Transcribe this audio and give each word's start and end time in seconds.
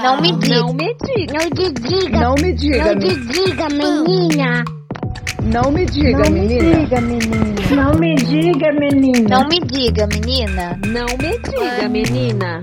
Não 0.00 0.20
me 0.20 0.32
diga. 0.38 0.56
Não 0.60 0.72
me 0.72 0.94
diga. 1.04 1.32
Não 1.34 1.50
te 1.50 1.72
diga. 1.72 2.18
Não 2.20 2.34
me 2.34 2.52
diga, 2.54 2.84
Não 2.86 2.94
me- 2.94 3.08
te 3.08 3.16
diga, 3.20 3.68
menina. 3.68 4.64
não 5.42 5.70
me 5.72 5.84
diga, 5.84 6.30
menina. 6.30 7.00
menina. 7.00 7.76
Não 7.76 7.94
me 7.98 8.14
diga, 8.14 8.72
menina. 8.72 9.28
Não 9.38 9.48
me 9.48 9.60
diga, 9.60 10.06
menina. 10.06 10.78
Não 10.86 11.06
me 11.18 11.38
diga, 11.38 11.88
menina. 11.88 12.62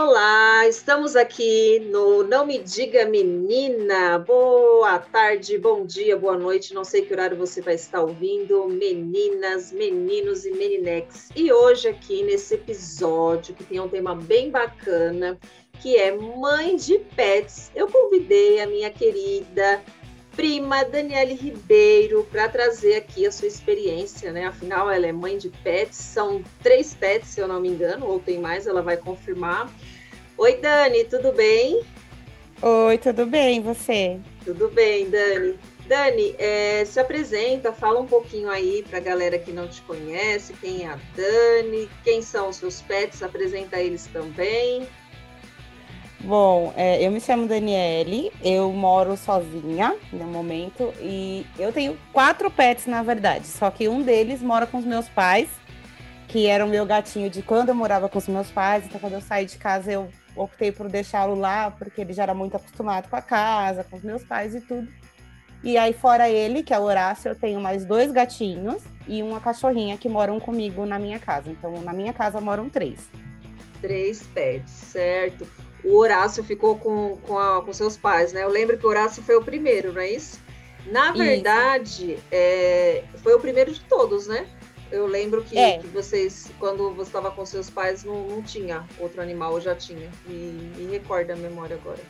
Olá, 0.00 0.64
estamos 0.68 1.16
aqui 1.16 1.80
no 1.90 2.22
Não 2.22 2.46
Me 2.46 2.58
Diga 2.60 3.04
Menina. 3.04 4.16
Boa 4.20 4.96
tarde, 5.00 5.58
bom 5.58 5.84
dia, 5.84 6.16
boa 6.16 6.38
noite. 6.38 6.72
Não 6.72 6.84
sei 6.84 7.02
que 7.02 7.12
horário 7.12 7.36
você 7.36 7.60
vai 7.60 7.74
estar 7.74 8.02
ouvindo, 8.02 8.68
meninas, 8.68 9.72
meninos 9.72 10.46
e 10.46 10.52
meninex. 10.52 11.30
E 11.34 11.52
hoje 11.52 11.88
aqui 11.88 12.22
nesse 12.22 12.54
episódio 12.54 13.56
que 13.56 13.64
tem 13.64 13.80
um 13.80 13.88
tema 13.88 14.14
bem 14.14 14.52
bacana, 14.52 15.36
que 15.80 15.96
é 15.96 16.16
mãe 16.16 16.76
de 16.76 17.00
pets. 17.16 17.72
Eu 17.74 17.88
convidei 17.88 18.60
a 18.60 18.68
minha 18.68 18.90
querida 18.90 19.82
prima 20.38 20.84
Daniele 20.84 21.34
Ribeiro 21.34 22.24
para 22.30 22.48
trazer 22.48 22.94
aqui 22.94 23.26
a 23.26 23.32
sua 23.32 23.48
experiência, 23.48 24.30
né? 24.30 24.46
Afinal, 24.46 24.88
ela 24.88 25.04
é 25.04 25.10
mãe 25.10 25.36
de 25.36 25.48
pets, 25.48 25.96
são 25.96 26.44
três 26.62 26.94
pets, 26.94 27.30
se 27.30 27.40
eu 27.40 27.48
não 27.48 27.60
me 27.60 27.68
engano, 27.68 28.06
ou 28.06 28.20
tem 28.20 28.38
mais, 28.38 28.64
ela 28.64 28.80
vai 28.80 28.96
confirmar. 28.96 29.68
Oi, 30.36 30.54
Dani, 30.58 31.02
tudo 31.06 31.32
bem? 31.32 31.82
Oi, 32.62 32.98
tudo 32.98 33.26
bem, 33.26 33.60
você? 33.60 34.20
Tudo 34.44 34.68
bem, 34.68 35.10
Dani. 35.10 35.58
Dani, 35.88 36.36
é, 36.38 36.84
se 36.84 37.00
apresenta, 37.00 37.72
fala 37.72 37.98
um 37.98 38.06
pouquinho 38.06 38.48
aí 38.48 38.84
para 38.88 38.98
a 38.98 39.02
galera 39.02 39.40
que 39.40 39.50
não 39.50 39.66
te 39.66 39.82
conhece, 39.82 40.52
quem 40.60 40.84
é 40.84 40.86
a 40.86 40.98
Dani, 41.16 41.90
quem 42.04 42.22
são 42.22 42.50
os 42.50 42.56
seus 42.56 42.80
pets, 42.80 43.24
apresenta 43.24 43.80
eles 43.80 44.06
também. 44.06 44.86
Bom, 46.20 46.72
é, 46.76 47.04
eu 47.04 47.12
me 47.12 47.20
chamo 47.20 47.46
Daniele, 47.46 48.32
eu 48.42 48.72
moro 48.72 49.16
sozinha 49.16 49.96
no 50.12 50.24
momento 50.24 50.92
e 51.00 51.46
eu 51.56 51.72
tenho 51.72 51.96
quatro 52.12 52.50
pets, 52.50 52.86
na 52.86 53.04
verdade, 53.04 53.46
só 53.46 53.70
que 53.70 53.88
um 53.88 54.02
deles 54.02 54.42
mora 54.42 54.66
com 54.66 54.78
os 54.78 54.84
meus 54.84 55.08
pais, 55.08 55.48
que 56.26 56.46
era 56.46 56.64
o 56.64 56.68
meu 56.68 56.84
gatinho 56.84 57.30
de 57.30 57.40
quando 57.40 57.68
eu 57.68 57.74
morava 57.74 58.08
com 58.08 58.18
os 58.18 58.26
meus 58.26 58.50
pais, 58.50 58.84
então 58.84 58.98
quando 59.00 59.12
eu 59.12 59.20
saí 59.20 59.46
de 59.46 59.56
casa 59.58 59.92
eu 59.92 60.08
optei 60.34 60.72
por 60.72 60.88
deixá-lo 60.88 61.36
lá, 61.36 61.70
porque 61.70 62.00
ele 62.00 62.12
já 62.12 62.24
era 62.24 62.34
muito 62.34 62.56
acostumado 62.56 63.08
com 63.08 63.16
a 63.16 63.22
casa, 63.22 63.84
com 63.84 63.96
os 63.96 64.02
meus 64.02 64.24
pais 64.24 64.56
e 64.56 64.60
tudo. 64.60 64.88
E 65.62 65.76
aí, 65.76 65.92
fora 65.92 66.28
ele, 66.28 66.62
que 66.62 66.72
é 66.72 66.78
o 66.78 66.82
Horácio, 66.82 67.30
eu 67.30 67.34
tenho 67.34 67.60
mais 67.60 67.84
dois 67.84 68.12
gatinhos 68.12 68.80
e 69.08 69.22
uma 69.22 69.40
cachorrinha 69.40 69.98
que 69.98 70.08
moram 70.08 70.38
comigo 70.38 70.86
na 70.86 71.00
minha 71.00 71.18
casa. 71.18 71.50
Então, 71.50 71.80
na 71.82 71.92
minha 71.92 72.12
casa 72.12 72.40
moram 72.40 72.68
três. 72.68 73.10
Três 73.80 74.22
pets, 74.28 74.70
certo? 74.70 75.48
O 75.84 75.96
Horácio 75.96 76.42
ficou 76.44 76.76
com, 76.76 77.16
com, 77.18 77.38
a- 77.38 77.62
com 77.62 77.72
seus 77.72 77.96
pais, 77.96 78.32
né? 78.32 78.42
Eu 78.42 78.48
lembro 78.48 78.76
que 78.76 78.84
o 78.86 78.88
Horácio 78.88 79.22
foi 79.22 79.36
o 79.36 79.42
primeiro, 79.42 79.92
não 79.92 80.00
é 80.00 80.10
isso? 80.10 80.40
Na 80.86 81.12
verdade, 81.12 82.18
é, 82.30 83.04
foi 83.22 83.34
o 83.34 83.40
primeiro 83.40 83.72
de 83.72 83.80
todos, 83.80 84.26
né? 84.26 84.46
Eu 84.90 85.06
lembro 85.06 85.42
que, 85.44 85.56
É. 85.58 85.78
que 85.78 85.86
vocês, 85.88 86.50
quando 86.58 86.90
você 86.94 87.10
estava 87.10 87.30
com 87.30 87.44
seus 87.44 87.68
pais, 87.68 88.04
não, 88.04 88.26
não 88.26 88.42
tinha 88.42 88.84
outro 88.98 89.20
animal, 89.20 89.52
ou 89.52 89.60
já 89.60 89.74
tinha. 89.74 90.10
Me, 90.26 90.52
me 90.76 90.86
recorda 90.90 91.34
a 91.34 91.36
memória 91.36 91.76
agora. 91.76 92.00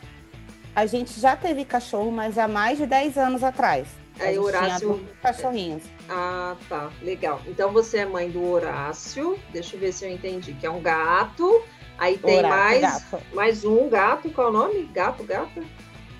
A 0.75 0.85
gente 0.85 1.19
já 1.19 1.35
teve 1.35 1.65
cachorro, 1.65 2.09
mas 2.11 2.37
há 2.37 2.47
mais 2.47 2.77
de 2.77 2.85
10 2.85 3.17
anos 3.17 3.43
atrás. 3.43 3.87
A 4.17 4.23
Aí 4.25 4.37
o 4.39 4.43
Horácio- 4.43 5.05
cachorrinhos. 5.21 5.83
Ah, 6.07 6.55
tá. 6.69 6.89
Legal. 7.01 7.41
Então 7.47 7.71
você 7.73 7.99
é 7.99 8.05
mãe 8.05 8.29
do 8.29 8.43
Horácio. 8.49 9.37
Deixa 9.51 9.75
eu 9.75 9.79
ver 9.79 9.91
se 9.91 10.05
eu 10.05 10.11
entendi. 10.11 10.53
Que 10.53 10.65
é 10.65 10.69
um 10.69 10.81
gato. 10.81 11.61
Aí 11.99 12.17
tem 12.17 12.41
mais, 12.41 12.81
gato. 12.81 13.19
mais 13.33 13.65
um 13.65 13.89
gato. 13.89 14.29
Qual 14.31 14.47
é 14.47 14.49
o 14.49 14.53
nome? 14.53 14.83
Gato, 14.93 15.23
gata? 15.23 15.61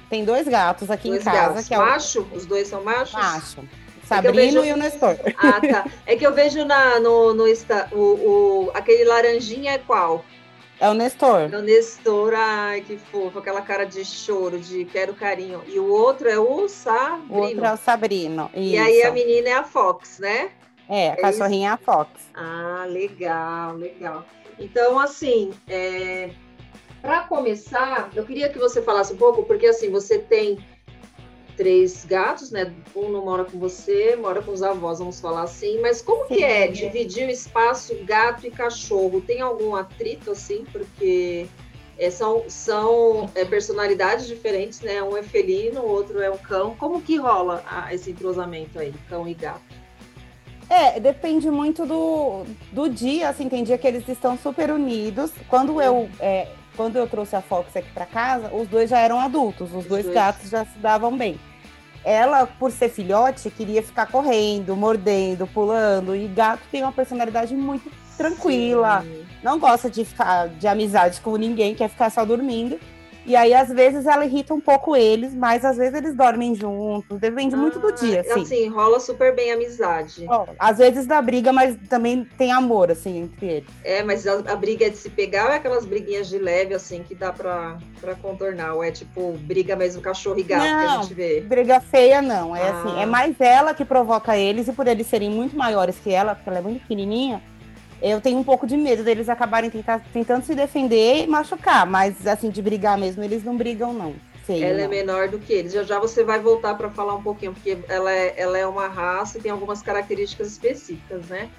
Tem 0.09 0.25
dois 0.25 0.47
gatos 0.47 0.89
aqui 0.91 1.09
Dois 1.09 1.21
em 1.21 1.25
casa, 1.25 1.49
gatos. 1.53 1.67
que 1.67 1.73
é 1.73 1.77
o 1.79 1.81
Macho? 1.85 2.27
Os 2.33 2.45
dois 2.45 2.67
são 2.67 2.83
machos? 2.83 3.13
macho. 3.13 3.59
eu 3.61 3.67
Sabrino 4.07 4.61
vejo- 4.61 4.65
e 4.65 4.73
o 4.73 4.77
Nestor. 4.77 5.15
Ah, 5.37 5.61
tá. 5.61 5.85
É 6.05 6.15
que 6.15 6.25
eu 6.25 6.33
vejo 6.33 6.65
na, 6.65 6.99
no, 6.99 7.33
no 7.33 7.47
Insta, 7.47 7.87
o, 7.91 7.97
o- 7.97 8.71
aquele 8.73 9.03
laranjinha 9.05 9.73
é 9.73 9.77
qual? 9.77 10.25
É 10.79 10.89
o 10.89 10.93
Nestor. 10.93 11.49
É 11.53 11.57
o 11.57 11.61
Nestor. 11.61 12.33
Ai, 12.35 12.81
que 12.81 12.97
fofo. 12.97 13.37
Aquela 13.37 13.61
cara 13.61 13.85
de 13.85 14.03
choro, 14.03 14.57
de 14.59 14.85
quero 14.85 15.13
carinho. 15.13 15.61
E 15.67 15.77
o 15.77 15.87
outro 15.91 16.27
é 16.27 16.39
o 16.39 16.67
Sabrino. 16.67 17.25
O 17.29 17.37
outro 17.41 17.65
é 17.65 17.73
o 17.73 17.77
Sabrino. 17.77 18.49
E 18.55 18.77
aí 18.77 19.03
a 19.03 19.05
Isso. 19.07 19.13
menina 19.13 19.49
é 19.49 19.53
a 19.53 19.63
Fox, 19.63 20.17
né? 20.19 20.49
É, 20.87 21.09
a 21.09 21.13
isso? 21.13 21.21
cachorrinha 21.21 21.69
é 21.69 21.73
a 21.73 21.77
Fox. 21.77 22.09
Ah, 22.33 22.85
legal, 22.87 23.75
legal. 23.75 24.25
Então, 24.59 24.99
assim, 24.99 25.51
é... 25.67 26.31
para 27.01 27.21
começar, 27.23 28.11
eu 28.15 28.25
queria 28.25 28.49
que 28.49 28.59
você 28.59 28.81
falasse 28.81 29.13
um 29.13 29.17
pouco, 29.17 29.43
porque 29.43 29.67
assim, 29.67 29.89
você 29.89 30.19
tem 30.19 30.59
três 31.59 32.05
gatos, 32.05 32.51
né? 32.51 32.73
Um 32.95 33.09
não 33.09 33.25
mora 33.25 33.43
com 33.43 33.59
você, 33.59 34.15
mora 34.15 34.41
com 34.41 34.51
os 34.51 34.63
avós, 34.63 34.99
vamos 34.99 35.19
falar 35.19 35.43
assim. 35.43 35.81
Mas 35.81 36.01
como 36.01 36.25
que 36.25 36.41
é 36.41 36.67
Sim. 36.67 36.71
dividir 36.71 37.27
o 37.27 37.31
espaço 37.31 37.93
gato 38.05 38.47
e 38.47 38.49
cachorro? 38.51 39.19
Tem 39.19 39.41
algum 39.41 39.75
atrito, 39.75 40.31
assim? 40.31 40.63
Porque 40.71 41.47
é, 41.97 42.09
são, 42.09 42.45
são 42.47 43.29
é, 43.35 43.43
personalidades 43.43 44.25
diferentes, 44.25 44.79
né? 44.79 45.03
Um 45.03 45.17
é 45.17 45.21
felino, 45.21 45.81
o 45.81 45.89
outro 45.89 46.21
é 46.21 46.31
um 46.31 46.37
cão. 46.37 46.73
Como 46.77 47.01
que 47.01 47.17
rola 47.17 47.61
ah, 47.69 47.93
esse 47.93 48.11
entrosamento 48.11 48.79
aí, 48.79 48.93
cão 49.09 49.27
e 49.27 49.33
gato? 49.33 49.78
É, 50.69 50.99
depende 50.99 51.49
muito 51.49 51.85
do, 51.85 52.45
do 52.71 52.87
dia, 52.87 53.29
assim, 53.29 53.49
tem 53.49 53.63
dia 53.63 53.77
que 53.77 53.87
eles 53.87 54.07
estão 54.07 54.37
super 54.37 54.69
unidos. 54.71 55.31
Quando 55.47 55.81
eu, 55.81 56.07
é, 56.19 56.47
quando 56.77 56.95
eu 56.95 57.07
trouxe 57.07 57.35
a 57.35 57.41
Fox 57.41 57.75
aqui 57.75 57.91
para 57.91 58.05
casa, 58.05 58.53
os 58.53 58.67
dois 58.67 58.89
já 58.89 58.99
eram 58.99 59.19
adultos, 59.19 59.69
os, 59.71 59.77
Os 59.77 59.85
dois, 59.85 60.03
dois. 60.03 60.15
gatos 60.15 60.49
já 60.49 60.63
se 60.65 60.77
davam 60.77 61.17
bem. 61.17 61.39
Ela, 62.05 62.45
por 62.45 62.71
ser 62.71 62.89
filhote, 62.89 63.49
queria 63.49 63.81
ficar 63.81 64.05
correndo, 64.05 64.75
mordendo, 64.75 65.47
pulando, 65.47 66.15
e 66.15 66.27
gato 66.27 66.61
tem 66.71 66.83
uma 66.83 66.91
personalidade 66.93 67.53
muito 67.55 67.91
tranquila, 68.15 69.01
Sim. 69.01 69.25
não 69.43 69.59
gosta 69.59 69.89
de 69.89 70.05
ficar 70.05 70.49
de 70.49 70.67
amizade 70.67 71.19
com 71.21 71.35
ninguém, 71.35 71.73
quer 71.73 71.89
ficar 71.89 72.09
só 72.09 72.23
dormindo. 72.23 72.79
E 73.25 73.35
aí, 73.35 73.53
às 73.53 73.69
vezes, 73.69 74.05
ela 74.05 74.25
irrita 74.25 74.53
um 74.53 74.59
pouco 74.61 74.95
eles, 74.95 75.35
mas 75.35 75.63
às 75.63 75.77
vezes 75.77 75.93
eles 75.93 76.15
dormem 76.15 76.55
juntos, 76.55 77.19
depende 77.19 77.55
muito 77.55 77.79
do 77.79 77.89
Ah, 77.89 77.91
dia, 77.91 78.21
assim. 78.21 78.41
Assim, 78.41 78.67
rola 78.69 78.99
super 78.99 79.35
bem 79.35 79.51
a 79.51 79.55
amizade. 79.55 80.25
Ó, 80.27 80.45
às 80.57 80.77
vezes 80.79 81.05
dá 81.05 81.21
briga, 81.21 81.53
mas 81.53 81.75
também 81.89 82.25
tem 82.37 82.51
amor, 82.51 82.89
assim, 82.91 83.19
entre 83.19 83.45
eles. 83.47 83.69
É, 83.83 84.01
mas 84.01 84.25
a, 84.25 84.39
a 84.51 84.55
briga 84.55 84.85
é 84.85 84.89
de 84.89 84.97
se 84.97 85.09
pegar 85.09 85.45
ou 85.45 85.51
é 85.51 85.57
aquelas 85.57 85.85
briguinhas 85.85 86.27
de 86.27 86.39
leve, 86.39 86.73
assim, 86.73 87.03
que 87.03 87.13
dá 87.13 87.31
pra, 87.31 87.77
pra 88.01 88.15
contornar? 88.15 88.73
Ou 88.73 88.83
é 88.83 88.91
tipo, 88.91 89.33
briga 89.41 89.75
mesmo 89.75 90.01
cachorro 90.01 90.39
e 90.39 90.43
gato 90.43 90.63
que 90.63 90.67
a 90.85 90.87
Não. 90.87 91.01
gente 91.03 91.13
vê? 91.13 91.41
Briga 91.41 91.79
feia, 91.79 92.21
não. 92.21 92.55
É 92.55 92.69
Ah. 92.69 92.71
assim, 92.71 92.99
é 93.01 93.05
mais 93.05 93.35
ela 93.39 93.73
que 93.73 93.85
provoca 93.85 94.37
eles, 94.37 94.67
e 94.67 94.73
por 94.73 94.87
eles 94.87 95.05
serem 95.07 95.29
muito 95.29 95.55
maiores 95.55 95.97
que 95.99 96.11
ela, 96.11 96.33
porque 96.35 96.49
ela 96.49 96.59
é 96.59 96.61
muito 96.61 96.81
pequenininha, 96.81 97.41
eu 98.01 98.21
tenho 98.21 98.37
um 98.39 98.43
pouco 98.43 98.65
de 98.65 98.77
medo 98.77 99.03
deles 99.03 99.29
acabarem 99.29 99.69
tentar, 99.69 100.01
tentando 100.13 100.45
se 100.45 100.55
defender 100.55 101.23
e 101.23 101.27
machucar. 101.27 101.85
Mas, 101.85 102.25
assim, 102.25 102.49
de 102.49 102.61
brigar 102.61 102.97
mesmo, 102.97 103.23
eles 103.23 103.43
não 103.43 103.57
brigam, 103.57 103.93
não. 103.93 104.15
Feio, 104.45 104.63
Ela 104.63 104.81
é 104.81 104.83
não. 104.83 104.89
menor 104.89 105.27
do 105.27 105.37
que 105.39 105.53
eles. 105.53 105.73
Já 105.73 105.83
já 105.83 105.99
você 105.99 106.23
vai 106.23 106.39
voltar 106.39 106.75
pra 106.75 106.89
falar 106.89 107.13
um 107.15 107.21
pouquinho, 107.21 107.53
porque 107.53 107.77
ela 107.87 108.11
é, 108.11 108.33
ela 108.37 108.57
é 108.57 108.65
uma 108.65 108.87
raça 108.87 109.37
e 109.37 109.41
tem 109.41 109.51
algumas 109.51 109.81
características 109.81 110.47
específicas, 110.47 111.27
né? 111.27 111.49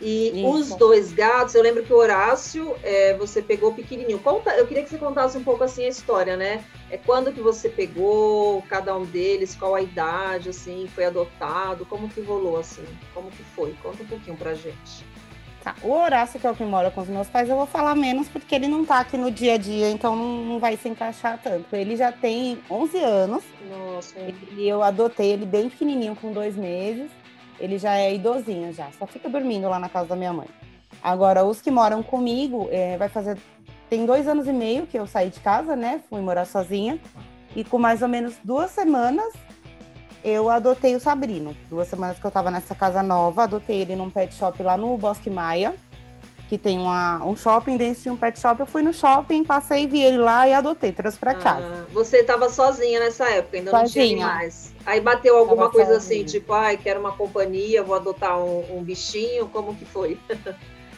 E 0.00 0.40
Isso. 0.40 0.48
os 0.48 0.68
dois 0.76 1.12
gatos, 1.12 1.54
eu 1.54 1.62
lembro 1.62 1.82
que 1.82 1.92
o 1.92 1.96
Horácio, 1.96 2.74
é, 2.82 3.14
você 3.18 3.42
pegou 3.42 3.74
pequenininho. 3.74 4.18
Conta, 4.18 4.50
eu 4.52 4.66
queria 4.66 4.82
que 4.82 4.88
você 4.88 4.96
contasse 4.96 5.36
um 5.36 5.44
pouco 5.44 5.62
assim 5.62 5.84
a 5.84 5.88
história, 5.88 6.38
né? 6.38 6.64
É 6.90 6.96
quando 6.96 7.32
que 7.32 7.40
você 7.40 7.68
pegou 7.68 8.62
cada 8.62 8.96
um 8.96 9.04
deles, 9.04 9.54
qual 9.54 9.74
a 9.74 9.82
idade, 9.82 10.48
assim, 10.48 10.88
foi 10.94 11.04
adotado, 11.04 11.84
como 11.84 12.08
que 12.08 12.22
rolou 12.22 12.58
assim? 12.58 12.84
Como 13.12 13.30
que 13.30 13.42
foi? 13.54 13.74
Conta 13.82 14.02
um 14.02 14.06
pouquinho 14.06 14.36
pra 14.38 14.54
gente. 14.54 15.04
Tá, 15.62 15.74
O 15.82 15.90
Horácio, 15.90 16.40
que 16.40 16.46
é 16.46 16.50
o 16.50 16.54
que 16.56 16.64
mora 16.64 16.90
com 16.90 17.02
os 17.02 17.08
meus 17.08 17.28
pais, 17.28 17.48
eu 17.48 17.56
vou 17.56 17.66
falar 17.66 17.94
menos 17.94 18.28
porque 18.28 18.54
ele 18.54 18.66
não 18.66 18.84
tá 18.84 19.00
aqui 19.00 19.18
no 19.18 19.30
dia 19.30 19.54
a 19.54 19.56
dia, 19.58 19.90
então 19.90 20.16
não, 20.16 20.44
não 20.44 20.58
vai 20.58 20.76
se 20.76 20.88
encaixar 20.88 21.38
tanto. 21.42 21.76
Ele 21.76 21.96
já 21.96 22.10
tem 22.10 22.58
11 22.70 22.98
anos, 22.98 23.44
Nossa, 23.68 24.14
e 24.56 24.66
eu 24.66 24.82
adotei 24.82 25.32
ele 25.32 25.44
bem 25.44 25.68
pequenininho, 25.68 26.16
com 26.16 26.32
dois 26.32 26.56
meses. 26.56 27.10
Ele 27.58 27.76
já 27.76 27.94
é 27.98 28.14
idosinho 28.14 28.72
já, 28.72 28.88
só 28.98 29.06
fica 29.06 29.28
dormindo 29.28 29.68
lá 29.68 29.78
na 29.78 29.90
casa 29.90 30.08
da 30.08 30.16
minha 30.16 30.32
mãe. 30.32 30.46
Agora, 31.02 31.44
os 31.44 31.60
que 31.60 31.70
moram 31.70 32.02
comigo, 32.02 32.68
é, 32.70 32.96
vai 32.96 33.10
fazer. 33.10 33.36
Tem 33.90 34.06
dois 34.06 34.26
anos 34.26 34.48
e 34.48 34.52
meio 34.52 34.86
que 34.86 34.98
eu 34.98 35.06
saí 35.06 35.28
de 35.28 35.40
casa, 35.40 35.76
né? 35.76 36.00
Fui 36.08 36.20
morar 36.22 36.46
sozinha. 36.46 36.98
E 37.54 37.64
com 37.64 37.78
mais 37.78 38.00
ou 38.00 38.08
menos 38.08 38.34
duas 38.44 38.70
semanas, 38.70 39.32
eu 40.24 40.48
adotei 40.50 40.94
o 40.94 41.00
Sabrino. 41.00 41.56
Duas 41.68 41.88
semanas 41.88 42.18
que 42.18 42.24
eu 42.24 42.30
tava 42.30 42.50
nessa 42.50 42.74
casa 42.74 43.02
nova, 43.02 43.44
adotei 43.44 43.80
ele 43.82 43.96
num 43.96 44.10
pet 44.10 44.34
shop 44.34 44.62
lá 44.62 44.76
no 44.76 44.96
Bosque 44.96 45.30
Maia, 45.30 45.74
que 46.48 46.58
tem 46.58 46.78
uma, 46.78 47.24
um 47.24 47.36
shopping 47.36 47.76
dentro 47.76 48.02
de 48.02 48.10
um 48.10 48.16
pet 48.16 48.38
shop. 48.38 48.58
Eu 48.60 48.66
fui 48.66 48.82
no 48.82 48.92
shopping, 48.92 49.44
passei, 49.44 49.86
vi 49.86 50.02
ele 50.02 50.18
lá 50.18 50.48
e 50.48 50.52
adotei, 50.52 50.90
trouxe 50.92 51.16
pra 51.18 51.34
casa. 51.34 51.64
Ah, 51.64 51.84
você 51.92 52.18
estava 52.18 52.48
sozinha 52.48 52.98
nessa 53.00 53.28
época, 53.30 53.56
ainda 53.58 53.70
não 53.72 53.84
tinha 53.84 53.88
Sozinha. 54.04 54.26
animais. 54.26 54.74
Aí 54.84 55.00
bateu 55.00 55.36
alguma 55.36 55.62
Tava 55.64 55.70
coisa 55.72 55.94
sozinha. 55.94 56.22
assim, 56.22 56.24
tipo, 56.32 56.52
ai, 56.52 56.76
quero 56.76 56.98
uma 57.00 57.12
companhia, 57.12 57.82
vou 57.82 57.94
adotar 57.94 58.38
um, 58.38 58.78
um 58.78 58.82
bichinho, 58.82 59.46
como 59.48 59.74
que 59.76 59.84
foi? 59.84 60.18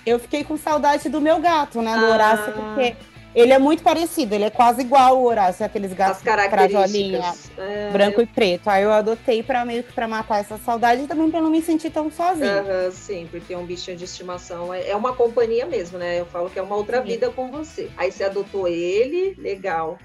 Eu 0.06 0.18
fiquei 0.18 0.42
com 0.42 0.56
saudade 0.56 1.08
do 1.08 1.20
meu 1.20 1.38
gato, 1.38 1.80
né? 1.82 1.96
Do 1.96 2.06
Ah. 2.06 2.10
Horácio, 2.10 2.52
porque 2.52 2.96
Ele 3.34 3.52
é 3.52 3.58
muito 3.58 3.82
parecido, 3.82 4.34
ele 4.34 4.44
é 4.44 4.50
quase 4.50 4.82
igual 4.82 5.18
o 5.18 5.24
Horácio, 5.24 5.64
aqueles 5.64 5.92
gatos 5.92 6.22
crajolinha. 6.22 7.32
É, 7.56 7.90
branco 7.90 8.20
e 8.20 8.26
preto. 8.26 8.68
Aí 8.68 8.82
eu 8.82 8.92
adotei 8.92 9.42
pra 9.42 9.64
meio 9.64 9.82
que 9.82 9.92
pra 9.92 10.06
matar 10.06 10.40
essa 10.40 10.58
saudade 10.58 11.02
e 11.02 11.06
também 11.06 11.30
pra 11.30 11.40
não 11.40 11.50
me 11.50 11.62
sentir 11.62 11.90
tão 11.90 12.10
sozinha. 12.10 12.60
Aham, 12.60 12.90
sim, 12.90 13.26
porque 13.30 13.56
um 13.56 13.64
bichinho 13.64 13.96
de 13.96 14.04
estimação 14.04 14.72
é, 14.72 14.90
é 14.90 14.96
uma 14.96 15.14
companhia 15.14 15.64
mesmo, 15.64 15.98
né? 15.98 16.20
Eu 16.20 16.26
falo 16.26 16.50
que 16.50 16.58
é 16.58 16.62
uma 16.62 16.76
outra 16.76 16.98
Sim. 16.98 17.04
vida 17.04 17.30
com 17.30 17.50
você. 17.50 17.90
Aí 17.96 18.12
você 18.12 18.24
adotou 18.24 18.68
ele, 18.68 19.34
legal. 19.38 19.98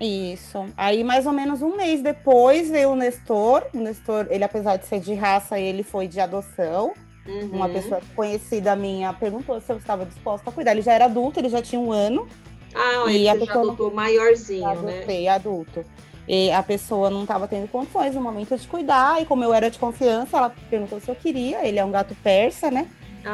Isso. 0.00 0.66
Aí, 0.76 1.04
mais 1.04 1.26
ou 1.26 1.32
menos 1.32 1.62
um 1.62 1.76
mês 1.76 2.02
depois, 2.02 2.68
veio 2.68 2.90
o 2.90 2.96
Nestor. 2.96 3.64
O 3.72 3.78
Nestor, 3.78 4.26
ele, 4.30 4.42
apesar 4.42 4.76
de 4.76 4.86
ser 4.86 5.00
de 5.00 5.14
raça, 5.14 5.58
ele 5.58 5.82
foi 5.82 6.08
de 6.08 6.20
adoção. 6.20 6.92
Uhum. 7.24 7.50
Uma 7.52 7.68
pessoa 7.68 8.00
conhecida 8.16 8.74
minha 8.74 9.12
perguntou 9.12 9.60
se 9.60 9.70
eu 9.70 9.76
estava 9.76 10.04
disposta 10.04 10.50
a 10.50 10.52
cuidar. 10.52 10.72
Ele 10.72 10.82
já 10.82 10.92
era 10.92 11.04
adulto, 11.04 11.38
ele 11.38 11.48
já 11.48 11.62
tinha 11.62 11.80
um 11.80 11.92
ano. 11.92 12.26
Ah, 12.74 13.10
E 13.10 13.28
a 13.28 13.34
pessoa- 13.36 13.64
adotou 13.64 13.90
maiorzinho, 13.92 14.82
né? 14.82 15.28
Adulto. 15.28 15.84
E 16.28 16.50
a 16.52 16.62
pessoa 16.62 17.10
não 17.10 17.22
estava 17.22 17.48
tendo 17.48 17.68
condições 17.68 18.14
no 18.14 18.20
momento 18.22 18.56
de 18.56 18.66
cuidar. 18.68 19.20
E 19.20 19.26
como 19.26 19.42
eu 19.44 19.52
era 19.52 19.70
de 19.70 19.78
confiança, 19.78 20.36
ela 20.36 20.54
perguntou 20.70 21.00
se 21.00 21.08
eu 21.10 21.14
queria. 21.14 21.66
Ele 21.66 21.78
é 21.78 21.84
um 21.84 21.90
gato 21.90 22.16
persa, 22.22 22.70
né? 22.70 22.86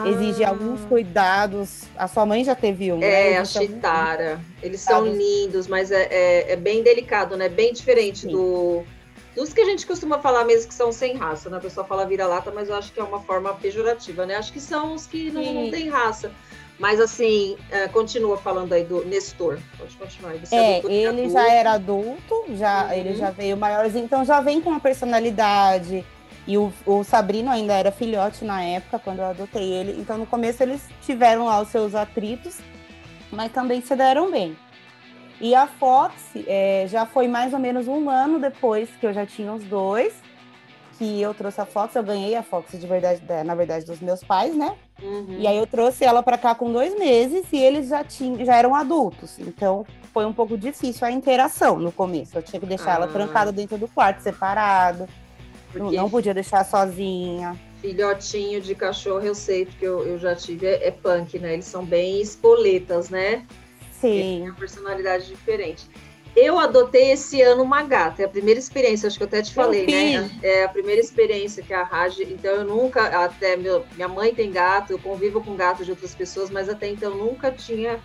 Exige 0.06 0.44
Ah, 0.44 0.50
alguns 0.50 0.84
cuidados. 0.86 1.84
A 1.96 2.06
sua 2.08 2.26
mãe 2.26 2.44
já 2.44 2.54
teve 2.54 2.92
um, 2.92 2.98
né? 2.98 3.06
É, 3.32 3.38
a 3.38 3.40
Existe 3.42 3.58
alguns- 3.58 3.74
chitara. 3.76 4.40
Eles 4.62 4.80
são 4.80 5.06
lindos, 5.06 5.66
mas 5.66 5.90
é, 5.90 6.08
é, 6.10 6.52
é 6.52 6.56
bem 6.56 6.82
delicado, 6.82 7.36
né? 7.36 7.48
Bem 7.48 7.72
diferente 7.72 8.20
Sim. 8.20 8.28
do 8.28 8.82
dos 9.36 9.52
que 9.52 9.60
a 9.60 9.64
gente 9.64 9.86
costuma 9.86 10.18
falar 10.18 10.44
mesmo 10.44 10.66
que 10.68 10.74
são 10.74 10.90
sem 10.90 11.14
raça, 11.16 11.48
né? 11.48 11.58
A 11.58 11.60
pessoa 11.60 11.86
fala 11.86 12.04
vira-lata, 12.04 12.50
mas 12.52 12.68
eu 12.68 12.74
acho 12.74 12.92
que 12.92 12.98
é 12.98 13.02
uma 13.04 13.20
forma 13.20 13.54
pejorativa, 13.54 14.26
né? 14.26 14.34
Acho 14.34 14.52
que 14.52 14.58
são 14.60 14.94
os 14.94 15.06
que 15.06 15.30
não, 15.30 15.44
não 15.54 15.70
têm 15.70 15.88
raça. 15.88 16.32
Mas 16.78 17.00
assim, 17.00 17.56
é, 17.70 17.88
continua 17.88 18.36
falando 18.36 18.72
aí 18.72 18.84
do 18.84 19.04
Nestor. 19.04 19.58
Pode 19.76 19.96
continuar. 19.96 20.34
Você 20.34 20.54
É, 20.54 20.78
ele 20.86 21.06
adulto. 21.08 21.30
já 21.30 21.52
era 21.52 21.72
adulto, 21.72 22.44
já, 22.50 22.84
Uhum. 22.86 22.92
ele 22.92 23.14
já 23.16 23.30
veio 23.30 23.56
maiorzinho, 23.56 24.04
então 24.04 24.24
já 24.24 24.40
vem 24.40 24.60
com 24.60 24.70
uma 24.70 24.78
personalidade. 24.80 26.04
E 26.46 26.56
o, 26.56 26.72
o 26.86 27.02
Sabrino 27.04 27.50
ainda 27.50 27.74
era 27.74 27.90
filhote 27.92 28.44
na 28.44 28.62
época, 28.62 28.98
quando 28.98 29.18
eu 29.18 29.26
adotei 29.26 29.64
ele. 29.70 30.00
Então, 30.00 30.16
no 30.16 30.24
começo, 30.26 30.62
eles 30.62 30.80
tiveram 31.04 31.44
lá 31.46 31.60
os 31.60 31.68
seus 31.68 31.94
atritos, 31.94 32.58
mas 33.30 33.52
também 33.52 33.82
se 33.82 33.94
deram 33.94 34.30
bem. 34.30 34.56
E 35.40 35.54
a 35.54 35.66
Fox 35.66 36.14
é, 36.46 36.86
já 36.88 37.04
foi 37.04 37.28
mais 37.28 37.52
ou 37.52 37.58
menos 37.58 37.86
um 37.86 38.08
ano 38.08 38.38
depois 38.38 38.88
que 38.98 39.04
eu 39.06 39.12
já 39.12 39.26
tinha 39.26 39.52
os 39.52 39.62
dois, 39.64 40.14
que 40.96 41.20
eu 41.20 41.34
trouxe 41.34 41.60
a 41.60 41.66
Fox. 41.66 41.94
Eu 41.94 42.02
ganhei 42.02 42.34
a 42.34 42.42
Fox 42.42 42.72
de 42.78 42.86
verdade, 42.86 43.20
da- 43.20 43.44
na 43.44 43.54
verdade, 43.54 43.84
dos 43.84 44.00
meus 44.00 44.24
pais, 44.24 44.56
né? 44.56 44.74
Uhum. 45.02 45.36
E 45.38 45.46
aí 45.46 45.56
eu 45.56 45.66
trouxe 45.66 46.04
ela 46.04 46.22
para 46.22 46.36
cá 46.36 46.54
com 46.54 46.72
dois 46.72 46.98
meses 46.98 47.44
e 47.52 47.56
eles 47.56 47.88
já 47.88 48.02
tinham, 48.02 48.44
já 48.44 48.56
eram 48.56 48.74
adultos. 48.74 49.38
Então 49.38 49.86
foi 50.12 50.24
um 50.26 50.32
pouco 50.32 50.58
difícil 50.58 51.06
a 51.06 51.10
interação 51.10 51.78
no 51.78 51.92
começo. 51.92 52.36
Eu 52.36 52.42
tinha 52.42 52.58
que 52.58 52.66
deixar 52.66 52.96
ela 52.96 53.04
Ah. 53.06 53.08
trancada 53.08 53.52
dentro 53.52 53.78
do 53.78 53.86
quarto, 53.88 54.20
separado. 54.20 55.08
Não, 55.74 55.84
Porque 55.84 55.96
não 55.96 56.10
podia 56.10 56.34
deixar 56.34 56.64
sozinha. 56.64 57.54
filhotinho 57.80 58.60
de 58.60 58.74
cachorro, 58.74 59.20
eu 59.20 59.34
sei, 59.34 59.66
porque 59.66 59.84
eu, 59.86 60.04
eu 60.04 60.18
já 60.18 60.34
tive, 60.34 60.66
é, 60.66 60.88
é 60.88 60.90
punk, 60.90 61.38
né? 61.38 61.52
Eles 61.54 61.66
são 61.66 61.84
bem 61.84 62.20
espoletas, 62.20 63.08
né? 63.10 63.46
Tem 64.00 64.22
Sim. 64.40 64.42
uma 64.48 64.54
personalidade 64.54 65.26
diferente. 65.26 65.84
Eu 66.38 66.58
adotei 66.58 67.12
esse 67.12 67.42
ano 67.42 67.62
uma 67.62 67.82
gata, 67.82 68.22
é 68.22 68.24
a 68.24 68.28
primeira 68.28 68.60
experiência, 68.60 69.06
acho 69.06 69.16
que 69.16 69.24
eu 69.24 69.28
até 69.28 69.42
te 69.42 69.52
falei, 69.52 69.86
né? 69.86 70.30
É 70.42 70.64
a 70.64 70.68
primeira 70.68 71.00
experiência 71.00 71.62
que 71.62 71.74
a 71.74 71.82
Raj, 71.82 72.20
então 72.20 72.52
eu 72.52 72.64
nunca, 72.64 73.24
até 73.24 73.56
meu, 73.56 73.84
minha 73.96 74.08
mãe 74.08 74.34
tem 74.34 74.50
gato, 74.50 74.92
eu 74.92 74.98
convivo 74.98 75.42
com 75.42 75.56
gatos 75.56 75.84
de 75.84 75.92
outras 75.92 76.14
pessoas, 76.14 76.50
mas 76.50 76.68
até 76.68 76.88
então 76.88 77.10
eu 77.10 77.16
nunca 77.16 77.50
tinha 77.50 77.98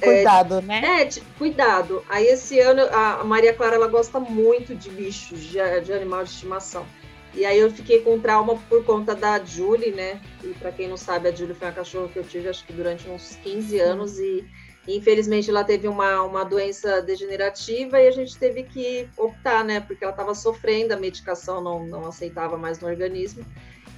Cuidado, 0.00 0.60
né? 0.60 1.02
é, 1.02 1.08
cuidado. 1.38 2.04
Aí 2.08 2.26
esse 2.26 2.60
ano 2.60 2.82
a 2.92 3.20
a 3.20 3.24
Maria 3.24 3.54
Clara 3.54 3.76
ela 3.76 3.88
gosta 3.88 4.20
muito 4.20 4.74
de 4.74 4.90
bichos, 4.90 5.42
de, 5.42 5.58
de 5.80 5.92
animal 5.92 6.22
de 6.22 6.30
estimação. 6.30 6.86
E 7.34 7.44
aí 7.44 7.58
eu 7.58 7.70
fiquei 7.70 8.00
com 8.00 8.18
trauma 8.18 8.56
por 8.68 8.84
conta 8.84 9.14
da 9.14 9.42
Julie, 9.42 9.92
né? 9.92 10.20
E 10.42 10.48
para 10.54 10.72
quem 10.72 10.88
não 10.88 10.96
sabe, 10.96 11.28
a 11.28 11.34
Julie 11.34 11.54
foi 11.54 11.68
uma 11.68 11.74
cachorra 11.74 12.08
que 12.08 12.18
eu 12.18 12.24
tive 12.24 12.48
acho 12.48 12.64
que 12.64 12.72
durante 12.72 13.08
uns 13.08 13.36
15 13.42 13.78
anos 13.78 14.18
e 14.18 14.44
infelizmente 14.86 15.50
ela 15.50 15.64
teve 15.64 15.88
uma, 15.88 16.22
uma 16.22 16.44
doença 16.44 17.02
degenerativa 17.02 18.00
e 18.00 18.06
a 18.06 18.10
gente 18.10 18.36
teve 18.36 18.62
que 18.62 19.08
optar, 19.16 19.64
né? 19.64 19.80
Porque 19.80 20.04
ela 20.04 20.12
estava 20.12 20.34
sofrendo, 20.34 20.94
a 20.94 20.96
medicação 20.96 21.62
não, 21.62 21.86
não 21.86 22.06
aceitava 22.06 22.56
mais 22.56 22.78
no 22.78 22.88
organismo. 22.88 23.44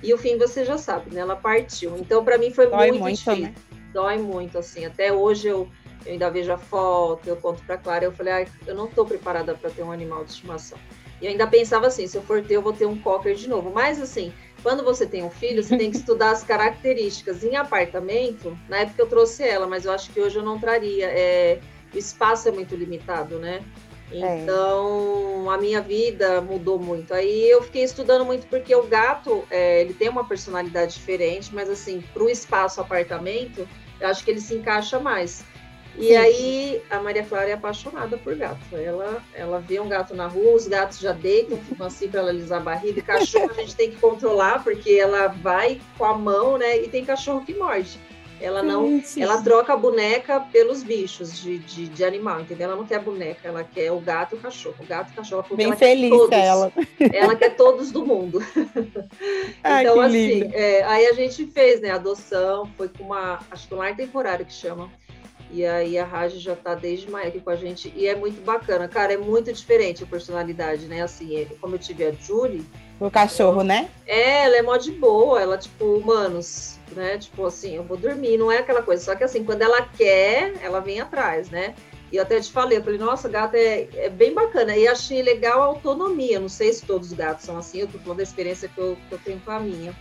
E 0.03 0.15
o 0.15 0.19
fim 0.19 0.39
você 0.39 0.65
já 0.65 0.79
sabe, 0.79 1.13
né? 1.15 1.21
Ela 1.21 1.37
partiu. 1.37 1.97
Então 1.99 2.25
para 2.25 2.39
mim 2.39 2.51
foi 2.51 2.69
Dói 2.69 2.91
muito, 2.91 3.01
muito, 3.01 3.17
difícil 3.17 3.43
né? 3.43 3.55
dói 3.93 4.19
muito, 4.19 4.59
assim. 4.59 4.85
Até 4.85 5.13
hoje 5.13 5.49
eu, 5.49 5.69
eu 6.07 6.13
ainda 6.13 6.31
vejo 6.31 6.53
a 6.53 6.59
foto, 6.59 7.27
eu 7.29 7.37
conto 7.37 7.63
pra 7.65 7.77
Clara, 7.77 8.05
eu 8.05 8.13
falei, 8.13 8.33
ai, 8.33 8.49
eu 8.67 8.75
não 8.75 8.87
tô 8.87 9.05
preparada 9.05 9.55
para 9.55 9.71
ter 9.71 9.83
um 9.83 9.93
animal 9.93 10.25
de 10.25 10.31
estimação. 10.31 10.79
E 11.21 11.27
eu 11.27 11.33
ainda 11.33 11.47
pensava 11.47 11.89
assim, 11.89 12.07
se 12.07 12.17
eu 12.17 12.23
for 12.23 12.43
ter, 12.43 12.55
eu 12.55 12.63
vou 12.63 12.73
ter 12.73 12.87
um 12.87 12.99
cocker 12.99 13.35
de 13.35 13.49
novo. 13.49 13.71
Mas 13.71 14.01
assim, 14.01 14.33
quando 14.63 14.85
você 14.85 15.07
tem 15.07 15.23
um 15.23 15.31
filho, 15.31 15.63
você 15.63 15.77
tem 15.77 15.91
que 15.91 15.97
estudar 15.97 16.31
as 16.31 16.43
características. 16.43 17.45
Em 17.45 17.57
apartamento, 17.57 18.59
na 18.69 18.79
época 18.79 19.03
eu 19.03 19.07
trouxe 19.07 19.43
ela, 19.43 19.67
mas 19.67 19.85
eu 19.85 19.93
acho 19.93 20.11
que 20.11 20.21
hoje 20.21 20.37
eu 20.37 20.43
não 20.43 20.59
traria. 20.59 21.07
É, 21.07 21.61
o 21.95 21.99
espaço 21.99 22.49
é 22.49 22.53
muito 22.53 22.75
limitado, 22.75 23.39
né? 23.39 23.63
É. 24.11 24.43
Então, 24.43 25.51
a 25.51 25.59
minha 25.59 25.81
vida 25.81 26.41
mudou 26.41 26.79
muito. 26.79 27.13
Aí 27.13 27.49
eu 27.49 27.63
fiquei 27.63 27.85
estudando 27.85 28.25
muito 28.25 28.47
porque 28.47 28.75
o 28.75 28.83
gato, 28.85 29.45
é, 29.51 29.83
ele 29.83 29.95
tem 29.95 30.09
uma 30.09 30.25
personalidade 30.25 30.95
diferente, 30.95 31.55
mas 31.55 31.69
assim, 31.69 32.03
para 32.13 32.23
o 32.23 32.31
espaço 32.31 32.81
apartamento, 32.81 33.69
eu 34.01 34.09
acho 34.09 34.25
que 34.25 34.31
ele 34.31 34.41
se 34.41 34.55
encaixa 34.55 34.99
mais. 34.99 35.45
E 35.99 36.09
Sim. 36.09 36.17
aí 36.17 36.83
a 36.89 37.01
Maria 37.01 37.25
Clara 37.25 37.51
é 37.51 37.53
apaixonada 37.55 38.17
por 38.17 38.35
gato. 38.37 38.61
Ela, 38.73 39.21
ela 39.35 39.59
vê 39.59 39.81
um 39.81 39.89
gato 39.89 40.15
na 40.15 40.29
rua, 40.29 40.55
os 40.55 40.69
gatos 40.69 41.01
já 41.01 41.13
deitam, 41.13 41.59
ficam 41.59 41.87
assim 41.87 42.09
para 42.09 42.21
ela 42.21 42.31
alisar 42.31 42.61
a 42.61 42.65
barriga. 42.65 43.01
E 43.01 43.03
cachorro 43.03 43.51
a 43.51 43.55
gente 43.55 43.75
tem 43.75 43.91
que 43.91 43.97
controlar, 43.97 44.63
porque 44.63 44.93
ela 44.93 45.27
vai 45.27 45.81
com 45.97 46.05
a 46.05 46.17
mão, 46.17 46.57
né? 46.57 46.79
E 46.79 46.89
tem 46.89 47.05
cachorro 47.05 47.45
que 47.45 47.53
morde. 47.53 47.99
Ela 48.41 48.63
não 48.63 48.87
Gente, 48.87 49.21
ela 49.21 49.43
troca 49.43 49.73
a 49.73 49.77
boneca 49.77 50.39
pelos 50.39 50.85
bichos 50.85 51.41
de, 51.41 51.59
de, 51.59 51.89
de 51.89 52.05
animal, 52.05 52.41
entendeu? 52.41 52.69
Ela 52.69 52.77
não 52.77 52.87
quer 52.87 53.01
boneca, 53.01 53.49
ela 53.49 53.65
quer 53.65 53.91
o 53.91 53.99
gato 53.99 54.37
e 54.37 54.39
o 54.39 54.41
cachorro. 54.41 54.77
O 54.81 54.87
gato 54.87 55.11
e 55.11 55.13
o 55.13 55.17
cachorro, 55.17 55.43
porque 55.43 55.57
bem 55.57 55.67
ela 55.67 55.77
quer 55.77 55.89
feliz 55.89 56.11
todos. 56.11 56.39
ela. 56.39 56.73
Ela 57.13 57.35
quer 57.35 57.57
todos 57.57 57.91
do 57.91 58.07
mundo. 58.07 58.41
Ai, 59.65 59.83
então, 59.83 60.01
assim, 60.01 60.49
é, 60.53 60.85
aí 60.85 61.07
a 61.07 61.13
gente 61.15 61.47
fez, 61.47 61.81
né, 61.81 61.91
adoção, 61.91 62.71
foi 62.77 62.89
com 62.89 63.03
uma, 63.03 63.41
acho 63.51 63.67
que 63.67 63.75
um 63.75 63.79
lar 63.79 63.97
temporário 63.97 64.47
que 64.47 64.53
chama. 64.53 64.89
E 65.51 65.65
aí 65.65 65.99
a 65.99 66.05
Raj 66.05 66.35
já 66.35 66.55
tá 66.55 66.75
desde 66.75 67.11
maio 67.11 67.29
aqui 67.29 67.41
com 67.41 67.51
a 67.51 67.57
gente, 67.57 67.93
e 67.97 68.07
é 68.07 68.15
muito 68.15 68.41
bacana. 68.43 68.87
Cara, 68.87 69.15
é 69.15 69.17
muito 69.17 69.53
diferente 69.53 70.05
a 70.05 70.07
personalidade, 70.07 70.87
né? 70.87 71.01
Assim, 71.03 71.37
é- 71.41 71.47
como 71.61 71.75
eu 71.75 71.79
tive 71.79 72.05
a 72.05 72.13
Julie, 72.13 72.65
O 73.01 73.11
cachorro, 73.11 73.63
né? 73.63 73.89
é, 74.07 74.45
ela 74.45 74.57
é 74.57 74.63
mó 74.63 74.77
de 74.77 74.93
boa, 74.93 75.41
ela, 75.41 75.57
tipo, 75.57 75.85
humanos, 75.85 76.79
né? 76.93 77.17
Tipo 77.19 77.47
assim, 77.47 77.77
eu 77.77 77.83
vou 77.83 77.97
dormir, 77.97 78.37
não 78.37 78.53
é 78.53 78.59
aquela 78.59 78.83
coisa. 78.83 79.03
Só 79.05 79.15
que 79.15 79.25
assim, 79.25 79.43
quando 79.45 79.63
ela 79.63 79.83
quer, 79.83 80.53
ela 80.63 80.81
vem 80.81 81.01
atrás, 81.01 81.49
né? 81.51 81.75
E 82.11 82.17
eu 82.17 82.23
até 82.23 82.41
te 82.41 82.51
falei, 82.51 82.79
eu 82.79 82.83
falei, 82.83 82.99
nossa, 82.99 83.29
gato 83.29 83.55
é, 83.55 83.87
é 83.95 84.09
bem 84.09 84.33
bacana. 84.33 84.75
E 84.77 84.89
achei 84.89 85.23
legal 85.23 85.61
a 85.63 85.67
autonomia. 85.67 86.41
Não 86.41 86.49
sei 86.49 86.73
se 86.73 86.85
todos 86.87 87.09
os 87.09 87.17
gatos 87.17 87.45
são 87.45 87.57
assim, 87.59 87.81
eu 87.81 87.87
tô 87.87 87.99
falando 87.99 88.17
da 88.19 88.23
experiência 88.23 88.69
que 88.69 88.79
eu, 88.79 88.97
que 89.09 89.15
eu 89.15 89.19
tenho 89.19 89.41
com 89.41 89.51
a 89.51 89.61
minha. 89.61 89.95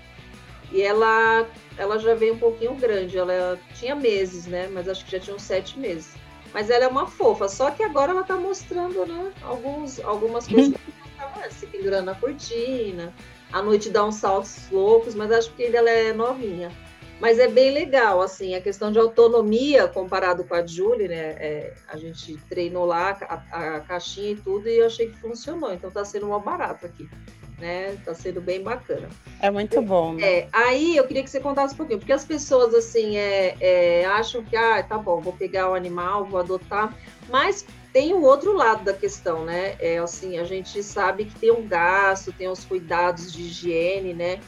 E 0.71 0.81
ela, 0.81 1.47
ela 1.77 1.97
já 1.97 2.13
veio 2.13 2.33
um 2.33 2.39
pouquinho 2.39 2.75
grande, 2.75 3.17
ela 3.17 3.57
tinha 3.75 3.95
meses, 3.95 4.45
né? 4.45 4.67
Mas 4.71 4.87
acho 4.87 5.05
que 5.05 5.11
já 5.11 5.19
tinha 5.19 5.35
uns 5.35 5.43
sete 5.43 5.79
meses. 5.79 6.13
Mas 6.53 6.69
ela 6.69 6.85
é 6.85 6.87
uma 6.87 7.07
fofa, 7.07 7.47
só 7.47 7.71
que 7.71 7.83
agora 7.83 8.11
ela 8.11 8.23
tá 8.23 8.35
mostrando, 8.35 9.05
né? 9.05 9.31
Alguns, 9.43 9.99
algumas 9.99 10.47
coisas 10.47 10.73
que 10.73 10.91
ela 11.19 11.45
antes, 11.45 11.57
se 11.57 11.67
pendurando 11.67 12.05
na 12.05 12.15
cortina, 12.15 13.13
à 13.51 13.61
noite 13.61 13.89
dá 13.89 14.05
uns 14.05 14.15
saltos 14.15 14.69
loucos, 14.71 15.15
mas 15.15 15.31
acho 15.31 15.53
que 15.53 15.63
ainda 15.63 15.77
ela 15.77 15.89
é 15.89 16.13
novinha. 16.13 16.71
Mas 17.19 17.39
é 17.39 17.47
bem 17.47 17.71
legal, 17.71 18.21
assim, 18.21 18.53
a 18.53 18.61
questão 18.61 18.91
de 18.91 18.99
autonomia 18.99 19.87
comparado 19.87 20.43
com 20.43 20.53
a 20.53 20.65
Julie, 20.65 21.07
né? 21.07 21.35
é, 21.39 21.73
a 21.87 21.97
gente 21.97 22.37
treinou 22.47 22.85
lá 22.85 23.17
a, 23.21 23.75
a 23.75 23.79
caixinha 23.81 24.31
e 24.31 24.35
tudo 24.35 24.69
e 24.69 24.77
eu 24.77 24.85
achei 24.85 25.09
que 25.09 25.17
funcionou. 25.17 25.73
Então 25.73 25.89
tá 25.89 26.05
sendo 26.05 26.27
uma 26.27 26.39
barato 26.39 26.85
aqui, 26.85 27.09
né? 27.59 27.97
Tá 28.05 28.13
sendo 28.13 28.39
bem 28.41 28.61
bacana. 28.61 29.09
É 29.41 29.49
muito 29.49 29.81
bom. 29.81 30.13
né? 30.13 30.23
É, 30.23 30.47
aí 30.53 30.95
eu 30.97 31.05
queria 31.05 31.23
que 31.23 31.29
você 31.29 31.39
contasse 31.39 31.73
um 31.73 31.77
pouquinho, 31.77 31.99
porque 31.99 32.13
as 32.13 32.25
pessoas 32.25 32.73
assim 32.73 33.17
é, 33.17 33.55
é, 33.59 34.05
acham 34.05 34.43
que 34.43 34.55
ah, 34.55 34.81
tá 34.83 34.97
bom, 34.97 35.19
vou 35.19 35.33
pegar 35.33 35.69
o 35.69 35.73
animal, 35.73 36.25
vou 36.25 36.39
adotar, 36.39 36.95
mas 37.29 37.65
tem 37.91 38.13
o 38.13 38.21
outro 38.23 38.53
lado 38.53 38.83
da 38.83 38.93
questão, 38.93 39.43
né? 39.43 39.75
É 39.79 39.97
assim, 39.97 40.37
a 40.37 40.43
gente 40.43 40.83
sabe 40.83 41.25
que 41.25 41.39
tem 41.39 41.51
um 41.51 41.67
gasto, 41.67 42.31
tem 42.31 42.47
os 42.47 42.63
cuidados 42.63 43.33
de 43.33 43.41
higiene, 43.43 44.13
né? 44.13 44.39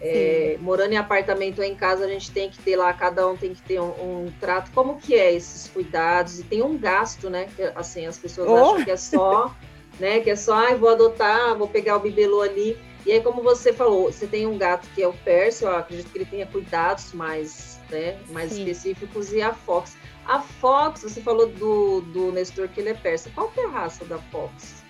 É, 0.00 0.56
morando 0.60 0.92
em 0.92 0.96
apartamento 0.96 1.58
ou 1.58 1.64
em 1.64 1.74
casa, 1.74 2.04
a 2.04 2.08
gente 2.08 2.30
tem 2.30 2.48
que 2.48 2.58
ter 2.58 2.76
lá, 2.76 2.92
cada 2.92 3.26
um 3.26 3.36
tem 3.36 3.52
que 3.52 3.62
ter 3.62 3.80
um, 3.80 3.86
um 4.26 4.32
trato. 4.38 4.70
Como 4.72 4.96
que 4.96 5.14
é 5.14 5.32
esses 5.34 5.68
cuidados? 5.68 6.38
E 6.38 6.44
tem 6.44 6.62
um 6.62 6.78
gasto, 6.78 7.28
né? 7.28 7.48
Que, 7.56 7.62
assim, 7.74 8.06
as 8.06 8.16
pessoas 8.16 8.48
Oh! 8.48 8.54
acham 8.74 8.84
que 8.84 8.90
é 8.92 8.96
só, 8.96 9.52
né? 9.98 10.20
Que 10.20 10.30
é 10.30 10.36
só, 10.36 10.54
ah, 10.54 10.74
vou 10.74 10.88
adotar, 10.88 11.56
vou 11.56 11.68
pegar 11.68 11.96
o 11.96 12.00
bibelô 12.00 12.42
ali. 12.42 12.76
E 13.06 13.12
aí, 13.12 13.20
como 13.20 13.42
você 13.42 13.72
falou, 13.72 14.12
você 14.12 14.26
tem 14.26 14.46
um 14.46 14.58
gato 14.58 14.86
que 14.94 15.02
é 15.02 15.08
o 15.08 15.12
Percy, 15.12 15.64
eu 15.64 15.74
acredito 15.74 16.10
que 16.10 16.18
ele 16.18 16.26
tenha 16.26 16.46
cuidados 16.46 17.12
mais, 17.12 17.80
né, 17.90 18.18
mais 18.30 18.52
Sim. 18.52 18.58
específicos, 18.60 19.32
e 19.32 19.40
a 19.40 19.54
Fox. 19.54 19.96
A 20.26 20.40
Fox, 20.40 21.02
você 21.04 21.20
falou 21.22 21.46
do, 21.46 22.02
do 22.02 22.32
Nestor 22.32 22.68
que 22.68 22.80
ele 22.80 22.90
é 22.90 22.94
persa. 22.94 23.30
Qual 23.34 23.48
que 23.48 23.60
é 23.60 23.64
a 23.64 23.68
raça 23.68 24.04
da 24.04 24.18
Fox? 24.18 24.82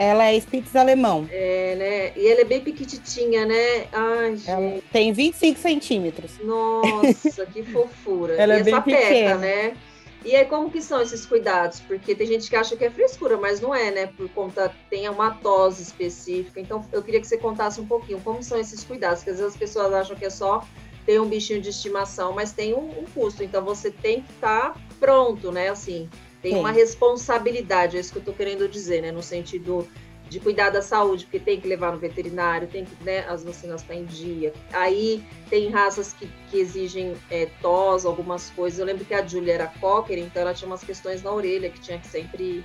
Ela 0.00 0.32
é 0.32 0.36
Spitz 0.40 0.74
alemão. 0.74 1.28
É, 1.30 1.74
né? 1.76 2.12
E 2.16 2.26
ela 2.26 2.40
é 2.40 2.44
bem 2.44 2.60
pequititinha, 2.62 3.44
né? 3.44 3.86
Ai, 3.92 4.34
gente. 4.34 4.50
Ela 4.50 4.80
tem 4.90 5.12
25 5.12 5.60
centímetros. 5.60 6.38
Nossa, 6.42 7.44
que 7.44 7.62
fofura. 7.62 8.34
Ela 8.34 8.56
e 8.56 8.60
é 8.60 8.62
bem 8.62 8.80
pequena. 8.80 9.34
né? 9.36 9.76
E 10.24 10.36
aí, 10.36 10.44
como 10.44 10.70
que 10.70 10.82
são 10.82 11.00
esses 11.00 11.24
cuidados? 11.24 11.80
Porque 11.80 12.14
tem 12.14 12.26
gente 12.26 12.50
que 12.50 12.56
acha 12.56 12.76
que 12.76 12.84
é 12.84 12.90
frescura, 12.90 13.38
mas 13.38 13.60
não 13.60 13.74
é, 13.74 13.90
né? 13.90 14.06
Por 14.06 14.28
conta, 14.30 14.74
tem 14.90 15.08
uma 15.08 15.34
tosse 15.36 15.82
específica. 15.82 16.60
Então, 16.60 16.84
eu 16.92 17.02
queria 17.02 17.20
que 17.20 17.26
você 17.26 17.38
contasse 17.38 17.80
um 17.80 17.86
pouquinho 17.86 18.20
como 18.20 18.42
são 18.42 18.58
esses 18.58 18.84
cuidados, 18.84 19.20
porque 19.20 19.30
às 19.30 19.38
vezes 19.38 19.54
as 19.54 19.58
pessoas 19.58 19.92
acham 19.94 20.14
que 20.14 20.26
é 20.26 20.30
só 20.30 20.62
ter 21.06 21.18
um 21.20 21.26
bichinho 21.26 21.60
de 21.60 21.70
estimação, 21.70 22.34
mas 22.34 22.52
tem 22.52 22.74
um, 22.74 23.00
um 23.00 23.04
custo. 23.14 23.42
Então, 23.42 23.64
você 23.64 23.90
tem 23.90 24.20
que 24.20 24.30
estar 24.32 24.78
pronto, 24.98 25.50
né? 25.50 25.70
Assim, 25.70 26.08
tem 26.42 26.52
Sim. 26.52 26.60
uma 26.60 26.70
responsabilidade, 26.70 27.96
é 27.96 28.00
isso 28.00 28.12
que 28.12 28.18
eu 28.18 28.24
tô 28.24 28.32
querendo 28.34 28.68
dizer, 28.68 29.00
né? 29.00 29.10
No 29.10 29.22
sentido 29.22 29.88
de 30.30 30.38
cuidar 30.38 30.70
da 30.70 30.80
saúde, 30.80 31.24
porque 31.24 31.40
tem 31.40 31.60
que 31.60 31.66
levar 31.66 31.90
no 31.92 31.98
veterinário, 31.98 32.68
tem 32.68 32.84
que, 32.84 33.04
né, 33.04 33.26
as 33.28 33.42
vacinas 33.42 33.80
estão 33.82 33.96
em 33.96 34.04
dia. 34.04 34.52
Aí 34.72 35.22
tem 35.50 35.68
raças 35.70 36.12
que, 36.12 36.30
que 36.48 36.58
exigem 36.58 37.14
é, 37.28 37.48
tos, 37.60 38.06
algumas 38.06 38.48
coisas. 38.50 38.78
Eu 38.78 38.86
lembro 38.86 39.04
que 39.04 39.12
a 39.12 39.26
Julia 39.26 39.54
era 39.54 39.66
cocker, 39.80 40.18
então 40.18 40.40
ela 40.40 40.54
tinha 40.54 40.68
umas 40.68 40.84
questões 40.84 41.20
na 41.22 41.32
orelha 41.32 41.68
que 41.68 41.80
tinha 41.80 41.98
que 41.98 42.06
sempre 42.06 42.64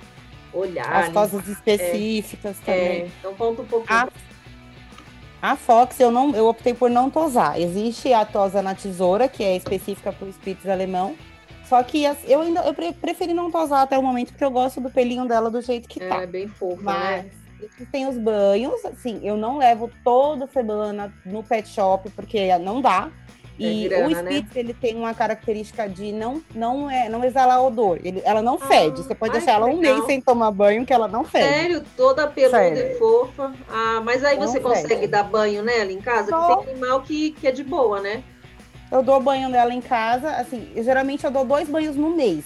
olhar. 0.52 1.06
As 1.06 1.12
tosas 1.12 1.48
específicas 1.48 2.56
também. 2.60 3.02
É, 3.02 3.08
então 3.18 3.34
conta 3.34 3.62
um 3.62 3.66
pouquinho. 3.66 3.98
A, 3.98 4.08
a 5.42 5.56
Fox 5.56 5.98
eu 5.98 6.10
não, 6.12 6.34
eu 6.36 6.46
optei 6.46 6.72
por 6.72 6.88
não 6.88 7.10
tosar. 7.10 7.60
Existe 7.60 8.12
a 8.12 8.24
tosa 8.24 8.62
na 8.62 8.76
tesoura, 8.76 9.28
que 9.28 9.42
é 9.42 9.56
específica 9.56 10.12
para 10.12 10.26
o 10.26 10.30
Spitz 10.32 10.68
alemão. 10.68 11.16
Só 11.68 11.82
que 11.82 12.06
as- 12.06 12.18
eu 12.28 12.42
ainda 12.42 12.60
eu 12.60 12.72
pre- 12.72 12.92
preferi 12.92 13.34
não 13.34 13.50
tosar 13.50 13.82
até 13.82 13.98
o 13.98 14.02
momento, 14.04 14.28
porque 14.30 14.44
eu 14.44 14.52
gosto 14.52 14.80
do 14.80 14.88
pelinho 14.88 15.26
dela 15.26 15.50
do 15.50 15.60
jeito 15.60 15.88
que 15.88 16.00
é, 16.00 16.08
tá. 16.08 16.24
bem 16.24 16.46
fofa, 16.46 16.80
Mas 16.80 17.24
né? 17.24 17.30
Tem 17.90 18.06
os 18.06 18.16
banhos, 18.18 18.84
assim, 18.84 19.20
eu 19.22 19.36
não 19.36 19.58
levo 19.58 19.90
toda 20.04 20.46
semana 20.46 21.12
no 21.24 21.42
pet 21.42 21.68
shop, 21.68 22.10
porque 22.10 22.56
não 22.58 22.80
dá. 22.80 23.10
E 23.58 23.88
grana, 23.88 24.06
o 24.20 24.22
né? 24.22 24.32
Spitz, 24.32 24.54
ele 24.56 24.74
tem 24.74 24.94
uma 24.94 25.14
característica 25.14 25.88
de 25.88 26.12
não, 26.12 26.42
não, 26.54 26.90
é, 26.90 27.08
não 27.08 27.24
exalar 27.24 27.64
odor. 27.64 27.98
Ele, 28.04 28.20
ela 28.22 28.42
não 28.42 28.58
fede. 28.58 28.98
Você 29.02 29.14
pode 29.14 29.32
ai, 29.32 29.38
deixar 29.38 29.52
ela 29.54 29.66
que 29.70 29.74
um 29.74 29.80
legal. 29.80 29.94
mês 29.94 30.06
sem 30.06 30.20
tomar 30.20 30.50
banho, 30.50 30.84
que 30.84 30.92
ela 30.92 31.08
não 31.08 31.24
fede. 31.24 31.48
Sério, 31.48 31.84
toda 31.96 32.26
peluda 32.26 32.58
Sério. 32.58 32.92
e 32.92 32.98
fofa. 32.98 33.54
Ah, 33.66 34.02
mas 34.04 34.22
aí 34.22 34.38
Não 34.38 34.46
você 34.46 34.60
consegue 34.60 34.88
fede. 34.88 35.06
dar 35.06 35.22
banho 35.22 35.62
nela 35.62 35.90
em 35.90 36.00
casa? 36.02 36.30
Que 36.30 36.64
tem 36.64 36.72
animal 36.72 37.00
que, 37.00 37.30
que 37.30 37.46
é 37.46 37.50
de 37.50 37.64
boa, 37.64 37.98
né? 38.02 38.22
Eu 38.92 39.02
dou 39.02 39.18
banho 39.20 39.48
nela 39.48 39.72
em 39.72 39.80
casa, 39.80 40.30
assim, 40.36 40.70
eu, 40.76 40.84
geralmente 40.84 41.24
eu 41.24 41.30
dou 41.30 41.44
dois 41.44 41.66
banhos 41.66 41.96
no 41.96 42.14
mês. 42.14 42.44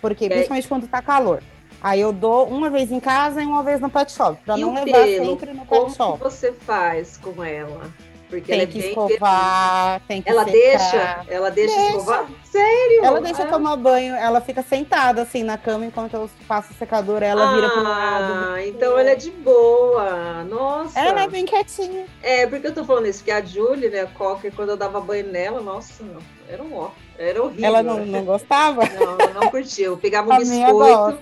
Porque, 0.00 0.24
aí- 0.24 0.30
principalmente 0.30 0.68
quando 0.68 0.88
tá 0.88 1.02
calor. 1.02 1.42
Aí 1.82 2.00
eu 2.00 2.12
dou 2.12 2.46
uma 2.48 2.68
vez 2.70 2.90
em 2.90 2.98
casa 3.00 3.42
e 3.42 3.46
uma 3.46 3.62
vez 3.62 3.80
no 3.80 3.88
pet 3.90 4.10
shop, 4.12 4.38
pra 4.44 4.56
e 4.58 4.60
não 4.60 4.74
levar 4.74 5.04
pelo, 5.04 5.26
sempre 5.26 5.52
no 5.52 5.64
como 5.66 5.86
pet 5.86 5.96
shop. 5.96 6.18
que 6.18 6.24
você 6.24 6.52
faz 6.52 7.16
com 7.16 7.44
ela? 7.44 7.90
Porque 8.28 8.50
ela 8.52 8.66
Tem 8.66 8.68
é 8.80 8.82
que 8.82 8.88
escovar, 8.88 10.00
tem 10.08 10.20
que 10.20 10.28
Ela 10.28 10.44
secar. 10.44 10.52
deixa? 10.52 11.24
Ela 11.28 11.48
deixa, 11.48 11.76
Deixa. 11.76 11.90
escovar? 11.90 12.26
Sério? 12.44 13.04
Ela 13.04 13.20
deixa 13.20 13.42
Ah. 13.44 13.46
tomar 13.46 13.76
banho, 13.76 14.16
ela 14.16 14.40
fica 14.40 14.64
sentada 14.64 15.22
assim 15.22 15.44
na 15.44 15.56
cama 15.56 15.86
enquanto 15.86 16.14
eu 16.14 16.28
passo 16.48 16.72
o 16.72 16.76
secador, 16.76 17.22
ela 17.22 17.54
vira 17.54 17.70
pro 17.70 17.82
lado. 17.84 18.32
Ah, 18.54 18.66
então 18.66 18.98
ela 18.98 19.10
é 19.10 19.14
de 19.14 19.30
boa. 19.30 20.42
Nossa. 20.42 20.98
Ela 20.98 21.22
é 21.22 21.28
bem 21.28 21.44
quietinha. 21.46 22.06
É, 22.20 22.48
porque 22.48 22.66
eu 22.66 22.74
tô 22.74 22.84
falando 22.84 23.06
isso, 23.06 23.22
que 23.22 23.30
a 23.30 23.40
Julie, 23.40 23.88
né, 23.90 24.00
a 24.00 24.06
Cocker, 24.06 24.52
quando 24.56 24.70
eu 24.70 24.76
dava 24.76 25.00
banho 25.00 25.28
nela, 25.30 25.60
nossa, 25.60 26.02
era 26.48 26.60
um 26.64 26.74
ó. 26.76 26.90
Era 27.18 27.42
horrível. 27.42 27.64
Ela 27.64 27.82
não, 27.82 28.04
não 28.04 28.24
gostava? 28.24 28.82
Não, 28.96 29.18
eu 29.18 29.34
não 29.34 29.50
curtia. 29.50 29.86
Eu 29.86 29.96
pegava 29.96 30.34
um 30.34 30.38
biscoito 30.38 31.18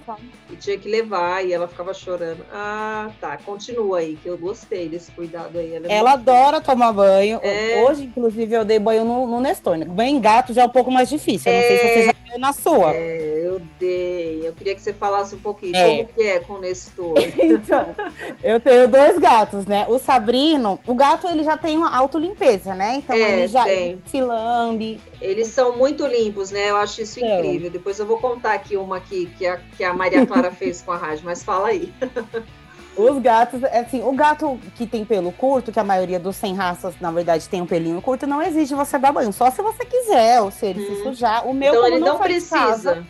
e 0.50 0.56
tinha 0.56 0.78
que 0.78 0.88
levar 0.88 1.44
e 1.44 1.52
ela 1.52 1.66
ficava 1.66 1.92
chorando. 1.92 2.44
Ah, 2.52 3.10
tá. 3.20 3.36
Continua 3.38 3.98
aí, 3.98 4.16
que 4.22 4.28
eu 4.28 4.36
gostei 4.38 4.88
desse 4.88 5.10
cuidado 5.12 5.58
aí. 5.58 5.74
Ela, 5.74 5.86
é 5.86 5.96
Ela 5.96 6.12
adora 6.12 6.60
tomar 6.60 6.92
banho. 6.92 7.40
É. 7.42 7.84
Hoje, 7.84 8.04
inclusive, 8.04 8.54
eu 8.54 8.64
dei 8.64 8.78
banho 8.78 9.04
no, 9.04 9.26
no 9.26 9.40
Nestor. 9.40 9.84
Banho 9.84 10.16
em 10.16 10.20
gato 10.20 10.52
já 10.52 10.62
é 10.62 10.66
um 10.66 10.70
pouco 10.70 10.90
mais 10.90 11.08
difícil. 11.08 11.50
Eu 11.50 11.58
não 11.58 11.66
sei 11.68 11.78
se 11.78 11.88
você 11.88 12.06
já 12.06 12.14
deu 12.30 12.38
na 12.38 12.52
sua. 12.52 12.92
É, 12.94 13.43
eu 13.54 13.62
dei. 13.78 14.40
Eu 14.44 14.52
queria 14.52 14.74
que 14.74 14.80
você 14.82 14.92
falasse 14.92 15.34
um 15.34 15.38
pouquinho. 15.38 15.74
É. 15.76 15.88
Como 15.96 16.08
que 16.08 16.22
é 16.22 16.40
com 16.40 16.52
o 16.54 16.60
Nestor? 16.60 17.14
Então, 17.38 17.94
eu 18.42 18.60
tenho 18.60 18.88
dois 18.88 19.18
gatos, 19.18 19.66
né? 19.66 19.86
O 19.88 19.98
Sabrino, 19.98 20.78
o 20.86 20.94
gato 20.94 21.26
ele 21.28 21.42
já 21.44 21.56
tem 21.56 21.76
uma 21.76 21.94
autolimpeza, 21.96 22.74
né? 22.74 22.96
Então 22.96 23.16
É, 23.16 23.32
ele 23.38 23.48
já 23.48 23.64
tem. 23.64 24.00
se 24.06 24.20
lambe. 24.20 25.00
Eles 25.20 25.48
são 25.48 25.76
muito 25.76 26.06
limpos, 26.06 26.50
né? 26.50 26.70
Eu 26.70 26.76
acho 26.76 27.00
isso 27.02 27.18
São. 27.20 27.28
incrível. 27.28 27.70
Depois 27.70 27.98
eu 27.98 28.06
vou 28.06 28.18
contar 28.18 28.54
aqui 28.54 28.76
uma 28.76 28.96
aqui 28.98 29.26
que 29.38 29.46
a, 29.46 29.58
que 29.76 29.82
a 29.84 29.92
Maria 29.94 30.26
Clara 30.26 30.50
fez 30.52 30.82
com 30.82 30.92
a 30.92 30.96
rádio, 30.96 31.22
mas 31.24 31.42
fala 31.42 31.68
aí. 31.68 31.92
Os 32.96 33.18
gatos, 33.20 33.64
assim, 33.64 34.04
o 34.04 34.12
gato 34.12 34.56
que 34.76 34.86
tem 34.86 35.04
pelo 35.04 35.32
curto, 35.32 35.72
que 35.72 35.80
a 35.80 35.84
maioria 35.84 36.16
dos 36.20 36.36
sem 36.36 36.54
raças, 36.54 36.94
na 37.00 37.10
verdade, 37.10 37.48
tem 37.48 37.60
um 37.60 37.66
pelinho 37.66 38.00
curto, 38.00 38.24
não 38.24 38.40
exige 38.40 38.72
você 38.72 38.96
dar 38.98 39.10
banho. 39.12 39.32
Só 39.32 39.50
se 39.50 39.60
você 39.60 39.84
quiser, 39.84 40.40
ou 40.40 40.52
se 40.52 40.66
ele 40.66 40.86
se 40.86 40.92
Hum. 40.92 41.02
sujar. 41.02 41.44
O 41.44 41.52
meu, 41.52 41.70
então 41.70 41.82
como 41.82 41.92
ele 41.92 42.04
não 42.04 42.16
faz 42.18 42.48
casa, 42.48 42.92
precisa. 42.92 43.06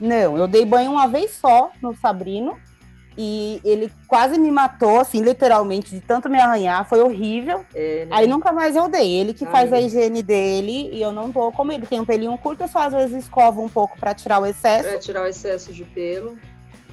Não, 0.00 0.36
eu 0.36 0.46
dei 0.46 0.64
banho 0.64 0.92
uma 0.92 1.06
vez 1.06 1.32
só 1.32 1.70
no 1.80 1.94
Sabrino. 1.94 2.56
E 3.16 3.60
ele 3.64 3.92
quase 4.08 4.38
me 4.38 4.50
matou, 4.50 4.98
assim, 4.98 5.22
literalmente, 5.22 5.94
de 5.94 6.00
tanto 6.00 6.28
me 6.28 6.40
arranhar. 6.40 6.84
Foi 6.88 7.00
horrível. 7.00 7.64
É, 7.72 8.06
né? 8.06 8.10
Aí 8.10 8.26
nunca 8.26 8.52
mais 8.52 8.74
eu 8.74 8.88
dei. 8.88 9.08
Ele 9.12 9.32
que 9.32 9.44
Ai, 9.44 9.52
faz 9.52 9.72
a 9.72 9.80
higiene 9.80 10.20
dele 10.20 10.90
e 10.92 11.00
eu 11.00 11.12
não 11.12 11.30
dou. 11.30 11.52
Como 11.52 11.70
ele 11.70 11.86
tem 11.86 12.00
um 12.00 12.04
pelinho 12.04 12.36
curto, 12.36 12.62
eu 12.64 12.68
só 12.68 12.80
às 12.80 12.92
vezes 12.92 13.24
escovo 13.24 13.62
um 13.62 13.68
pouco 13.68 13.96
para 13.98 14.14
tirar 14.14 14.40
o 14.40 14.46
excesso. 14.46 14.88
Pra 14.88 14.98
tirar 14.98 15.22
o 15.22 15.26
excesso 15.26 15.72
de 15.72 15.84
pelo. 15.84 16.36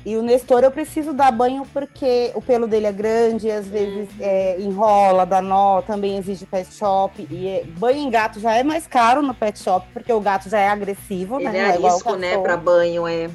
E 0.03 0.17
o 0.17 0.23
Nestor 0.23 0.63
eu 0.63 0.71
preciso 0.71 1.13
dar 1.13 1.31
banho 1.31 1.63
porque 1.71 2.31
o 2.33 2.41
pelo 2.41 2.65
dele 2.65 2.87
é 2.87 2.91
grande, 2.91 3.51
às 3.51 3.67
vezes 3.67 4.09
Uhum. 4.09 4.15
é, 4.19 4.59
enrola, 4.59 5.25
dá 5.27 5.41
nó, 5.41 5.81
também 5.83 6.17
exige 6.17 6.45
pet 6.45 6.73
shop. 6.73 7.27
E 7.29 7.47
é- 7.47 7.63
banho 7.77 7.99
em 7.99 8.09
gato 8.09 8.39
já 8.39 8.55
é 8.55 8.63
mais 8.63 8.87
caro 8.87 9.21
no 9.21 9.33
pet 9.33 9.59
shop, 9.59 9.85
porque 9.93 10.11
o 10.11 10.19
gato 10.19 10.49
já 10.49 10.59
é 10.59 10.69
agressivo, 10.69 11.35
Ele 11.39 11.49
né? 11.49 11.57
é 11.59 11.63
Não 11.67 11.71
é 11.71 11.75
igual 11.75 11.91
o 11.91 11.95
risco, 11.95 12.15
né, 12.15 12.37
pra 12.39 12.57
banho, 12.57 13.07
é. 13.07 13.29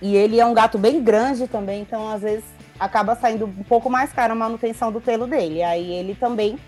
E 0.00 0.14
ele 0.14 0.38
é 0.38 0.46
um 0.46 0.54
gato 0.54 0.78
bem 0.78 1.02
grande 1.02 1.48
também, 1.48 1.80
então 1.82 2.08
às 2.12 2.22
vezes 2.22 2.44
acaba 2.78 3.16
saindo 3.16 3.46
um 3.46 3.64
pouco 3.64 3.90
mais 3.90 4.12
caro 4.12 4.32
a 4.34 4.36
manutenção 4.36 4.92
do 4.92 5.00
pelo 5.00 5.26
dele. 5.26 5.62
Aí 5.64 5.90
ele 5.94 6.14
também 6.14 6.58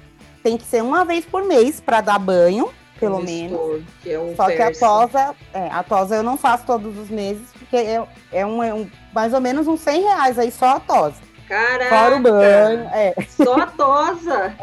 tem 0.43 0.57
que 0.57 0.65
ser 0.65 0.83
uma 0.83 1.05
vez 1.05 1.25
por 1.25 1.45
mês 1.45 1.79
para 1.79 2.01
dar 2.01 2.19
banho, 2.19 2.69
pelo 2.99 3.23
menos. 3.23 3.83
Que 4.03 4.13
é 4.13 4.19
um 4.19 4.35
Só 4.37 4.47
que 4.47 4.61
a 4.61 4.73
tosa, 4.73 5.35
é, 5.55 5.69
a 5.71 5.83
tosa 5.83 6.17
eu 6.17 6.23
não 6.23 6.37
faço 6.37 6.65
todos 6.67 6.97
os 6.99 7.09
meses, 7.09 7.43
porque 7.59 7.77
é, 7.77 8.03
é, 8.33 8.47
um, 8.47 8.63
é 8.63 8.73
um- 8.75 8.89
mais 9.15 9.33
ou 9.35 9.41
menos 9.41 9.67
uns 9.67 9.81
100 9.81 10.03
reais 10.03 10.39
aí 10.39 10.51
só 10.51 10.77
a 10.77 10.81
tosa. 10.81 11.17
Caraca! 11.49 11.89
Fora 11.89 12.17
o 12.17 12.21
banho, 12.21 12.91
é, 12.93 13.15
Só 13.29 13.55
a 13.55 13.67
tosa! 13.67 14.55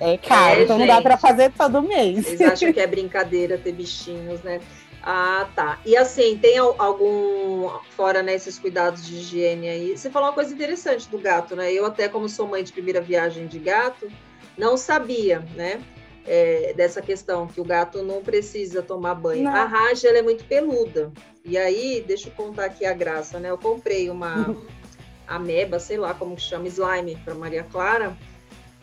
é, 0.00 0.12
é 0.12 0.16
caro, 0.18 0.60
É, 0.60 0.62
então 0.62 0.78
não 0.78 0.86
dá 0.86 0.94
gente. 0.94 1.02
para 1.02 1.16
fazer 1.16 1.50
todo 1.52 1.82
mês. 1.82 2.24
Vocês 2.24 2.40
acham 2.42 2.72
que 2.72 2.78
é 2.80 2.86
brincadeira 2.86 3.58
ter 3.58 3.72
bichinhos, 3.72 4.40
né? 4.42 4.60
Ah, 5.02 5.46
tá. 5.56 5.78
E 5.84 5.96
assim, 5.96 6.36
tem 6.38 6.58
al- 6.58 6.76
algum, 6.78 7.70
fora 7.96 8.22
né, 8.22 8.34
esses 8.34 8.58
cuidados 8.58 9.04
de 9.04 9.14
higiene 9.16 9.68
aí? 9.68 9.96
Você 9.96 10.08
falou 10.10 10.28
uma 10.28 10.34
coisa 10.34 10.52
interessante 10.54 11.08
do 11.08 11.18
gato, 11.18 11.56
né? 11.56 11.72
Eu 11.72 11.84
até, 11.86 12.06
como 12.08 12.28
sou 12.28 12.46
mãe 12.46 12.62
de 12.62 12.70
primeira 12.72 13.00
viagem 13.00 13.46
de 13.48 13.58
gato, 13.58 14.08
não 14.58 14.76
sabia, 14.76 15.42
né? 15.56 15.80
É, 16.26 16.72
dessa 16.74 17.00
questão, 17.00 17.46
que 17.46 17.60
o 17.60 17.64
gato 17.64 18.02
não 18.02 18.22
precisa 18.22 18.82
tomar 18.82 19.14
banho. 19.14 19.44
Não. 19.44 19.54
A 19.54 19.64
Raja, 19.64 20.08
ela 20.08 20.18
é 20.18 20.22
muito 20.22 20.44
peluda. 20.44 21.12
E 21.44 21.56
aí, 21.56 22.04
deixa 22.06 22.28
eu 22.28 22.32
contar 22.32 22.66
aqui 22.66 22.84
a 22.84 22.92
graça, 22.92 23.38
né? 23.38 23.50
Eu 23.50 23.58
comprei 23.58 24.10
uma 24.10 24.56
ameba, 25.26 25.78
sei 25.78 25.96
lá 25.96 26.12
como 26.14 26.36
que 26.36 26.42
chama, 26.42 26.68
slime, 26.68 27.16
para 27.24 27.34
Maria 27.34 27.64
Clara. 27.64 28.16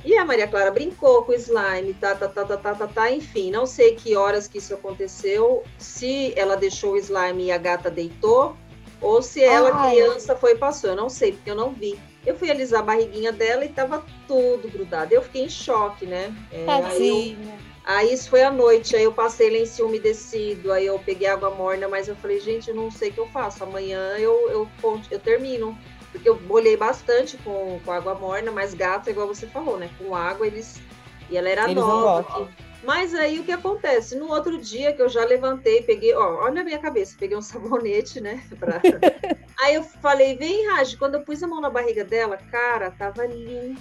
E 0.05 0.15
a 0.15 0.23
Maria 0.23 0.47
Clara 0.47 0.71
brincou 0.71 1.23
com 1.23 1.31
o 1.31 1.35
slime, 1.35 1.93
tá, 1.95 2.15
tá, 2.15 2.27
tá, 2.27 2.45
tá, 2.45 2.57
tá, 2.57 2.75
tá, 2.75 2.87
tá, 2.87 3.11
enfim, 3.11 3.51
não 3.51 3.65
sei 3.65 3.95
que 3.95 4.15
horas 4.15 4.47
que 4.47 4.59
isso 4.59 4.73
aconteceu, 4.73 5.63
se 5.77 6.33
ela 6.37 6.55
deixou 6.55 6.93
o 6.93 6.97
slime 6.97 7.45
e 7.45 7.51
a 7.51 7.57
gata 7.57 7.89
deitou, 7.89 8.55
ou 9.01 9.21
se 9.21 9.43
ela, 9.43 9.71
Ai. 9.73 9.95
criança, 9.95 10.35
foi 10.35 10.53
e 10.53 10.57
passou, 10.57 10.91
eu 10.91 10.95
não 10.95 11.09
sei, 11.09 11.33
porque 11.33 11.49
eu 11.49 11.55
não 11.55 11.71
vi. 11.71 11.99
Eu 12.27 12.35
fui 12.35 12.51
alisar 12.51 12.81
a 12.81 12.83
barriguinha 12.83 13.31
dela 13.31 13.63
e 13.63 13.69
tava 13.69 14.03
tudo 14.27 14.67
grudado. 14.67 15.13
Eu 15.13 15.21
fiquei 15.21 15.45
em 15.45 15.49
choque, 15.49 16.05
né? 16.05 16.35
É, 16.51 16.65
aí, 16.85 17.37
eu- 17.41 17.53
aí 17.85 18.11
isso 18.13 18.29
foi 18.29 18.43
à 18.43 18.51
noite, 18.51 18.97
aí 18.97 19.03
eu 19.05 19.13
passei 19.13 19.49
lenço 19.49 19.85
umedecido, 19.85 20.73
aí 20.73 20.85
eu 20.85 20.99
peguei 20.99 21.27
água 21.29 21.49
morna, 21.51 21.87
mas 21.87 22.09
eu 22.09 22.17
falei, 22.17 22.41
gente, 22.41 22.67
eu 22.69 22.75
não 22.75 22.91
sei 22.91 23.09
o 23.09 23.13
que 23.13 23.17
eu 23.19 23.27
faço. 23.27 23.63
Amanhã 23.63 24.17
eu, 24.17 24.49
eu, 24.51 24.69
conto- 24.81 25.07
eu 25.09 25.19
termino. 25.19 25.77
Porque 26.11 26.27
eu 26.27 26.37
molhei 26.41 26.75
bastante 26.75 27.37
com, 27.37 27.79
com 27.85 27.91
água 27.93 28.13
morna, 28.15 28.51
mas 28.51 28.73
gato, 28.73 29.09
igual 29.09 29.27
você 29.27 29.47
falou, 29.47 29.77
né? 29.77 29.89
Com 29.97 30.13
água, 30.13 30.45
eles. 30.45 30.81
E 31.29 31.37
ela 31.37 31.47
era 31.47 31.63
Eles 31.69 31.75
nova. 31.75 32.49
Mas 32.87 33.13
aí 33.13 33.37
o 33.37 33.43
que 33.43 33.51
acontece? 33.51 34.15
No 34.15 34.29
outro 34.29 34.57
dia 34.57 34.93
que 34.93 35.01
eu 35.01 35.09
já 35.09 35.25
levantei, 35.25 35.81
peguei, 35.81 36.13
ó, 36.15 36.45
olha 36.45 36.61
a 36.61 36.63
minha 36.63 36.79
cabeça, 36.79 37.17
peguei 37.19 37.35
um 37.37 37.41
sabonete, 37.43 38.21
né? 38.21 38.41
pra- 38.57 38.81
aí 39.59 39.75
eu 39.75 39.83
falei, 39.83 40.37
vem, 40.37 40.65
Raj, 40.69 40.95
quando 40.95 41.15
eu 41.15 41.21
pus 41.21 41.43
a 41.43 41.47
mão 41.47 41.59
na 41.59 41.69
barriga 41.69 42.05
dela, 42.05 42.37
cara, 42.49 42.89
tava 42.89 43.25
limpinha. 43.25 43.77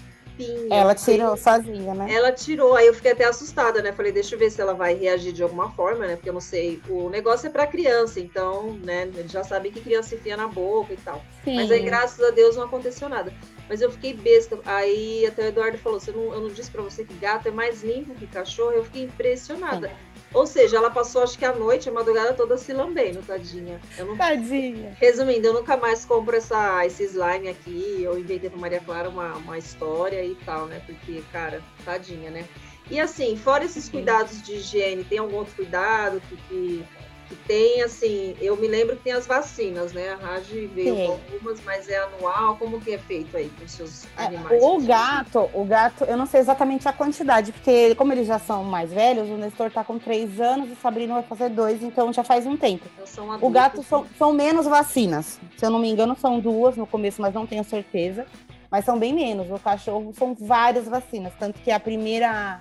Ela 0.71 0.93
tirou 0.93 1.37
sozinha, 1.37 1.95
né? 1.95 2.13
Ela 2.13 2.33
tirou, 2.33 2.75
aí 2.75 2.89
eu 2.89 2.95
fiquei 2.95 3.13
até 3.13 3.25
assustada, 3.25 3.81
né? 3.81 3.93
Falei, 3.93 4.11
deixa 4.11 4.35
eu 4.35 4.39
ver 4.41 4.51
se 4.51 4.61
ela 4.61 4.75
vai 4.75 4.93
reagir 4.95 5.33
de 5.33 5.43
alguma 5.43 5.71
forma, 5.71 6.05
né? 6.05 6.17
Porque 6.17 6.29
eu 6.29 6.35
não 6.35 6.41
sei. 6.41 6.83
O 6.89 7.09
negócio 7.09 7.47
é 7.47 7.51
pra 7.51 7.65
criança, 7.67 8.19
então, 8.19 8.73
né? 8.85 9.05
Eles 9.15 9.31
já 9.31 9.45
sabem 9.45 9.71
que 9.71 9.81
criança 9.81 10.17
enfia 10.17 10.37
na 10.37 10.49
boca 10.49 10.93
e 10.93 10.97
tal. 10.97 11.25
Sim. 11.45 11.55
Mas 11.55 11.71
aí, 11.71 11.81
graças 11.81 12.21
a 12.23 12.31
Deus, 12.33 12.57
não 12.57 12.65
aconteceu 12.65 13.09
nada. 13.09 13.33
Mas 13.69 13.81
eu 13.81 13.91
fiquei 13.91 14.15
besta. 14.15 14.59
Aí 14.65 15.27
até 15.27 15.45
o 15.45 15.49
Eduardo 15.49 15.79
falou: 15.79 15.99
você 16.01 16.13
não, 16.13 16.33
eu 16.33 16.41
não 16.41 16.49
disse 16.49 16.71
pra 16.71 16.83
você 16.83 17.05
que 17.05 17.15
gato 17.15 17.49
é 17.49 17.51
mais 17.51 17.83
limpo 17.83 18.15
que 18.15 18.27
cachorro? 18.27 18.73
Eu 18.73 18.85
fiquei 18.85 19.05
impressionada. 19.05 19.91
Ou 20.33 20.47
seja, 20.47 20.77
ela 20.77 20.91
passou 20.91 21.23
acho 21.23 21.39
que 21.39 21.45
a 21.45 21.55
noite, 21.55 21.89
a 21.89 21.93
madrugada 21.93 22.35
toda 22.35 22.59
se 22.59 22.73
lambendo, 22.73 23.23
tadinha. 23.23 23.81
Não 23.99 24.17
Tadinha. 24.17 24.95
Resumindo, 25.01 25.47
eu 25.47 25.55
nunca 25.55 25.77
mais 25.77 26.05
compro 26.05 26.37
essa, 26.37 26.85
esse 26.85 27.05
slime 27.05 27.49
aqui. 27.49 28.03
Eu 28.03 28.19
inventei 28.19 28.51
pra 28.51 28.59
Maria 28.59 28.81
Clara 28.81 29.09
uma, 29.09 29.35
uma 29.37 29.57
história 29.57 30.23
e 30.25 30.35
tal, 30.45 30.67
né? 30.67 30.83
Porque, 30.85 31.23
cara, 31.33 31.63
tadinha, 31.85 32.31
né? 32.31 32.45
E 32.91 33.01
assim, 33.01 33.37
fora 33.37 33.65
esses 33.65 33.89
cuidados 33.89 34.43
de 34.43 34.55
higiene, 34.55 35.03
tem 35.03 35.19
algum 35.19 35.37
outro 35.37 35.57
cuidado 35.57 36.23
que, 36.29 36.37
que, 36.37 36.85
que 37.29 37.35
tem, 37.35 37.83
assim, 37.83 38.37
eu 38.41 38.57
me 38.57 38.69
lembro 38.69 38.97
que 38.97 39.03
tem 39.05 39.13
as 39.13 39.27
vacinas, 39.27 39.93
né? 39.93 40.11
A 40.13 40.17
Raj 40.17 40.49
veio 40.49 40.95
com 40.95 41.13
algumas, 41.13 41.61
mas 41.65 41.89
é 41.89 41.99
anual. 41.99 42.57
Como 42.57 42.81
que 42.81 42.93
é 42.93 42.99
feito 42.99 43.37
aí 43.37 43.51
com 43.59 43.65
os 43.65 43.71
seus 43.73 44.05
É, 44.17 44.25
animais? 44.27 44.63
O 44.63 44.79
gato, 44.81 45.51
o 45.53 45.65
gato, 45.65 46.05
eu 46.05 46.17
não 46.17 46.27
sei 46.27 46.41
exatamente 46.41 46.89
a 46.89 46.93
quantidade, 46.93 47.53
porque 47.53 47.95
como 47.97 48.13
eles 48.13 48.27
já 48.27 48.39
são 48.39 48.65
mais 48.65 48.93
velhos, 48.93 49.29
o 49.29 49.37
Nestor 49.37 49.71
tá 49.71 49.83
com 49.83 49.99
três 49.99 50.41
anos, 50.41 50.71
o 50.71 50.77
Sabrina 50.77 51.15
vai 51.15 51.23
fazer 51.23 51.51
dois, 51.51 51.83
então 51.83 52.13
já 52.13 52.23
faz 52.23 52.47
um 52.47 52.57
tempo. 52.57 52.87
Então, 52.95 53.07
são 53.07 53.29
O 53.29 53.33
adultos, 53.33 53.53
gato 53.53 53.77
né? 53.79 53.85
são, 53.89 54.07
são 54.17 54.33
menos 54.33 54.67
vacinas. 54.67 55.41
Se 55.57 55.65
eu 55.67 55.71
não 55.71 55.79
me 55.79 55.91
engano, 55.91 56.17
são 56.17 56.39
duas 56.41 56.77
no 56.77 56.87
começo, 56.87 57.21
mas 57.21 57.35
não 57.35 57.47
tenho 57.47 57.65
certeza. 57.65 58.27
Mas 58.71 58.85
são 58.85 58.99
bem 58.99 59.15
menos. 59.15 59.49
O 59.51 59.59
cachorro 59.61 60.13
são 60.19 60.35
várias 60.35 60.87
vacinas. 60.87 61.33
Tanto 61.39 61.61
que 61.61 61.71
a 61.71 61.79
primeira 61.79 62.61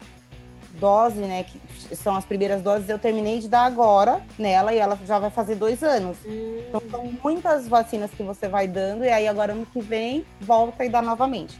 dose, 0.80 1.20
né? 1.20 1.44
Que 1.44 1.96
são 1.96 2.16
as 2.16 2.26
primeiras 2.26 2.62
doses, 2.62 2.90
eu 2.90 3.00
terminei 3.00 3.40
de 3.40 3.48
dar 3.48 3.66
agora 3.66 4.22
nela 4.38 4.74
e 4.74 4.78
ela 4.78 4.98
já 5.06 5.20
vai 5.20 5.30
fazer 5.30 5.56
dois 5.56 5.84
anos. 5.84 6.18
Hum, 6.26 6.62
Então 6.68 6.82
são 6.90 7.14
muitas 7.24 7.68
vacinas 7.68 8.12
que 8.12 8.24
você 8.24 8.48
vai 8.48 8.68
dando, 8.68 9.04
e 9.04 9.10
aí 9.10 9.28
agora 9.28 9.54
ano 9.54 9.66
que 9.72 9.82
vem 9.82 10.26
volta 10.42 10.84
e 10.86 10.90
dá 10.90 11.02
novamente. 11.02 11.60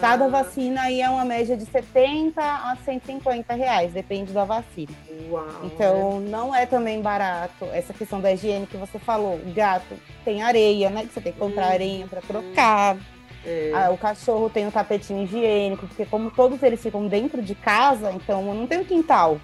Cada 0.00 0.26
ah, 0.26 0.28
vacina 0.28 0.82
aí 0.82 1.00
é 1.00 1.08
uma 1.08 1.24
média 1.24 1.56
de 1.56 1.64
70 1.64 2.40
a 2.42 2.76
150 2.84 3.54
reais, 3.54 3.90
depende 3.92 4.32
da 4.32 4.44
vacina. 4.44 4.92
Uau, 5.30 5.44
né? 5.46 5.52
Então, 5.64 6.20
não 6.20 6.54
é 6.54 6.66
também 6.66 7.00
barato 7.00 7.64
essa 7.72 7.94
questão 7.94 8.20
da 8.20 8.30
higiene 8.30 8.66
que 8.66 8.76
você 8.76 8.98
falou. 8.98 9.40
Gato 9.54 9.96
tem 10.24 10.42
areia, 10.42 10.90
né? 10.90 11.06
Que 11.06 11.14
você 11.14 11.20
tem 11.22 11.32
que 11.32 11.38
comprar 11.38 11.68
Hum, 11.68 11.72
areia 11.72 12.06
para 12.06 12.20
trocar. 12.20 12.96
É. 13.44 13.72
Ah, 13.74 13.90
o 13.90 13.98
cachorro 13.98 14.50
tem 14.50 14.66
o 14.66 14.72
tapetinho 14.72 15.22
higiênico, 15.22 15.86
porque 15.86 16.04
como 16.04 16.30
todos 16.30 16.62
eles 16.62 16.82
ficam 16.82 17.06
dentro 17.06 17.40
de 17.40 17.54
casa, 17.54 18.12
então 18.12 18.54
não 18.54 18.66
tem 18.66 18.80
um 18.80 18.84
quintal 18.84 19.40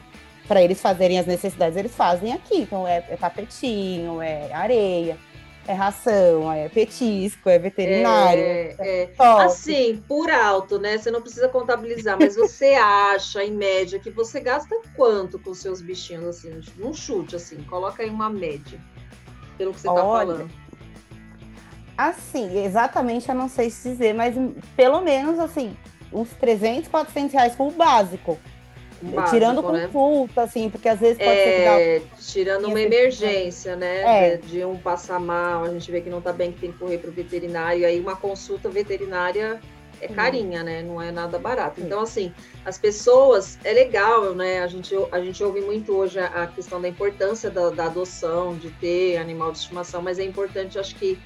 para 0.47 0.63
eles 0.63 0.81
fazerem 0.81 1.19
as 1.19 1.27
necessidades. 1.27 1.77
Eles 1.77 1.95
fazem 1.95 2.33
aqui. 2.33 2.59
Então, 2.59 2.87
é, 2.87 3.05
é 3.09 3.17
tapetinho, 3.17 4.21
é 4.21 4.53
areia, 4.53 5.17
é 5.67 5.73
ração, 5.73 6.53
é 6.53 6.69
petisco, 6.69 7.49
é 7.49 7.59
veterinário. 7.59 8.43
É, 8.43 8.77
é. 8.79 9.11
Assim, 9.19 10.03
por 10.07 10.31
alto, 10.31 10.79
né? 10.79 10.99
Você 10.99 11.11
não 11.11 11.23
precisa 11.23 11.49
contabilizar, 11.49 12.19
mas 12.19 12.37
você 12.37 12.75
acha, 12.77 13.43
em 13.43 13.53
média, 13.53 13.99
que 13.99 14.11
você 14.11 14.41
gasta 14.41 14.77
quanto 14.97 15.39
com 15.39 15.55
seus 15.55 15.81
bichinhos, 15.81 16.25
assim? 16.25 16.61
Num 16.77 16.93
chute, 16.93 17.37
assim. 17.37 17.63
Coloca 17.63 18.03
aí 18.03 18.11
uma 18.11 18.29
média. 18.29 18.79
Pelo 19.57 19.73
que 19.73 19.81
você 19.81 19.87
tá 19.87 19.95
Olha, 19.95 20.35
falando. 20.35 20.51
Assim, 21.97 22.65
exatamente 22.65 23.29
eu 23.29 23.35
não 23.35 23.49
sei 23.49 23.71
se 23.71 23.91
dizer, 23.91 24.15
mas 24.15 24.35
pelo 24.77 25.01
menos 25.01 25.39
assim, 25.39 25.77
uns 26.13 26.31
300, 26.31 26.89
400 26.89 27.33
reais 27.33 27.55
com 27.55 27.69
o 27.69 27.71
básico. 27.71 28.39
Um 29.03 29.11
básico, 29.11 29.35
Tirando 29.37 29.63
né? 29.73 29.87
consulta, 29.93 30.43
assim, 30.43 30.71
porque 30.71 30.89
às 30.89 30.99
vezes 30.99 31.19
pode 31.19 31.31
ser 31.31 31.61
É, 31.61 32.03
tirando 32.19 32.67
uma 32.67 32.81
Esse- 32.81 32.87
emergência, 32.87 33.77
né? 33.77 34.33
É. 34.33 34.37
De, 34.39 34.47
de 34.49 34.65
um 34.65 34.77
passar 34.77 35.21
mal, 35.21 35.65
a 35.65 35.71
gente 35.71 35.91
vê 35.91 36.01
que 36.01 36.09
não 36.11 36.21
tá 36.21 36.33
bem, 36.33 36.53
que 36.53 36.61
tem 36.61 36.73
que 36.73 36.79
correr 36.79 36.99
pro 36.99 37.13
veterinário, 37.13 37.87
aí 37.87 38.01
uma 38.01 38.17
consulta 38.17 38.69
veterinária 38.69 39.61
é 40.01 40.09
carinha, 40.09 40.63
né? 40.63 40.83
Não 40.83 41.01
é 41.01 41.11
nada 41.13 41.39
barato. 41.39 41.81
Então, 41.81 42.01
assim, 42.01 42.33
as 42.65 42.77
pessoas, 42.79 43.59
é 43.63 43.73
legal, 43.73 44.35
né? 44.35 44.61
A 44.63 44.67
gente, 44.67 44.95
a 45.13 45.21
gente 45.21 45.43
ouve 45.45 45.61
muito 45.61 45.93
hoje 45.95 46.19
a, 46.19 46.27
a 46.45 46.47
questão 46.47 46.81
da 46.81 46.89
importância 46.89 47.51
da, 47.51 47.71
da 47.71 47.87
adoção, 47.87 48.57
de 48.57 48.71
ter 48.71 49.17
animal 49.19 49.53
de 49.53 49.59
estimação, 49.59 50.03
mas 50.03 50.19
é 50.19 50.25
importante, 50.25 50.79
acho 50.79 50.95
que, 50.97 51.19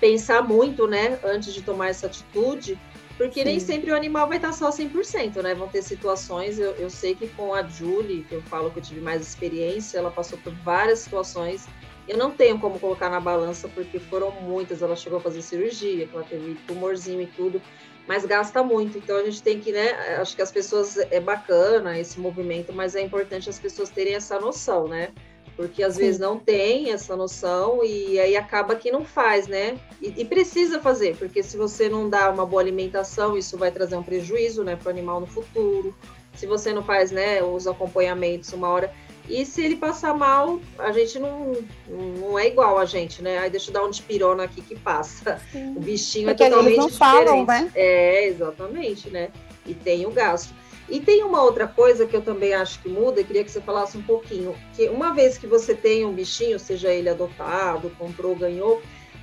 pensar 0.00 0.42
muito, 0.42 0.86
né? 0.86 1.18
Antes 1.24 1.52
de 1.52 1.62
tomar 1.62 1.88
essa 1.88 2.06
atitude, 2.06 2.78
porque 3.16 3.44
nem 3.44 3.58
Sim. 3.58 3.66
sempre 3.66 3.90
o 3.90 3.96
animal 3.96 4.28
vai 4.28 4.36
estar 4.36 4.52
só 4.52 4.70
100%, 4.70 5.42
né? 5.42 5.54
Vão 5.54 5.68
ter 5.68 5.82
situações, 5.82 6.58
eu, 6.58 6.72
eu 6.72 6.90
sei 6.90 7.14
que 7.14 7.26
com 7.28 7.54
a 7.54 7.62
Julie, 7.62 8.24
que 8.24 8.34
eu 8.34 8.42
falo 8.42 8.70
que 8.70 8.78
eu 8.78 8.82
tive 8.82 9.00
mais 9.00 9.22
experiência, 9.22 9.98
ela 9.98 10.10
passou 10.10 10.38
por 10.38 10.52
várias 10.56 10.98
situações. 11.00 11.66
Eu 12.06 12.18
não 12.18 12.30
tenho 12.30 12.58
como 12.60 12.78
colocar 12.78 13.10
na 13.10 13.18
balança, 13.18 13.68
porque 13.68 13.98
foram 13.98 14.30
muitas. 14.42 14.82
Ela 14.82 14.94
chegou 14.94 15.18
a 15.18 15.20
fazer 15.20 15.42
cirurgia, 15.42 16.06
que 16.06 16.14
ela 16.14 16.24
teve 16.24 16.54
tumorzinho 16.66 17.22
e 17.22 17.26
tudo, 17.26 17.60
mas 18.06 18.24
gasta 18.24 18.62
muito. 18.62 18.98
Então 18.98 19.16
a 19.16 19.24
gente 19.24 19.42
tem 19.42 19.60
que, 19.60 19.72
né? 19.72 20.16
Acho 20.20 20.36
que 20.36 20.42
as 20.42 20.52
pessoas, 20.52 20.98
é 20.98 21.18
bacana 21.18 21.98
esse 21.98 22.20
movimento, 22.20 22.72
mas 22.72 22.94
é 22.94 23.00
importante 23.00 23.48
as 23.48 23.58
pessoas 23.58 23.88
terem 23.88 24.14
essa 24.14 24.38
noção, 24.38 24.86
né? 24.86 25.08
Porque 25.56 25.82
às 25.82 25.94
Sim. 25.94 26.00
vezes 26.00 26.20
não 26.20 26.38
tem 26.38 26.90
essa 26.92 27.16
noção 27.16 27.82
e 27.82 28.20
aí 28.20 28.36
acaba 28.36 28.76
que 28.76 28.90
não 28.92 29.04
faz, 29.04 29.46
né? 29.48 29.78
E, 30.02 30.12
e 30.18 30.24
precisa 30.24 30.78
fazer, 30.80 31.16
porque 31.16 31.42
se 31.42 31.56
você 31.56 31.88
não 31.88 32.10
dá 32.10 32.30
uma 32.30 32.44
boa 32.44 32.60
alimentação, 32.60 33.36
isso 33.38 33.56
vai 33.56 33.70
trazer 33.70 33.96
um 33.96 34.02
prejuízo, 34.02 34.62
né, 34.62 34.76
para 34.76 34.88
o 34.88 34.90
animal 34.90 35.18
no 35.18 35.26
futuro. 35.26 35.94
Se 36.34 36.46
você 36.46 36.74
não 36.74 36.82
faz, 36.84 37.10
né, 37.10 37.42
os 37.42 37.66
acompanhamentos 37.66 38.52
uma 38.52 38.68
hora. 38.68 38.92
E 39.28 39.44
se 39.44 39.64
ele 39.64 39.76
passar 39.76 40.14
mal, 40.14 40.60
a 40.78 40.92
gente 40.92 41.18
não, 41.18 41.56
não 41.88 42.38
é 42.38 42.46
igual 42.46 42.78
a 42.78 42.84
gente, 42.84 43.22
né? 43.22 43.38
Aí 43.38 43.50
deixa 43.50 43.70
eu 43.70 43.74
dar 43.74 43.82
um 43.84 43.90
despirona 43.90 44.44
aqui 44.44 44.60
que 44.60 44.76
passa. 44.76 45.40
O 45.74 45.80
bichinho 45.80 46.26
Porque 46.28 46.44
é 46.44 46.46
eles 46.46 46.56
totalmente 46.56 46.78
não 46.78 46.88
falam, 46.90 47.40
diferente. 47.40 47.46
né? 47.64 47.70
É, 47.74 48.26
exatamente, 48.26 49.10
né? 49.10 49.30
E 49.66 49.74
tem 49.74 50.06
o 50.06 50.10
gasto. 50.10 50.54
E 50.88 51.00
tem 51.00 51.24
uma 51.24 51.42
outra 51.42 51.66
coisa 51.66 52.06
que 52.06 52.14
eu 52.14 52.22
também 52.22 52.54
acho 52.54 52.80
que 52.80 52.88
muda, 52.88 53.20
eu 53.20 53.24
queria 53.24 53.42
que 53.42 53.50
você 53.50 53.60
falasse 53.60 53.98
um 53.98 54.02
pouquinho, 54.02 54.54
que 54.74 54.88
uma 54.88 55.12
vez 55.12 55.36
que 55.36 55.46
você 55.46 55.74
tem 55.74 56.04
um 56.04 56.12
bichinho, 56.12 56.58
seja 56.58 56.92
ele 56.92 57.08
adotado, 57.08 57.90
comprou, 57.98 58.36
ganhou, 58.36 58.80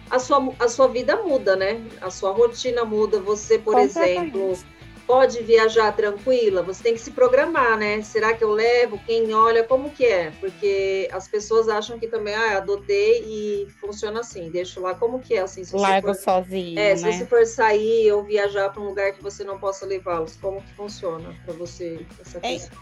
a 0.09 0.19
sua, 0.19 0.53
a 0.59 0.67
sua 0.67 0.87
vida 0.87 1.23
muda, 1.23 1.55
né? 1.55 1.81
A 2.01 2.09
sua 2.11 2.31
rotina 2.31 2.83
muda. 2.83 3.19
Você, 3.19 3.57
por 3.57 3.79
exemplo, 3.79 4.57
pode 5.05 5.41
viajar 5.43 5.91
tranquila, 5.95 6.63
você 6.63 6.81
tem 6.81 6.93
que 6.93 6.99
se 7.01 7.11
programar, 7.11 7.77
né? 7.77 8.01
Será 8.01 8.33
que 8.33 8.43
eu 8.43 8.51
levo? 8.51 8.99
Quem 9.05 9.33
olha? 9.33 9.63
Como 9.63 9.89
que 9.89 10.05
é? 10.05 10.31
Porque 10.39 11.09
as 11.11 11.27
pessoas 11.27 11.67
acham 11.67 11.99
que 11.99 12.07
também, 12.07 12.33
ah, 12.33 12.57
adotei 12.57 13.21
e 13.25 13.67
funciona 13.81 14.21
assim, 14.21 14.49
deixo 14.49 14.79
lá. 14.81 14.95
Como 14.95 15.19
que 15.19 15.35
é 15.35 15.41
assim? 15.41 15.63
Se 15.63 15.71
você 15.73 15.77
Largo 15.81 16.07
for- 16.07 16.15
sozinho, 16.15 16.79
é, 16.79 16.89
né? 16.89 16.95
se 16.95 17.03
você 17.11 17.25
for 17.25 17.45
sair 17.45 18.11
ou 18.11 18.23
viajar 18.23 18.69
para 18.69 18.81
um 18.81 18.85
lugar 18.85 19.11
que 19.13 19.21
você 19.21 19.43
não 19.43 19.59
possa 19.59 19.85
levá-los, 19.85 20.35
como 20.37 20.61
que 20.61 20.73
funciona 20.73 21.35
para 21.45 21.53
você 21.53 22.05
essa 22.19 22.37
É, 22.39 22.53
questão? 22.53 22.77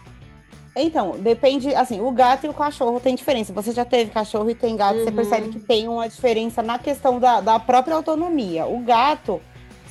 Então, 0.74 1.10
depende, 1.18 1.74
assim, 1.74 2.00
o 2.00 2.10
gato 2.12 2.46
e 2.46 2.48
o 2.48 2.54
cachorro 2.54 2.98
tem 2.98 3.14
diferença. 3.14 3.52
Você 3.52 3.72
já 3.72 3.84
teve 3.84 4.10
cachorro 4.10 4.48
e 4.48 4.54
tem 4.54 4.74
gato, 4.74 5.00
você 5.00 5.10
Uhum. 5.10 5.16
percebe 5.16 5.48
que 5.48 5.60
tem 5.60 5.86
uma 5.86 6.08
diferença 6.08 6.62
na 6.62 6.78
questão 6.78 7.18
da, 7.20 7.42
da 7.42 7.58
própria 7.60 7.94
autonomia. 7.94 8.64
O 8.64 8.78
gato, 8.78 9.38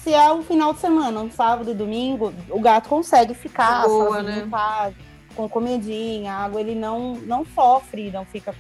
se 0.04 0.14
é 0.14 0.32
um 0.34 0.42
final 0.42 0.74
de 0.74 0.80
semana, 0.80 1.20
um 1.20 1.30
sábado 1.30 1.72
e 1.72 1.74
domingo, 1.74 2.34
o 2.50 2.60
gato 2.60 2.90
consegue 2.90 3.34
ficar 3.34 3.88
Boa, 3.88 4.08
sozinho 4.08 4.24
né? 4.24 4.44
em 4.46 4.50
casa, 4.50 4.96
com 5.36 5.48
comidinha, 5.48 6.34
água, 6.34 6.60
ele 6.60 6.76
não, 6.76 7.16
não 7.16 7.46
sofre, 7.46 8.10
não 8.12 8.26
fica 8.26 8.54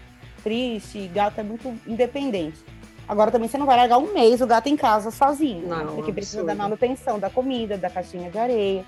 triste. 0.43 1.07
Gato 1.07 1.39
é 1.39 1.43
muito 1.43 1.67
independente. 1.87 2.63
Agora 3.07 3.31
também 3.31 3.49
você 3.49 3.57
não 3.57 3.65
vai 3.65 3.75
largar 3.75 3.97
um 3.97 4.13
mês 4.13 4.39
o 4.39 4.47
gato 4.47 4.67
em 4.67 4.77
casa 4.77 5.11
sozinho, 5.11 5.67
né? 5.67 5.83
Não, 5.83 5.95
porque 5.95 6.13
precisa 6.13 6.41
absurdo. 6.41 6.57
da 6.57 6.63
manutenção, 6.63 7.19
da 7.19 7.29
comida, 7.29 7.77
da 7.77 7.89
caixinha 7.89 8.29
de 8.29 8.37
areia. 8.37 8.85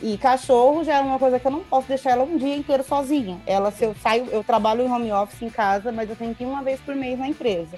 E 0.00 0.16
cachorro 0.18 0.82
já 0.84 0.94
é 0.94 1.00
uma 1.00 1.18
coisa 1.18 1.38
que 1.38 1.46
eu 1.46 1.50
não 1.50 1.60
posso 1.60 1.86
deixar 1.86 2.12
ela 2.12 2.24
um 2.24 2.36
dia 2.36 2.56
inteiro 2.56 2.82
sozinha. 2.82 3.40
Ela, 3.46 3.70
se 3.70 3.84
eu 3.84 3.94
saio, 4.02 4.26
eu 4.30 4.42
trabalho 4.42 4.82
em 4.82 4.90
home 4.90 5.12
office 5.12 5.42
em 5.42 5.50
casa, 5.50 5.92
mas 5.92 6.08
eu 6.08 6.16
tenho 6.16 6.34
que 6.34 6.44
ir 6.44 6.46
uma 6.46 6.62
vez 6.62 6.80
por 6.80 6.94
mês 6.94 7.18
na 7.18 7.28
empresa. 7.28 7.76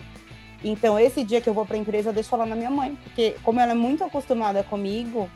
Então, 0.64 0.98
esse 0.98 1.22
dia 1.22 1.40
que 1.40 1.48
eu 1.48 1.54
vou 1.54 1.66
para 1.66 1.76
a 1.76 1.78
empresa, 1.78 2.08
eu 2.08 2.12
deixo 2.12 2.34
ela 2.34 2.46
na 2.46 2.56
minha 2.56 2.70
mãe. 2.70 2.96
Porque, 3.04 3.36
como 3.42 3.60
ela 3.60 3.72
é 3.72 3.74
muito 3.74 4.02
acostumada 4.02 4.62
comigo, 4.62 5.28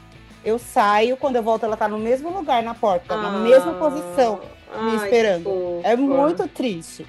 eu 0.45 0.59
saio, 0.59 1.17
quando 1.17 1.37
eu 1.37 1.43
volto, 1.43 1.65
ela 1.65 1.77
tá 1.77 1.87
no 1.87 1.99
mesmo 1.99 2.31
lugar 2.31 2.63
na 2.63 2.75
porta, 2.75 3.17
na 3.17 3.31
mesma 3.31 3.75
posição. 3.75 4.37
me 4.37 4.43
Ah, 4.73 4.81
Ai, 4.91 4.97
esperando. 4.97 5.81
É 5.83 5.95
muito 5.97 6.49
triste. 6.49 7.07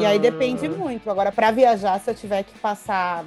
E 0.00 0.04
aí 0.06 0.18
depende 0.18 0.66
Ah, 0.66 0.70
muito. 0.70 1.10
Agora, 1.10 1.30
para 1.32 1.50
viajar, 1.50 1.98
se 2.00 2.10
eu 2.10 2.14
tiver 2.14 2.42
que 2.44 2.56
passar 2.58 3.24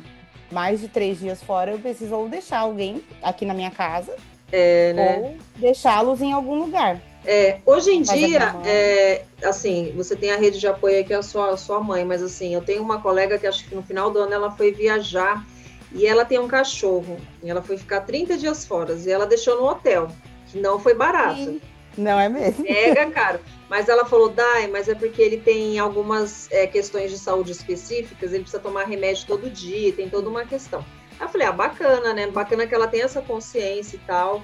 mais 0.51 0.81
de 0.81 0.87
três 0.89 1.19
dias 1.19 1.41
fora, 1.41 1.71
eu 1.71 1.79
preciso 1.79 2.13
ou 2.15 2.27
deixar 2.27 2.59
alguém 2.59 3.01
aqui 3.23 3.45
na 3.45 3.53
minha 3.53 3.71
casa, 3.71 4.13
É, 4.51 4.91
né? 4.93 5.19
ou 5.19 5.37
deixá-los 5.55 6.21
em 6.21 6.33
algum 6.33 6.55
lugar. 6.55 6.99
É, 7.23 7.59
hoje 7.65 7.91
em 7.91 8.01
dia, 8.01 8.55
é, 8.65 9.23
assim, 9.43 9.93
você 9.95 10.15
tem 10.15 10.31
a 10.31 10.37
rede 10.37 10.59
de 10.59 10.67
apoio 10.67 10.95
aí 10.95 11.03
que 11.03 11.13
é 11.13 11.17
a 11.17 11.21
sua, 11.21 11.51
a 11.51 11.57
sua 11.57 11.79
mãe, 11.79 12.03
mas 12.03 12.23
assim, 12.23 12.53
eu 12.53 12.61
tenho 12.61 12.81
uma 12.81 12.99
colega 12.99 13.37
que 13.37 13.45
acho 13.45 13.67
que 13.67 13.75
no 13.75 13.83
final 13.83 14.09
do 14.09 14.19
ano 14.19 14.33
ela 14.33 14.51
foi 14.51 14.71
viajar 14.71 15.45
E 15.93 16.07
ela 16.07 16.25
tem 16.25 16.39
um 16.39 16.47
cachorro. 16.47 17.17
E 17.43 17.49
ela 17.49 17.61
foi 17.61 17.77
ficar 17.77 18.01
30 18.01 18.37
dias 18.37 18.65
fora. 18.65 18.93
E 18.93 19.11
ela 19.11 19.25
deixou 19.25 19.57
no 19.57 19.67
hotel, 19.67 20.07
que 20.47 20.59
não 20.59 20.79
foi 20.79 20.93
barato. 20.93 21.35
Sim. 21.35 21.61
Não 21.97 22.19
é 22.19 22.29
mesmo? 22.29 22.63
Mega 22.63 23.05
caro. 23.11 23.39
Mas 23.69 23.89
ela 23.89 24.05
falou, 24.05 24.29
Dai, 24.29 24.67
mas 24.67 24.87
é 24.87 24.95
porque 24.95 25.21
ele 25.21 25.37
tem 25.37 25.77
algumas 25.79 26.49
é, 26.51 26.65
questões 26.65 27.11
de 27.11 27.17
saúde 27.17 27.51
específicas, 27.51 28.31
ele 28.31 28.43
precisa 28.43 28.61
tomar 28.61 28.85
remédio 28.85 29.27
todo 29.27 29.49
dia, 29.49 29.91
tem 29.93 30.09
toda 30.09 30.29
uma 30.29 30.45
questão. 30.45 30.83
Aí 31.19 31.25
eu 31.25 31.29
falei, 31.29 31.47
ah, 31.47 31.51
bacana, 31.51 32.13
né? 32.13 32.27
Bacana 32.27 32.65
que 32.65 32.73
ela 32.73 32.87
tem 32.87 33.01
essa 33.01 33.21
consciência 33.21 33.97
e 33.97 33.99
tal. 33.99 34.41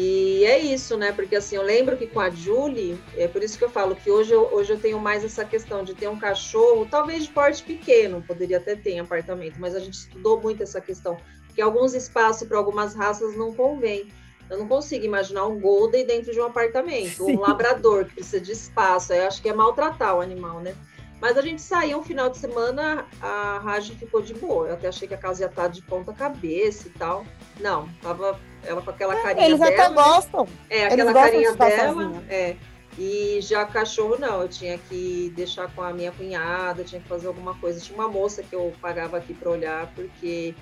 E 0.00 0.44
é 0.44 0.60
isso, 0.60 0.96
né? 0.96 1.10
Porque 1.10 1.34
assim, 1.34 1.56
eu 1.56 1.62
lembro 1.62 1.96
que 1.96 2.06
com 2.06 2.20
a 2.20 2.30
Julie, 2.30 2.96
é 3.16 3.26
por 3.26 3.42
isso 3.42 3.58
que 3.58 3.64
eu 3.64 3.68
falo 3.68 3.96
que 3.96 4.08
hoje 4.08 4.32
eu, 4.32 4.48
hoje 4.52 4.72
eu 4.72 4.78
tenho 4.78 4.96
mais 5.00 5.24
essa 5.24 5.44
questão 5.44 5.82
de 5.82 5.92
ter 5.92 6.06
um 6.06 6.16
cachorro, 6.16 6.86
talvez 6.88 7.24
de 7.24 7.30
porte 7.30 7.64
pequeno, 7.64 8.22
poderia 8.22 8.58
até 8.58 8.76
ter 8.76 8.92
em 8.92 9.00
apartamento, 9.00 9.56
mas 9.58 9.74
a 9.74 9.80
gente 9.80 9.94
estudou 9.94 10.40
muito 10.40 10.62
essa 10.62 10.80
questão, 10.80 11.18
porque 11.48 11.60
alguns 11.60 11.94
espaços 11.94 12.46
para 12.46 12.56
algumas 12.56 12.94
raças 12.94 13.36
não 13.36 13.52
convém. 13.52 14.08
Eu 14.48 14.58
não 14.58 14.68
consigo 14.68 15.04
imaginar 15.04 15.46
um 15.46 15.58
Golden 15.58 16.06
dentro 16.06 16.32
de 16.32 16.38
um 16.38 16.44
apartamento, 16.44 17.24
Sim. 17.24 17.36
um 17.36 17.40
labrador 17.40 18.04
que 18.04 18.14
precisa 18.14 18.40
de 18.40 18.52
espaço. 18.52 19.12
Eu 19.12 19.26
acho 19.26 19.42
que 19.42 19.48
é 19.48 19.52
maltratar 19.52 20.16
o 20.16 20.20
animal, 20.20 20.60
né? 20.60 20.76
Mas 21.20 21.36
a 21.36 21.42
gente 21.42 21.60
saiu 21.60 21.98
um 21.98 22.02
final 22.02 22.30
de 22.30 22.38
semana, 22.38 23.06
a 23.20 23.58
Raj 23.58 23.90
ficou 23.90 24.22
de 24.22 24.34
boa. 24.34 24.68
Eu 24.68 24.74
até 24.74 24.88
achei 24.88 25.08
que 25.08 25.14
a 25.14 25.18
casa 25.18 25.42
ia 25.42 25.48
estar 25.48 25.68
de 25.68 25.82
ponta 25.82 26.12
cabeça 26.12 26.86
e 26.86 26.90
tal. 26.90 27.24
Não, 27.60 27.88
tava 28.00 28.38
ela 28.64 28.80
com 28.80 28.90
aquela 28.90 29.18
é, 29.18 29.22
carinha 29.22 29.46
Eles 29.46 29.58
dela. 29.58 29.72
Eles 29.72 29.84
até 29.84 29.94
gostam. 29.94 30.48
É, 30.70 30.86
aquela 30.86 31.12
carinha 31.12 31.54
dela. 31.54 32.22
É. 32.28 32.56
E 32.96 33.38
já 33.40 33.64
cachorro 33.64 34.16
não, 34.18 34.42
eu 34.42 34.48
tinha 34.48 34.76
que 34.76 35.32
deixar 35.36 35.72
com 35.72 35.82
a 35.82 35.92
minha 35.92 36.10
cunhada, 36.10 36.82
tinha 36.82 37.00
que 37.00 37.08
fazer 37.08 37.28
alguma 37.28 37.54
coisa. 37.54 37.80
Tinha 37.80 37.96
uma 37.96 38.08
moça 38.08 38.42
que 38.42 38.54
eu 38.54 38.72
pagava 38.80 39.16
aqui 39.16 39.32
para 39.32 39.50
olhar, 39.50 39.86
porque 39.94 40.54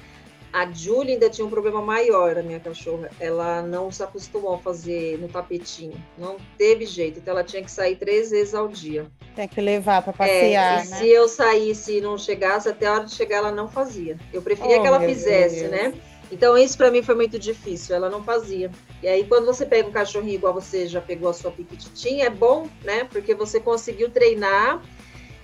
a 0.52 0.70
Julie 0.70 1.14
ainda 1.14 1.28
tinha 1.28 1.46
um 1.46 1.50
problema 1.50 1.82
maior, 1.82 2.38
a 2.38 2.42
minha 2.42 2.60
cachorra. 2.60 3.10
Ela 3.20 3.62
não 3.62 3.90
se 3.90 4.02
acostumou 4.02 4.54
a 4.54 4.58
fazer 4.58 5.18
no 5.18 5.28
tapetinho. 5.28 6.02
Não 6.16 6.36
teve 6.56 6.86
jeito. 6.86 7.18
Então 7.18 7.32
ela 7.32 7.44
tinha 7.44 7.62
que 7.62 7.70
sair 7.70 7.96
três 7.96 8.30
vezes 8.30 8.54
ao 8.54 8.68
dia. 8.68 9.06
Tem 9.34 9.46
que 9.46 9.60
levar 9.60 10.02
para 10.02 10.12
passear. 10.12 10.80
É, 10.80 10.84
e 10.84 10.88
né? 10.88 10.96
se 10.96 11.08
eu 11.08 11.28
saísse 11.28 11.98
e 11.98 12.00
não 12.00 12.16
chegasse, 12.16 12.68
até 12.68 12.86
a 12.86 12.94
hora 12.94 13.04
de 13.04 13.14
chegar 13.14 13.38
ela 13.38 13.52
não 13.52 13.68
fazia. 13.68 14.16
Eu 14.32 14.40
preferia 14.40 14.78
oh, 14.78 14.82
que 14.82 14.86
ela 14.86 15.00
fizesse, 15.00 15.60
Deus. 15.60 15.70
né? 15.70 15.94
Então 16.32 16.56
isso 16.58 16.76
para 16.76 16.90
mim 16.90 17.02
foi 17.02 17.14
muito 17.14 17.38
difícil. 17.38 17.94
Ela 17.94 18.08
não 18.08 18.22
fazia. 18.22 18.70
E 19.02 19.08
aí 19.08 19.24
quando 19.24 19.44
você 19.44 19.66
pega 19.66 19.88
um 19.88 19.92
cachorrinho 19.92 20.34
igual 20.34 20.54
você 20.54 20.86
já 20.86 21.00
pegou 21.00 21.28
a 21.28 21.34
sua 21.34 21.50
piquititinha, 21.50 22.26
é 22.26 22.30
bom, 22.30 22.68
né? 22.82 23.04
Porque 23.04 23.34
você 23.34 23.60
conseguiu 23.60 24.10
treinar. 24.10 24.82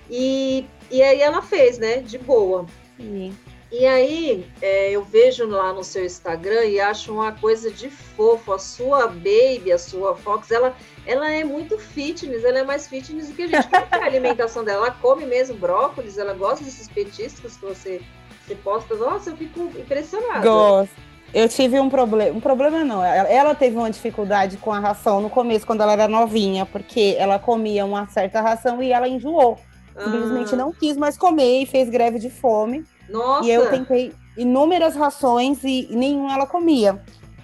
E, 0.09 0.65
e 0.91 1.01
aí 1.01 1.21
ela 1.21 1.41
fez, 1.41 1.77
né? 1.77 1.97
De 1.97 2.17
boa. 2.17 2.65
Sim. 2.97 3.33
E 3.73 3.87
aí, 3.87 4.45
é, 4.61 4.91
eu 4.91 5.03
vejo 5.03 5.47
lá 5.47 5.73
no 5.73 5.83
seu 5.83 6.05
Instagram 6.05 6.63
e 6.65 6.79
acho 6.79 7.11
uma 7.11 7.31
coisa 7.31 7.71
de 7.71 7.89
fofo. 7.89 8.53
A 8.53 8.59
sua 8.59 9.07
baby, 9.07 9.71
a 9.73 9.79
sua 9.79 10.15
Fox, 10.15 10.51
ela, 10.51 10.75
ela 11.07 11.27
é 11.27 11.43
muito 11.43 11.79
fitness, 11.79 12.43
ela 12.43 12.59
é 12.59 12.63
mais 12.63 12.87
fitness 12.87 13.29
do 13.29 13.33
que 13.33 13.41
a 13.41 13.47
gente. 13.47 13.67
Como 13.67 13.87
é 13.91 14.03
a 14.03 14.05
alimentação 14.05 14.63
dela? 14.63 14.85
Ela 14.85 14.95
come 15.01 15.25
mesmo 15.25 15.57
brócolis, 15.57 16.19
ela 16.19 16.35
gosta 16.35 16.63
desses 16.63 16.87
petiscos 16.87 17.57
que 17.57 17.65
você, 17.65 17.99
você 18.45 18.53
posta. 18.53 18.93
Nossa, 18.93 19.31
eu 19.31 19.37
fico 19.37 19.61
impressionada. 19.75 20.47
Gosto. 20.47 20.93
Eu 21.33 21.49
tive 21.49 21.79
um 21.79 21.89
problema, 21.89 22.37
um 22.37 22.39
problema 22.39 22.83
não, 22.83 23.03
ela 23.03 23.55
teve 23.55 23.75
uma 23.75 23.89
dificuldade 23.89 24.55
com 24.57 24.71
a 24.71 24.79
ração 24.79 25.19
no 25.19 25.31
começo, 25.31 25.65
quando 25.65 25.81
ela 25.81 25.93
era 25.93 26.07
novinha, 26.07 26.63
porque 26.63 27.15
ela 27.17 27.39
comia 27.39 27.83
uma 27.85 28.07
certa 28.07 28.39
ração 28.39 28.83
e 28.83 28.91
ela 28.91 29.07
enjoou. 29.07 29.57
Simplesmente 29.97 30.53
ah. 30.53 30.57
não 30.57 30.71
quis 30.71 30.95
mais 30.95 31.17
comer 31.17 31.63
e 31.63 31.65
fez 31.65 31.89
greve 31.89 32.19
de 32.19 32.29
fome. 32.29 32.85
Nossa! 33.09 33.47
E 33.47 33.51
eu 33.51 33.69
tentei 33.69 34.13
inúmeras 34.37 34.95
rações 34.95 35.63
e 35.63 35.87
nenhuma 35.91 36.33
ela 36.33 36.47
comia. 36.47 37.01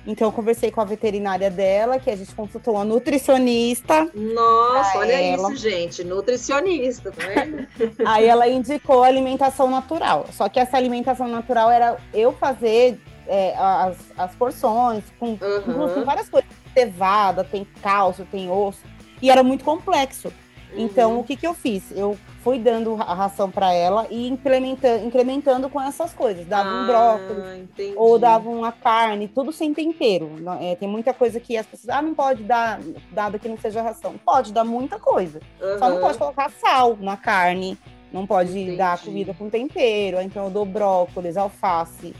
Então 0.07 0.27
eu 0.27 0.31
conversei 0.31 0.71
com 0.71 0.81
a 0.81 0.85
veterinária 0.85 1.51
dela, 1.51 1.99
que 1.99 2.09
a 2.09 2.15
gente 2.15 2.33
consultou 2.33 2.75
uma 2.75 2.85
nutricionista. 2.85 4.09
Nossa, 4.15 4.97
olha 4.97 5.11
ela. 5.11 5.53
isso, 5.53 5.61
gente, 5.61 6.03
nutricionista, 6.03 7.11
tá 7.11 7.27
vendo? 7.27 7.67
Aí 8.07 8.25
ela 8.25 8.47
indicou 8.47 9.03
alimentação 9.03 9.69
natural. 9.69 10.25
Só 10.31 10.49
que 10.49 10.59
essa 10.59 10.77
alimentação 10.77 11.27
natural 11.27 11.69
era 11.69 11.97
eu 12.13 12.31
fazer 12.31 12.99
é, 13.27 13.53
as, 13.55 13.97
as 14.17 14.35
porções, 14.35 15.03
com, 15.19 15.31
uhum. 15.31 15.93
com 15.93 16.03
várias 16.03 16.27
coisas. 16.27 16.49
Cevada, 16.73 17.43
tem 17.43 17.67
cálcio, 17.81 18.27
tem 18.31 18.49
osso. 18.49 18.81
E 19.21 19.29
era 19.29 19.43
muito 19.43 19.63
complexo. 19.63 20.31
Então, 20.75 21.13
uhum. 21.13 21.19
o 21.19 21.23
que, 21.23 21.35
que 21.35 21.45
eu 21.45 21.53
fiz? 21.53 21.91
Eu 21.91 22.17
fui 22.43 22.57
dando 22.57 22.95
a 22.95 23.13
ração 23.13 23.49
para 23.49 23.73
ela 23.73 24.07
e 24.09 24.27
implementando, 24.27 25.05
incrementando 25.05 25.69
com 25.69 25.81
essas 25.81 26.13
coisas. 26.13 26.45
Dava 26.45 26.69
ah, 26.69 26.81
um 26.81 26.87
brócolis, 26.87 27.59
entendi. 27.61 27.93
ou 27.95 28.17
dava 28.17 28.49
uma 28.49 28.71
carne, 28.71 29.27
tudo 29.27 29.51
sem 29.51 29.73
tempero. 29.73 30.31
É, 30.61 30.75
tem 30.75 30.87
muita 30.87 31.13
coisa 31.13 31.39
que 31.39 31.57
as 31.57 31.65
pessoas, 31.65 31.89
ah, 31.89 32.01
não 32.01 32.13
pode 32.13 32.43
dar 32.43 32.79
nada 33.11 33.37
que 33.37 33.47
não 33.47 33.57
seja 33.57 33.81
ração. 33.81 34.15
Pode 34.25 34.53
dar 34.53 34.63
muita 34.63 34.97
coisa. 34.97 35.39
Uhum. 35.61 35.79
Só 35.79 35.89
não 35.89 35.99
pode 35.99 36.17
colocar 36.17 36.49
sal 36.51 36.97
na 36.99 37.17
carne, 37.17 37.77
não 38.11 38.25
pode 38.25 38.57
entendi. 38.57 38.77
dar 38.77 38.99
comida 38.99 39.33
com 39.33 39.49
tempero. 39.49 40.21
Então 40.21 40.45
eu 40.45 40.49
dou 40.49 40.65
brócolis, 40.65 41.37
alface. 41.37 42.15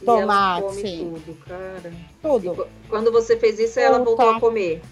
E 0.00 0.04
tomate. 0.04 0.98
Tudo, 0.98 1.38
cara. 1.46 1.92
Tudo. 2.20 2.68
E 2.84 2.88
quando 2.88 3.12
você 3.12 3.36
fez 3.36 3.58
isso, 3.58 3.78
ela 3.78 3.98
voltou 3.98 4.30
a 4.30 4.40
comer. 4.40 4.82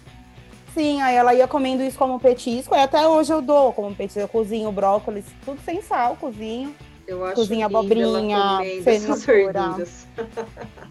Sim, 0.74 1.00
aí 1.02 1.16
ela 1.16 1.34
ia 1.34 1.48
comendo 1.48 1.82
isso 1.82 1.98
como 1.98 2.20
petisco, 2.20 2.74
e 2.74 2.78
até 2.78 3.06
hoje 3.06 3.32
eu 3.32 3.42
dou 3.42 3.72
como 3.72 3.94
petisco. 3.94 4.20
Eu 4.20 4.28
cozinho 4.28 4.70
brócolis, 4.70 5.24
tudo 5.44 5.60
sem 5.64 5.82
sal, 5.82 6.16
cozinho. 6.16 6.74
Eu 7.06 7.24
acho 7.24 7.34
cozinha 7.34 7.66
abobrinha, 7.66 8.60
cenoura. 8.84 9.74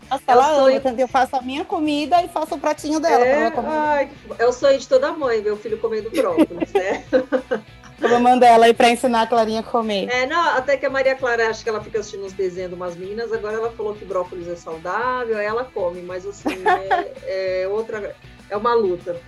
Nossa, 0.09 0.23
ela 0.27 0.55
sonho... 0.55 0.81
ama, 0.85 1.01
eu 1.01 1.07
faço 1.07 1.35
a 1.37 1.41
minha 1.41 1.63
comida 1.63 2.21
e 2.21 2.27
faço 2.27 2.55
o 2.55 2.59
pratinho 2.59 2.99
dela. 2.99 3.25
É, 3.25 3.53
ai, 3.55 4.11
é 4.37 4.45
o 4.45 4.51
sonho 4.51 4.77
de 4.77 4.85
toda 4.85 5.13
mãe, 5.13 5.41
ver 5.41 5.51
o 5.51 5.57
filho 5.57 5.77
comendo 5.77 6.11
brócolis, 6.11 6.73
né? 6.73 7.05
Eu 8.01 8.07
vou 8.07 8.19
mandar 8.19 8.47
ela 8.47 8.65
aí 8.65 8.73
pra 8.73 8.89
ensinar 8.89 9.23
a 9.23 9.27
Clarinha 9.27 9.59
a 9.59 9.63
comer. 9.63 10.07
É, 10.09 10.25
não, 10.25 10.41
até 10.55 10.77
que 10.77 10.85
a 10.85 10.89
Maria 10.89 11.15
Clara, 11.15 11.49
acho 11.49 11.63
que 11.63 11.69
ela 11.69 11.83
fica 11.83 11.99
assistindo 11.99 12.25
os 12.25 12.31
desenhos 12.31 12.69
de 12.69 12.75
umas 12.75 12.95
meninas, 12.95 13.31
agora 13.33 13.57
ela 13.57 13.71
falou 13.71 13.93
que 13.93 14.05
brócolis 14.05 14.47
é 14.47 14.55
saudável, 14.55 15.37
aí 15.37 15.45
ela 15.45 15.65
come, 15.65 16.01
mas 16.01 16.25
assim, 16.25 16.47
é, 17.23 17.63
é 17.63 17.67
outra, 17.67 18.15
é 18.49 18.55
uma 18.55 18.73
luta. 18.73 19.19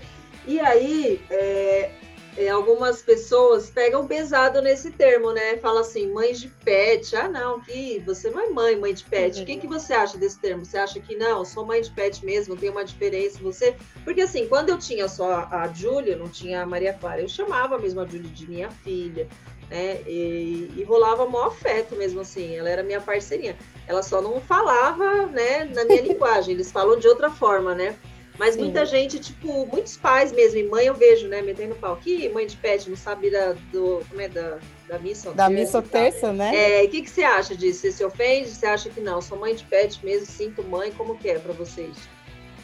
E 0.48 0.60
aí, 0.60 1.22
é, 1.30 1.92
é, 2.38 2.50
algumas 2.50 3.02
pessoas 3.02 3.70
pegam 3.70 4.08
pesado 4.08 4.62
nesse 4.62 4.92
termo, 4.92 5.32
né? 5.32 5.58
Fala 5.58 5.82
assim, 5.82 6.12
mãe 6.12 6.34
de 6.34 6.48
pet. 6.48 7.16
Ah, 7.16 7.28
não, 7.28 7.60
que 7.60 8.00
você 8.06 8.30
não 8.30 8.40
é 8.40 8.50
mãe, 8.50 8.76
mãe 8.78 8.94
de 8.94 9.04
pet. 9.04 9.42
O 9.42 9.46
que, 9.46 9.58
que 9.58 9.68
você 9.68 9.94
acha 9.94 10.18
desse 10.18 10.40
termo? 10.40 10.66
Você 10.66 10.78
acha 10.78 11.00
que 11.00 11.16
não, 11.16 11.44
sou 11.44 11.66
mãe 11.66 11.82
de 11.82 11.92
pet 11.92 12.26
mesmo, 12.26 12.56
tem 12.56 12.70
uma 12.70 12.86
diferença 12.86 13.40
você? 13.40 13.76
Porque 14.04 14.22
assim, 14.22 14.48
quando 14.48 14.70
eu 14.70 14.78
tinha 14.78 15.08
só 15.08 15.48
a 15.52 15.68
Júlia, 15.74 16.16
não 16.16 16.30
tinha 16.30 16.62
a 16.62 16.66
Maria 16.66 16.94
Clara, 16.94 17.22
eu 17.22 17.28
chamava 17.28 17.78
mesmo 17.78 18.00
a 18.00 18.06
Júlia 18.06 18.30
de 18.30 18.50
minha 18.50 18.72
filha, 18.72 19.28
né? 19.70 20.02
E, 20.08 20.72
e 20.78 20.84
rolava 20.84 21.26
maior 21.26 21.48
afeto 21.48 21.96
mesmo 21.96 22.22
assim, 22.22 22.56
ela 22.56 22.70
era 22.70 22.82
minha 22.82 23.02
parceirinha. 23.02 23.58
Ela 23.88 24.02
só 24.02 24.22
não 24.22 24.40
falava, 24.40 25.26
né, 25.28 25.66
na 25.66 25.84
minha 25.84 26.02
linguagem, 26.04 26.54
eles 26.54 26.72
falam 26.72 26.98
de 26.98 27.08
outra 27.08 27.30
forma, 27.30 27.76
né? 27.76 27.98
Mas 28.42 28.56
Sim. 28.56 28.62
muita 28.62 28.88
gente, 28.88 29.20
tipo, 29.20 29.68
muitos 29.68 29.96
pais 29.96 30.32
mesmo, 30.32 30.58
e 30.58 30.68
mãe 30.68 30.88
eu 30.88 30.96
vejo, 30.96 31.28
né, 31.28 31.44
metendo 31.44 31.76
pau. 31.76 31.96
Que 31.96 32.28
mãe 32.30 32.48
de 32.48 32.58
pet 32.58 32.90
não 32.90 32.98
sabe 32.98 33.30
da, 33.30 33.54
do, 33.72 34.04
como 34.10 34.20
é, 34.20 34.28
da, 34.28 34.58
da 34.88 34.98
missa 34.98 35.32
Da 35.32 35.48
missa 35.48 35.80
terça, 35.80 36.34
né? 36.34 36.80
É, 36.82 36.84
o 36.84 36.90
que, 36.90 37.04
que 37.04 37.10
você 37.12 37.22
acha 37.22 37.56
disso? 37.56 37.82
Você 37.82 37.92
se 37.92 38.04
ofende? 38.04 38.50
Você 38.50 38.66
acha 38.66 38.90
que 38.90 39.00
não? 39.00 39.22
Sou 39.22 39.38
mãe 39.38 39.54
de 39.54 39.64
pet 39.66 40.04
mesmo, 40.04 40.26
sinto 40.26 40.64
mãe, 40.64 40.92
como 40.92 41.16
que 41.20 41.30
é 41.30 41.38
para 41.38 41.54
vocês? 41.54 41.96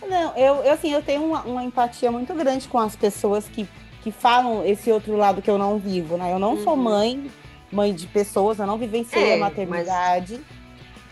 Não, 0.02 0.36
eu, 0.36 0.64
eu, 0.64 0.74
assim, 0.74 0.92
eu 0.92 1.04
tenho 1.04 1.24
uma, 1.24 1.44
uma, 1.44 1.64
empatia 1.64 2.12
muito 2.12 2.34
grande 2.34 2.68
com 2.68 2.80
as 2.80 2.96
pessoas 2.96 3.48
que, 3.48 3.68
que 4.02 4.10
falam 4.10 4.66
esse 4.66 4.92
outro 4.92 5.16
lado 5.16 5.44
que 5.44 5.50
eu 5.50 5.60
não 5.60 5.78
vivo, 5.78 6.18
né? 6.18 6.34
Eu 6.34 6.40
não 6.40 6.56
uhum. 6.56 6.64
sou 6.64 6.76
mãe, 6.76 7.30
mãe 7.72 7.94
de 7.94 8.08
pessoas, 8.08 8.58
eu 8.58 8.66
não 8.66 8.80
vivenciei 8.80 9.30
é, 9.30 9.36
a 9.36 9.38
maternidade. 9.38 10.40
Mas 10.40 10.57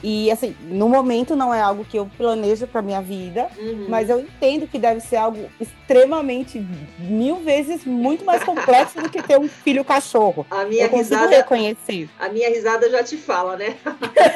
e 0.08 0.30
assim, 0.30 0.56
no 0.70 0.88
momento 0.88 1.36
não 1.36 1.52
é 1.52 1.60
algo 1.60 1.84
que 1.84 1.98
eu 1.98 2.08
planejo 2.16 2.68
para 2.68 2.80
minha 2.80 3.02
vida, 3.02 3.48
uhum. 3.58 3.88
mas 3.90 4.08
eu 4.08 4.20
entendo 4.20 4.68
que 4.68 4.78
deve 4.78 5.00
ser 5.00 5.16
algo 5.16 5.50
extremamente 5.60 6.64
mil 7.00 7.38
vezes 7.38 7.84
muito 7.84 8.24
mais 8.24 8.44
complexo 8.44 9.02
do 9.02 9.10
que 9.10 9.24
ter 9.24 9.40
um 9.40 9.48
filho 9.48 9.84
cachorro. 9.84 10.46
A 10.52 10.64
minha 10.66 10.86
eu 10.86 10.96
risada 10.96 11.36
reconhecer. 11.36 12.08
A 12.20 12.30
minha 12.30 12.48
risada 12.50 12.88
já 12.88 13.04
te 13.04 13.18
fala, 13.18 13.58
né? 13.58 13.78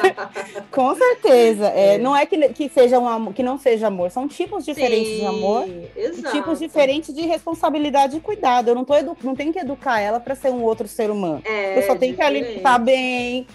Com 0.72 0.96
certeza. 0.96 1.68
É, 1.68 1.94
é. 1.94 1.98
Não 2.00 2.16
é 2.16 2.26
que, 2.26 2.50
que 2.50 2.68
seja 2.68 2.98
um 2.98 3.08
amor, 3.08 3.36
que 3.36 3.44
não 3.44 3.60
seja 3.60 3.90
amor, 3.90 4.10
são 4.10 4.28
tipos 4.28 4.66
diferentes 4.66 5.14
Sim, 5.14 5.20
de 5.20 5.26
amor, 5.28 5.70
exato. 5.96 6.36
tipos 6.36 6.58
diferentes 6.58 7.14
de 7.14 7.22
responsabilidade 7.28 8.18
e 8.18 8.20
cuidado. 8.20 8.70
Eu 8.70 8.76
não 8.76 8.84
tô 8.84 8.96
não 9.24 9.36
tenho 9.36 9.54
que 9.54 9.60
educar 9.60 10.00
ela 10.00 10.20
para 10.20 10.34
ser 10.34 10.50
um 10.50 10.64
outro 10.64 10.88
ser 10.88 11.12
humano. 11.12 11.44
É, 11.46 11.78
eu 11.78 11.84
só 11.84 11.96
tenho 11.96 12.16
que 12.16 12.24
alimentar 12.24 12.80
bem, 12.80 13.46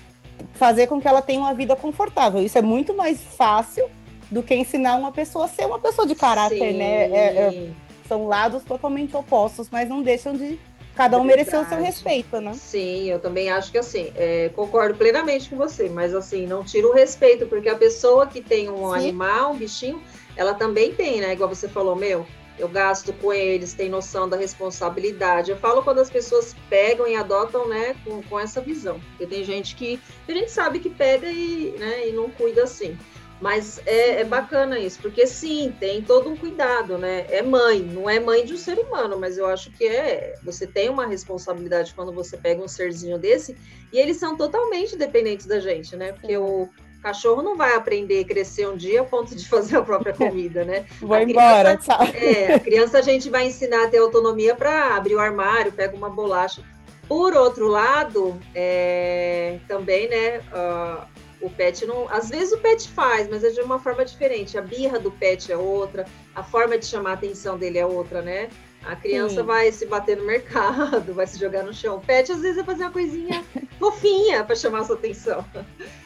fazer 0.55 0.87
com 0.87 1.01
que 1.01 1.09
ela 1.09 1.23
tenha 1.23 1.41
uma 1.41 1.55
vida 1.55 1.75
confortável. 1.77 2.43
Isso 2.43 2.59
é 2.59 2.63
muito 2.63 2.95
mais 2.95 3.21
fácil 3.21 3.89
do 4.31 4.43
que 4.43 4.55
ensinar 4.55 4.97
uma 4.97 5.13
pessoa 5.13 5.45
a 5.45 5.49
ser 5.49 5.67
uma 5.67 5.79
pessoa 5.79 6.07
de 6.07 6.15
caráter, 6.15 6.73
Sim. 6.73 6.79
né? 6.79 7.05
É, 7.11 7.27
é, 7.37 7.71
são 8.09 8.27
lados 8.27 8.63
totalmente 8.65 9.17
opostos, 9.17 9.69
mas 9.71 9.89
não 9.89 10.03
deixam 10.03 10.35
de 10.35 10.59
cada 10.95 11.19
um 11.19 11.25
É 11.25 11.27
mereceu 11.27 11.61
o 11.61 11.69
seu 11.69 11.79
respeito, 11.79 12.41
né? 12.41 12.53
Sim, 12.55 13.11
eu 13.11 13.19
também 13.19 13.51
acho 13.51 13.71
que 13.71 13.79
assim, 13.79 14.13
é, 14.15 14.51
concordo 14.55 14.95
plenamente 14.97 15.51
com 15.51 15.57
você, 15.57 15.89
mas 15.89 16.15
assim, 16.15 16.47
não 16.47 16.65
tira 16.65 16.87
o 16.87 16.93
respeito, 16.93 17.47
porque 17.47 17.69
a 17.69 17.75
pessoa 17.77 18.27
que 18.27 18.41
tem 18.41 18.71
um 18.71 18.91
Sim. 18.91 18.95
animal, 18.95 19.53
um 19.53 19.57
bichinho, 19.57 20.01
ela 20.37 20.55
também 20.55 20.93
tem, 20.95 21.21
né? 21.21 21.33
Igual 21.33 21.49
você 21.49 21.69
falou, 21.69 21.97
meu, 21.97 22.27
eu 22.59 22.69
gasto 22.69 23.13
com 23.15 23.33
eles, 23.33 23.75
tem 23.75 23.89
noção 23.89 24.29
da 24.29 24.37
responsabilidade. 24.37 25.51
Eu 25.51 25.57
falo 25.57 25.83
quando 25.83 25.99
as 25.99 26.11
pessoas 26.11 26.55
pegam 26.69 27.07
e 27.07 27.17
adotam, 27.17 27.69
né, 27.69 27.97
com, 28.05 28.23
com 28.23 28.39
essa 28.39 28.61
visão. 28.61 29.01
Porque 29.11 29.27
tem 29.27 29.45
gente 29.45 29.75
que 29.75 30.01
a 30.29 30.33
gente 30.33 30.51
sabe 30.51 30.79
que 30.79 30.91
pega 30.91 31.31
e, 31.31 31.75
né, 31.79 32.09
e 32.09 32.13
não 32.13 32.31
cuida 32.31 32.63
assim. 32.63 32.97
Mas 33.41 33.81
é, 33.85 34.21
é 34.21 34.25
bacana 34.25 34.79
isso, 34.79 35.01
porque 35.01 35.27
sim, 35.27 35.75
tem 35.79 36.01
todo 36.01 36.31
um 36.31 36.37
cuidado, 36.37 36.97
né? 36.97 37.27
É 37.29 37.43
mãe, 37.43 37.81
não 37.81 38.09
é 38.09 38.21
mãe 38.21 38.45
de 38.45 38.55
um 38.55 38.57
ser 38.57 38.79
humano, 38.79 39.19
mas 39.19 39.37
eu 39.37 39.47
acho 39.47 39.71
que 39.73 39.85
é. 39.85 40.35
Você 40.45 40.67
tem 40.67 40.89
uma 40.89 41.05
responsabilidade 41.05 41.93
quando 41.95 42.13
você 42.13 42.37
pega 42.37 42.63
um 42.63 42.69
serzinho 42.69 43.19
desse, 43.19 43.57
e 43.93 43.99
eles 43.99 44.17
são 44.17 44.37
totalmente 44.37 44.97
dependentes 44.97 45.47
da 45.47 45.59
gente, 45.59 45.97
né? 45.97 46.13
Porque 46.13 46.37
o 46.39 46.71
cachorro 47.05 47.43
não 47.43 47.55
vai 47.55 47.75
aprender 47.75 48.21
a 48.21 48.25
crescer 48.25 48.67
um 48.67 48.77
dia 48.77 49.03
a 49.03 49.05
ponto 49.05 49.37
de 49.37 49.47
fazer 49.47 49.77
a 49.77 49.83
própria 49.83 50.15
comida, 50.17 50.65
né? 50.65 50.87
A 51.03 51.23
embora, 51.23 51.77
tchau. 51.77 52.01
É, 52.17 52.55
a 52.55 52.59
criança 52.59 52.99
a 52.99 53.03
gente 53.03 53.29
vai 53.29 53.47
ensinar 53.47 53.85
a 53.85 53.89
ter 53.89 53.99
autonomia 53.99 54.55
para 54.55 54.97
abrir 54.97 55.15
o 55.15 55.21
armário, 55.21 55.71
pega 55.71 55.95
uma 55.95 56.09
bolacha. 56.09 56.63
Por 57.07 57.35
outro 57.35 57.69
lado, 57.69 58.41
é, 58.55 59.59
também, 59.69 60.09
né, 60.09 60.41
ah, 60.51 61.07
o 61.43 61.51
pet 61.51 61.85
não. 61.85 62.09
Às 62.09 62.31
vezes 62.31 62.53
o 62.53 62.59
pet 62.59 62.89
faz, 62.89 63.29
mas 63.29 63.45
é 63.45 63.51
de 63.51 63.61
uma 63.61 63.79
forma 63.79 64.03
diferente. 64.05 64.57
A 64.57 64.63
birra 64.63 64.99
do 64.99 65.11
pet 65.11 65.53
é 65.53 65.57
outra, 65.57 66.07
a 66.35 66.43
forma 66.43 66.79
de 66.79 66.87
chamar 66.87 67.11
a 67.11 67.15
atenção 67.15 67.59
dele 67.59 67.79
é 67.79 67.85
outra, 67.85 68.23
né? 68.23 68.49
A 68.87 68.97
criança 68.97 69.37
Sim. 69.37 69.43
vai 69.47 69.73
se 69.73 69.87
bater 69.87 70.17
no 70.17 70.25
mercado, 70.27 71.13
vai 71.15 71.27
se 71.27 71.39
jogar 71.39 71.63
no 71.63 71.73
chão. 71.73 71.97
O 71.97 72.01
pet, 72.01 72.31
às 72.31 72.41
vezes, 72.41 72.57
vai 72.57 72.65
fazer 72.65 72.85
uma 72.85 72.91
coisinha 72.91 73.43
fofinha 73.79 74.45
para 74.45 74.55
chamar 74.55 74.81
a 74.81 74.85
sua 74.85 74.97
atenção. 74.97 75.45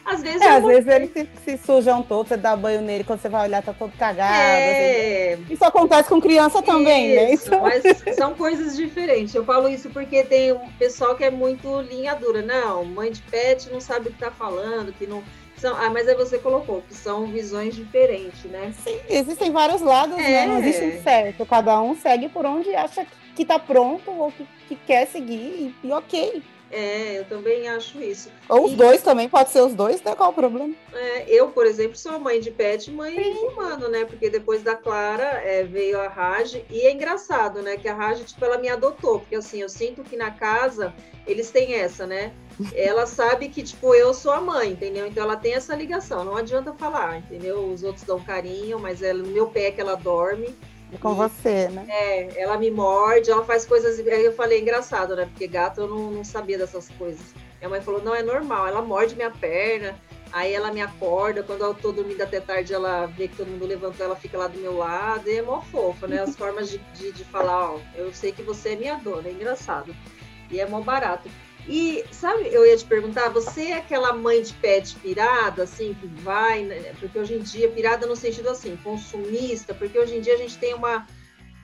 Às 0.05 0.21
vezes, 0.21 0.41
É, 0.41 0.49
às 0.57 0.63
vezes 0.63 0.87
eles 0.87 1.11
se, 1.11 1.29
se 1.43 1.57
sujam 1.57 2.01
todo, 2.01 2.27
você 2.27 2.37
dá 2.37 2.55
banho 2.55 2.81
nele, 2.81 3.03
quando 3.03 3.19
você 3.19 3.29
vai 3.29 3.47
olhar, 3.47 3.61
tá 3.61 3.73
todo 3.73 3.91
cagado. 3.97 4.31
assim. 4.31 4.39
é, 4.39 5.39
Isso 5.49 5.63
acontece 5.65 6.09
com 6.09 6.19
criança 6.21 6.61
também, 6.61 7.15
né? 7.15 7.33
Isso, 7.33 7.47
Então, 7.47 7.61
mas 7.61 7.83
são 8.15 8.33
coisas 8.33 8.75
diferentes. 8.75 9.35
Eu 9.35 9.43
falo 9.45 9.67
isso 9.69 9.89
porque 9.89 10.23
tem 10.23 10.51
um 10.53 10.71
pessoal 10.79 11.15
que 11.15 11.23
é 11.23 11.29
muito 11.31 11.81
linha 11.81 12.15
dura. 12.15 12.41
Não, 12.41 12.85
mãe 12.85 13.11
de 13.11 13.21
pet 13.23 13.69
não 13.71 13.81
sabe 13.81 14.09
o 14.09 14.11
que 14.11 14.19
tá 14.19 14.31
falando, 14.31 14.93
que 14.93 15.05
não. 15.05 15.23
São, 15.59 15.75
ah, 15.75 15.89
mas 15.89 16.07
aí 16.07 16.15
você 16.15 16.37
colocou 16.37 16.81
que 16.87 16.93
são 16.93 17.25
visões 17.25 17.75
diferentes, 17.75 18.43
né? 18.45 18.73
sim, 18.83 18.97
existem 19.09 19.51
vários 19.51 19.81
lados, 19.81 20.15
né? 20.15 20.45
Não 20.45 20.55
É. 20.55 20.59
existe 20.59 20.85
um 20.85 21.03
certo. 21.03 21.45
Cada 21.45 21.81
um 21.81 21.95
segue 21.95 22.29
por 22.29 22.45
onde 22.45 22.73
acha 22.73 23.05
que 23.35 23.43
tá 23.43 23.59
pronto 23.59 24.09
ou 24.09 24.31
que, 24.31 24.45
que 24.69 24.75
quer 24.75 25.05
seguir, 25.07 25.73
e, 25.83 25.87
e 25.87 25.91
ok. 25.91 26.41
É, 26.71 27.19
eu 27.19 27.25
também 27.25 27.67
acho 27.67 27.99
isso. 28.01 28.29
Ou 28.47 28.65
os 28.65 28.73
E- 28.73 28.75
dois 28.75 29.01
também, 29.01 29.27
pode 29.27 29.49
ser 29.49 29.61
os 29.61 29.73
dois, 29.73 30.01
né? 30.03 30.13
Qual 30.15 30.29
o 30.29 30.33
problema? 30.33 30.73
É, 30.93 31.25
eu, 31.27 31.47
por 31.49 31.65
exemplo, 31.65 31.97
sou 31.97 32.19
mãe 32.19 32.39
de 32.39 32.51
pet 32.51 32.89
e 32.89 32.93
mãe 32.93 33.15
de 33.15 33.39
humano, 33.39 33.87
né? 33.89 34.05
Porque 34.05 34.29
depois 34.29 34.61
da 34.61 34.75
Clara 34.75 35.23
é, 35.43 35.63
veio 35.63 35.99
a 35.99 36.07
Raj. 36.07 36.55
E 36.69 36.81
é 36.81 36.91
engraçado, 36.91 37.61
né? 37.61 37.75
Que 37.77 37.87
a 37.87 37.93
Raj, 37.95 38.19
tipo, 38.23 38.43
ela 38.45 38.57
me 38.57 38.69
adotou. 38.69 39.19
Porque, 39.19 39.35
assim, 39.35 39.61
eu 39.61 39.69
sinto 39.69 40.03
que 40.03 40.15
na 40.15 40.29
casa 40.31 40.93
eles 41.25 41.49
têm 41.49 41.73
essa, 41.73 42.05
né? 42.05 42.31
Ela 42.75 43.05
sabe 43.05 43.47
que, 43.47 43.63
tipo, 43.63 43.95
eu 43.95 44.13
sou 44.13 44.31
a 44.33 44.41
mãe, 44.41 44.71
entendeu? 44.71 45.07
Então 45.07 45.23
ela 45.23 45.37
tem 45.37 45.53
essa 45.53 45.73
ligação. 45.75 46.25
Não 46.25 46.35
adianta 46.35 46.73
falar, 46.73 47.19
entendeu? 47.19 47.65
Os 47.71 47.83
outros 47.83 48.03
dão 48.03 48.19
carinho, 48.19 48.77
mas 48.77 49.01
ela, 49.01 49.19
no 49.19 49.27
meu 49.29 49.47
pé 49.47 49.71
que 49.71 49.79
ela 49.79 49.95
dorme. 49.95 50.53
É 50.91 50.97
com 50.97 51.13
você, 51.13 51.69
né? 51.69 51.85
É, 51.87 52.41
ela 52.41 52.57
me 52.57 52.71
morde, 52.71 53.29
ela 53.29 53.45
faz 53.45 53.65
coisas. 53.65 53.99
Aí 53.99 54.25
eu 54.25 54.33
falei, 54.33 54.59
engraçado, 54.59 55.15
né? 55.15 55.25
Porque 55.25 55.47
gato 55.47 55.81
eu 55.81 55.87
não, 55.87 56.11
não 56.11 56.23
sabia 56.23 56.57
dessas 56.57 56.89
coisas. 56.97 57.33
Minha 57.59 57.69
mãe 57.69 57.81
falou: 57.81 58.01
não, 58.01 58.15
é 58.15 58.23
normal, 58.23 58.67
ela 58.67 58.81
morde 58.81 59.15
minha 59.15 59.29
perna, 59.29 59.95
aí 60.31 60.53
ela 60.53 60.71
me 60.71 60.81
acorda. 60.81 61.43
Quando 61.43 61.61
eu 61.61 61.73
tô 61.73 61.91
dormindo 61.91 62.21
até 62.21 62.39
tarde, 62.39 62.73
ela 62.73 63.05
vê 63.05 63.27
que 63.27 63.35
todo 63.35 63.47
mundo 63.47 63.65
levantou, 63.65 64.05
ela 64.05 64.15
fica 64.15 64.37
lá 64.37 64.47
do 64.47 64.59
meu 64.59 64.77
lado. 64.77 65.29
E 65.29 65.37
é 65.37 65.41
mó 65.41 65.61
fofa, 65.61 66.07
né? 66.07 66.21
As 66.21 66.35
formas 66.35 66.69
de, 66.69 66.77
de, 66.95 67.11
de 67.11 67.23
falar: 67.25 67.73
ó, 67.73 67.79
eu 67.95 68.13
sei 68.13 68.31
que 68.31 68.41
você 68.41 68.69
é 68.69 68.75
minha 68.75 68.95
dona, 68.95 69.27
é 69.27 69.31
engraçado. 69.31 69.95
E 70.49 70.59
é 70.59 70.65
mó 70.65 70.81
barato. 70.81 71.29
E 71.69 72.03
sabe, 72.11 72.49
eu 72.51 72.65
ia 72.65 72.75
te 72.75 72.83
perguntar, 72.83 73.29
você 73.29 73.67
é 73.67 73.77
aquela 73.77 74.11
mãe 74.11 74.41
de 74.41 74.53
pet 74.53 74.95
pirada, 74.95 75.63
assim, 75.63 75.93
que 75.93 76.07
vai, 76.07 76.63
né? 76.63 76.93
Porque 76.99 77.19
hoje 77.19 77.35
em 77.35 77.39
dia, 77.39 77.69
pirada 77.69 78.07
no 78.07 78.15
sentido 78.15 78.49
assim, 78.49 78.75
consumista, 78.83 79.71
porque 79.71 79.97
hoje 79.99 80.15
em 80.15 80.21
dia 80.21 80.33
a 80.33 80.37
gente 80.37 80.57
tem 80.57 80.73
uma. 80.73 81.05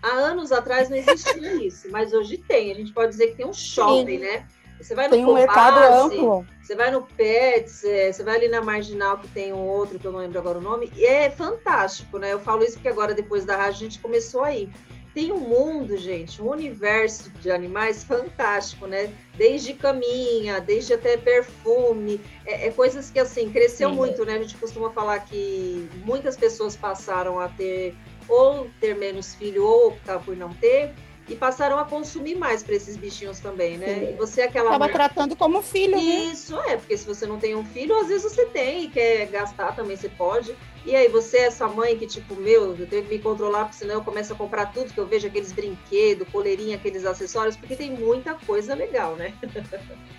Há 0.04 0.10
anos 0.10 0.52
atrás 0.52 0.92
não 0.92 0.98
existia 0.98 1.56
isso, 1.66 1.90
mas 1.90 2.14
hoje 2.14 2.38
tem. 2.38 2.72
A 2.72 2.76
gente 2.76 2.94
pode 2.94 3.14
dizer 3.14 3.30
que 3.30 3.38
tem 3.38 3.48
um 3.48 3.54
shopping, 3.54 4.20
né? 4.20 4.46
Você 4.80 4.94
vai 4.94 5.08
no 5.08 5.16
Tem 5.16 5.26
um 5.26 5.34
mercado 5.34 5.82
Cobase, 5.82 6.16
amplo. 6.18 6.46
você 6.62 6.76
vai 6.76 6.92
no 6.92 7.02
Pets, 7.02 7.84
é, 7.84 8.12
você 8.12 8.24
vai 8.24 8.36
ali 8.36 8.48
na 8.48 8.62
Marginal, 8.62 9.18
que 9.18 9.28
tem 9.30 9.54
um 9.54 9.66
outro, 9.66 9.98
que 9.98 10.06
eu 10.06 10.12
não 10.12 10.20
lembro 10.20 10.38
agora 10.38 10.60
o 10.60 10.62
nome, 10.62 10.92
e 10.96 11.06
é 11.06 11.32
fantástico, 11.32 12.20
né? 12.20 12.34
Eu 12.34 12.40
falo 12.40 12.64
isso 12.64 12.74
porque 12.74 12.90
agora, 12.90 13.14
depois 13.14 13.46
da 13.46 13.56
rádio, 13.56 13.78
a 13.78 13.90
gente 13.90 14.00
começou 14.00 14.44
aí. 14.44 14.70
Tem 15.16 15.32
um 15.32 15.40
mundo, 15.40 15.96
gente, 15.96 16.42
um 16.42 16.50
universo 16.50 17.32
de 17.42 17.50
animais 17.50 18.04
fantástico, 18.04 18.86
né? 18.86 19.14
Desde 19.38 19.74
caminha, 19.74 20.60
desde 20.60 20.94
até 20.94 21.16
perfume, 21.16 22.20
é, 22.46 22.68
é 22.68 22.72
coisas 22.72 23.10
que, 23.10 23.18
assim, 23.18 23.50
cresceu 23.50 23.90
Sim. 23.92 23.96
muito, 23.96 24.26
né? 24.26 24.34
A 24.34 24.40
gente 24.40 24.58
costuma 24.58 24.90
falar 24.90 25.20
que 25.20 25.90
muitas 26.04 26.36
pessoas 26.36 26.76
passaram 26.76 27.40
a 27.40 27.48
ter, 27.48 27.96
ou 28.28 28.70
ter 28.82 28.94
menos 28.94 29.34
filho, 29.36 29.66
ou 29.66 29.88
optar 29.88 30.20
por 30.20 30.36
não 30.36 30.54
ter, 30.54 30.94
e 31.28 31.36
passaram 31.36 31.80
a 31.80 31.86
consumir 31.86 32.36
mais 32.36 32.62
para 32.62 32.76
esses 32.76 32.96
bichinhos 32.98 33.40
também, 33.40 33.78
né? 33.78 33.88
Sim. 34.00 34.10
E 34.10 34.14
você 34.14 34.42
é 34.42 34.44
aquela 34.46 34.78
mãe- 34.78 34.92
tratando 34.92 35.36
como 35.36 35.62
filho, 35.62 35.96
né? 35.98 36.02
isso, 36.04 36.60
é, 36.62 36.78
porque 36.78 36.96
se 36.98 37.06
você 37.06 37.26
não 37.26 37.40
tem 37.40 37.56
um 37.56 37.66
filho, 37.66 37.96
às 38.00 38.08
vezes 38.08 38.24
você 38.32 38.46
tem 38.46 38.84
e 38.84 38.88
quer 38.90 39.26
gastar 39.28 39.76
também, 39.76 39.98
você 39.98 40.10
pode. 40.10 40.56
E 40.86 40.96
aí, 40.96 41.08
você 41.08 41.38
é 41.38 41.46
essa 41.46 41.68
mãe 41.68 41.98
que, 41.98 42.06
tipo, 42.06 42.36
meu, 42.36 42.76
eu 42.78 42.86
tenho 42.86 43.02
que 43.02 43.10
me 43.10 43.18
controlar, 43.20 43.64
porque 43.64 43.78
senão 43.78 43.96
eu 43.96 44.04
começo 44.04 44.32
a 44.34 44.36
comprar 44.36 44.68
tudo 44.72 44.94
que 44.94 45.00
eu 45.00 45.08
vejo, 45.08 45.26
aqueles 45.26 45.52
brinquedos, 45.52 46.28
coleirinha, 46.32 46.76
aqueles 46.76 47.04
acessórios, 47.06 47.56
porque 47.56 47.76
tem 47.76 47.90
muita 47.90 48.36
coisa 48.46 48.76
legal, 48.76 49.16
né? 49.16 49.34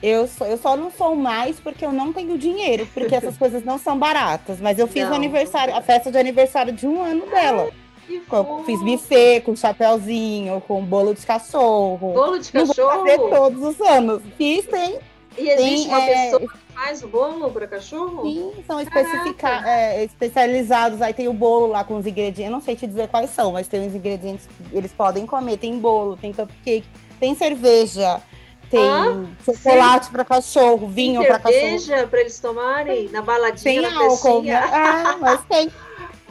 Eu, 0.02 0.26
só- 0.26 0.44
eu 0.46 0.58
só 0.58 0.76
não 0.76 0.90
sou 0.90 1.16
mais 1.16 1.58
porque 1.58 1.84
eu 1.84 1.90
não 1.92 2.12
tenho 2.12 2.36
dinheiro, 2.36 2.86
porque 2.92 3.14
essas 3.14 3.36
coisas 3.38 3.64
não 3.64 3.78
são 3.78 3.98
baratas. 3.98 4.60
Mas 4.60 4.78
eu 4.78 4.86
fiz 4.86 5.04
Não, 5.04 5.12
o 5.12 5.14
aniversário, 5.14 5.74
a 5.74 5.80
festa 5.80 6.12
de 6.12 6.18
aniversário 6.18 6.72
de 6.72 6.86
um 6.86 7.00
ano 7.02 7.26
dela. 7.26 7.68
E 7.68 7.85
Com-. 8.28 8.64
Fiz 8.64 8.80
buffet 8.82 9.40
com 9.42 9.54
chapéuzinho, 9.56 10.60
com 10.66 10.84
bolo 10.84 11.14
de 11.14 11.24
cachorro. 11.24 12.12
Bolo 12.12 12.38
de 12.38 12.52
Não 12.54 12.66
vou 12.66 12.74
fazer 12.74 13.16
cachorro. 13.18 13.30
todos 13.30 13.62
os 13.62 13.80
anos. 13.80 14.22
Fiz, 14.36 14.66
tem, 14.66 14.98
E 15.38 15.48
existe 15.50 15.84
tem, 15.84 15.88
uma 15.88 16.00
é, 16.02 16.24
pessoa 16.30 16.40
que 16.40 16.58
faz 16.74 17.02
o 17.02 17.08
bolo 17.08 17.50
para 17.50 17.66
cachorro? 17.66 18.22
sim, 18.22 18.52
são 18.66 18.80
especifica, 18.80 19.62
é, 19.68 20.04
especializados. 20.04 21.00
Aí 21.02 21.12
tem 21.14 21.28
o 21.28 21.32
bolo 21.32 21.68
lá 21.68 21.84
com 21.84 21.96
os 21.96 22.06
ingredientes. 22.06 22.44
Eu 22.44 22.50
não 22.50 22.60
sei 22.60 22.74
te 22.76 22.86
dizer 22.86 23.08
quais 23.08 23.30
são, 23.30 23.52
mas 23.52 23.68
tem 23.68 23.86
os 23.86 23.94
ingredientes 23.94 24.46
que 24.46 24.76
eles 24.76 24.92
podem 24.92 25.24
comer. 25.26 25.56
Tem 25.58 25.78
bolo, 25.78 26.16
tem 26.16 26.32
cupcake, 26.32 26.86
tem 27.20 27.34
cerveja, 27.34 28.20
tem 28.70 28.80
Ah, 28.90 29.24
chocolate 29.44 30.10
para 30.10 30.24
cachorro, 30.24 30.88
vinho 30.88 31.20
Tem 31.20 31.28
para 31.28 31.38
cachorro. 31.38 31.60
cerveja 31.60 32.06
para 32.08 32.20
eles 32.20 32.38
tomarem 32.40 33.08
na 33.10 33.22
baladinha, 33.22 33.58
Sem 33.58 33.80
na 33.80 34.00
álcool, 34.02 34.42
né? 34.42 34.54
Ah, 34.72 35.16
mas 35.20 35.40
tem. 35.46 35.70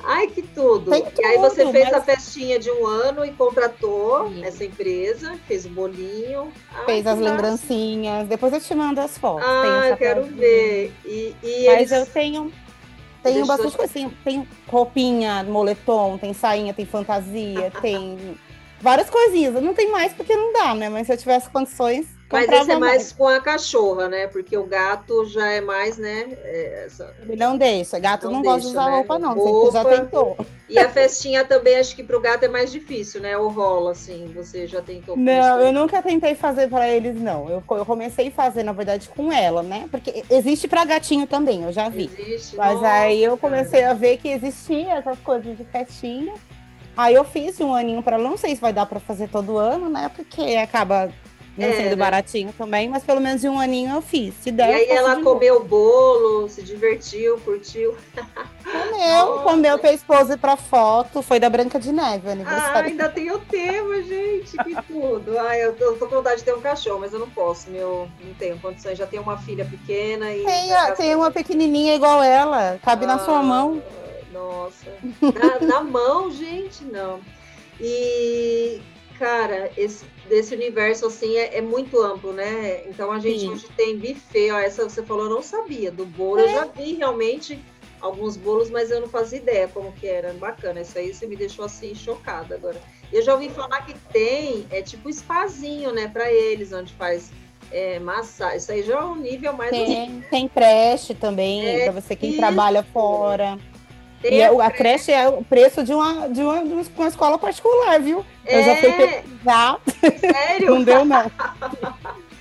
Ai, 0.07 0.27
que 0.27 0.41
tudo! 0.43 0.91
Tem 0.91 1.03
e 1.19 1.25
aí 1.25 1.37
você 1.39 1.61
tudo, 1.63 1.71
fez 1.71 1.85
mas- 1.85 1.93
a 1.95 2.01
festinha 2.01 2.59
de 2.59 2.69
um 2.69 2.85
ano 2.85 3.25
e 3.25 3.31
contratou 3.31 4.29
Sim. 4.29 4.43
essa 4.45 4.63
empresa, 4.63 5.35
fez 5.47 5.65
o 5.65 5.69
bolinho. 5.69 6.51
Ai, 6.73 6.85
Fez 6.85 7.07
as 7.07 7.17
massa. 7.17 7.31
lembrancinhas. 7.31 8.27
Depois 8.27 8.53
eu 8.53 8.61
te 8.61 8.75
mando 8.75 9.01
as 9.01 9.17
fotos. 9.17 9.45
Ah, 9.47 9.87
eu 9.89 9.97
quero 9.97 10.23
ver. 10.25 10.93
E, 11.05 11.35
e 11.43 11.65
Mas 11.67 11.91
eles... 11.91 11.91
eu 11.91 12.05
tenho. 12.05 12.43
Deixa 13.23 13.39
Tenho 13.39 13.39
eu- 13.39 13.47
bastante 13.47 13.75
coisa. 13.75 13.91
Tem, 13.93 14.09
tem 14.23 14.47
roupinha, 14.67 15.43
moletom, 15.43 16.17
tem 16.19 16.31
sainha, 16.33 16.73
tem 16.73 16.85
fantasia, 16.85 17.71
tem 17.81 18.37
várias 18.79 19.09
coisinhas. 19.09 19.55
Não 19.63 19.73
tem 19.73 19.91
mais 19.91 20.13
porque 20.13 20.35
não 20.35 20.53
dá, 20.53 20.75
né? 20.75 20.89
Mas 20.89 21.07
se 21.07 21.13
eu 21.13 21.17
tivesse 21.17 21.49
condições, 21.49 22.05
Mas 22.31 22.49
esse 22.49 22.71
é 22.71 22.77
mais 22.77 22.79
mais. 22.79 23.11
com 23.11 23.27
a 23.27 23.39
cachorra, 23.39 24.09
né? 24.09 24.27
Porque 24.27 24.57
o 24.57 24.65
gato 24.65 25.25
já 25.25 25.47
é 25.47 25.61
mais, 25.61 25.97
né? 25.97 26.27
é, 26.43 26.87
Ele 27.21 27.35
não 27.35 27.55
deixa. 27.55 27.99
Gato 27.99 28.25
Não 28.25 28.33
não, 28.33 28.41
gosta 28.41 28.61
de 28.61 28.67
usar 28.67 28.85
né? 28.85 28.95
roupa, 28.97 29.19
não. 29.19 29.33
Roupa. 29.35 29.71
Você 29.71 29.77
já 29.77 29.85
tentou. 29.85 30.37
E 30.67 30.79
a 30.79 30.89
festinha 30.89 31.45
também, 31.45 31.77
acho 31.77 31.95
que 31.95 32.03
pro 32.03 32.19
gato 32.19 32.43
é 32.43 32.47
mais 32.47 32.71
difícil, 32.71 33.21
né? 33.21 33.37
Ou 33.37 33.49
rola, 33.49 33.91
assim, 33.91 34.31
você 34.35 34.65
já 34.65 34.81
tentou. 34.81 35.15
Não, 35.15 35.59
eu 35.59 35.71
nunca 35.71 36.01
tentei 36.01 36.33
fazer 36.33 36.67
pra 36.67 36.89
eles, 36.89 37.15
não. 37.15 37.47
Eu, 37.47 37.63
eu 37.69 37.85
comecei 37.85 38.29
a 38.29 38.31
fazer, 38.31 38.63
na 38.63 38.73
verdade, 38.73 39.07
com 39.09 39.31
ela, 39.31 39.61
né? 39.61 39.87
Porque 39.91 40.23
existe 40.29 40.67
pra 40.67 40.83
gatinho 40.83 41.27
também, 41.27 41.63
eu 41.63 41.71
já 41.71 41.89
vi. 41.89 42.09
Existe? 42.17 42.55
Mas 42.55 42.73
Nossa, 42.75 42.87
aí 42.91 43.23
eu 43.23 43.37
cara. 43.37 43.53
comecei 43.55 43.83
a 43.83 43.93
ver 43.93 44.17
que 44.17 44.29
existia 44.29 44.93
essas 44.95 45.19
coisas 45.19 45.55
de 45.55 45.63
festinha. 45.65 46.33
Aí 46.97 47.13
eu 47.13 47.23
fiz 47.23 47.59
um 47.61 47.73
aninho 47.75 48.01
para 48.01 48.15
ela. 48.15 48.27
Não 48.27 48.37
sei 48.37 48.55
se 48.55 48.61
vai 48.61 48.73
dar 48.73 48.85
para 48.87 48.99
fazer 48.99 49.27
todo 49.29 49.57
ano, 49.57 49.89
né? 49.89 50.09
Porque 50.15 50.41
acaba 50.55 51.11
Não 51.57 51.67
É, 51.67 51.71
sendo 51.73 51.89
né? 51.91 51.95
baratinho 51.95 52.53
também, 52.57 52.89
mas 52.89 53.03
pelo 53.03 53.21
menos 53.21 53.41
em 53.43 53.47
um 53.47 53.57
aninho 53.59 53.95
eu 53.95 54.01
fiz. 54.01 54.33
Se 54.41 54.49
E 54.49 54.51
der, 54.51 54.69
eu 54.71 54.75
aí 54.75 54.89
ela 54.89 55.15
de 55.15 55.21
comeu 55.23 55.55
o 55.55 55.63
bolo, 55.63 56.49
se 56.49 56.61
divertiu, 56.61 57.39
curtiu. 57.39 57.95
Comeu, 58.63 59.25
Nossa. 59.27 59.43
comeu, 59.43 59.77
fez 59.79 60.03
pose 60.03 60.35
pra 60.37 60.57
foto. 60.57 61.21
Foi 61.21 61.39
da 61.39 61.49
Branca 61.49 61.79
de 61.79 61.93
Neve, 61.93 62.27
Ah, 62.27 62.31
aniversário. 62.33 62.89
ainda 62.89 63.07
tem 63.09 63.31
o 63.31 63.39
tema, 63.39 64.01
gente, 64.03 64.57
que 64.57 64.75
tudo. 64.87 65.37
Ai, 65.39 65.63
eu 65.63 65.73
tô, 65.75 65.85
eu 65.85 65.97
tô 65.97 66.07
com 66.07 66.15
vontade 66.17 66.39
de 66.39 66.43
ter 66.43 66.53
um 66.53 66.59
cachorro, 66.61 66.99
mas 66.99 67.13
eu 67.13 67.19
não 67.19 67.29
posso, 67.29 67.69
meu, 67.69 68.09
não 68.21 68.33
tenho 68.33 68.59
condições. 68.59 68.97
Já 68.97 69.07
tenho 69.07 69.23
uma 69.23 69.37
filha 69.37 69.63
pequena 69.63 70.33
e. 70.33 70.43
Tem, 70.43 70.73
a- 70.73 70.91
tem 70.91 71.15
uma 71.15 71.31
pequenininha 71.31 71.95
igual 71.95 72.21
ela, 72.21 72.77
cabe 72.83 73.05
na 73.05 73.17
sua 73.19 73.39
Ah, 73.39 73.43
mão. 73.43 73.81
Nossa. 74.33 74.87
Na, 75.21 75.59
na 75.65 75.81
mão, 75.81 76.29
gente, 76.31 76.83
não. 76.83 77.21
E, 77.79 78.81
cara, 79.17 79.71
esse, 79.77 80.03
desse 80.27 80.53
universo, 80.55 81.05
assim, 81.07 81.35
é, 81.37 81.57
é 81.57 81.61
muito 81.61 82.01
amplo, 82.01 82.33
né? 82.33 82.83
Então, 82.87 83.11
a 83.11 83.19
gente 83.19 83.39
Sim. 83.41 83.49
hoje 83.49 83.67
tem 83.75 83.97
buffet, 83.97 84.51
ó, 84.51 84.59
essa 84.59 84.83
você 84.83 85.03
falou, 85.03 85.25
eu 85.25 85.29
não 85.29 85.41
sabia. 85.41 85.91
Do 85.91 86.05
bolo, 86.05 86.39
É. 86.39 86.43
eu 86.45 86.49
já 86.49 86.65
vi 86.65 86.93
realmente 86.95 87.59
alguns 88.01 88.35
bolos, 88.37 88.69
mas 88.69 88.91
eu 88.91 89.01
não 89.01 89.07
fazia 89.07 89.39
ideia 89.39 89.67
como 89.67 89.91
que 89.93 90.07
era. 90.07 90.33
Bacana, 90.33 90.81
isso 90.81 90.97
aí 90.97 91.13
você 91.13 91.25
me 91.27 91.35
deixou, 91.35 91.65
assim, 91.65 91.93
chocada 91.95 92.55
agora. 92.55 92.81
Eu 93.13 93.21
já 93.21 93.33
ouvi 93.33 93.49
falar 93.49 93.85
que 93.85 93.93
tem, 94.11 94.65
é 94.71 94.81
tipo 94.81 95.11
spazinho, 95.11 95.91
né, 95.93 96.07
para 96.07 96.31
eles, 96.31 96.73
onde 96.73 96.91
faz 96.93 97.31
é, 97.71 97.99
massagem. 97.99 98.57
Isso 98.57 98.71
aí 98.71 98.83
já 98.83 98.95
é 98.99 99.03
um 99.03 99.15
nível 99.15 99.53
mais... 99.53 99.69
Tem, 99.71 100.23
tem 100.29 100.47
creche 100.47 101.13
também, 101.13 101.65
É, 101.65 101.83
pra 101.89 102.01
você 102.01 102.15
quem 102.15 102.29
isso. 102.31 102.39
trabalha 102.39 102.83
fora. 102.83 103.57
E 104.31 104.41
a, 104.43 104.65
a 104.65 104.71
creche 104.71 105.11
é 105.11 105.27
o 105.27 105.43
preço 105.43 105.83
de 105.83 105.93
uma, 105.93 106.27
de 106.29 106.41
uma, 106.41 106.63
de 106.63 106.73
uma 106.97 107.07
escola 107.07 107.37
particular, 107.37 107.99
viu? 107.99 108.25
Eu 108.45 108.63
já 108.63 108.75
fui 108.77 108.89
É, 108.89 108.91
pesquisar, 109.21 109.79
sério? 110.19 110.69
não 110.71 110.83
deu 110.83 111.05
não. 111.05 111.31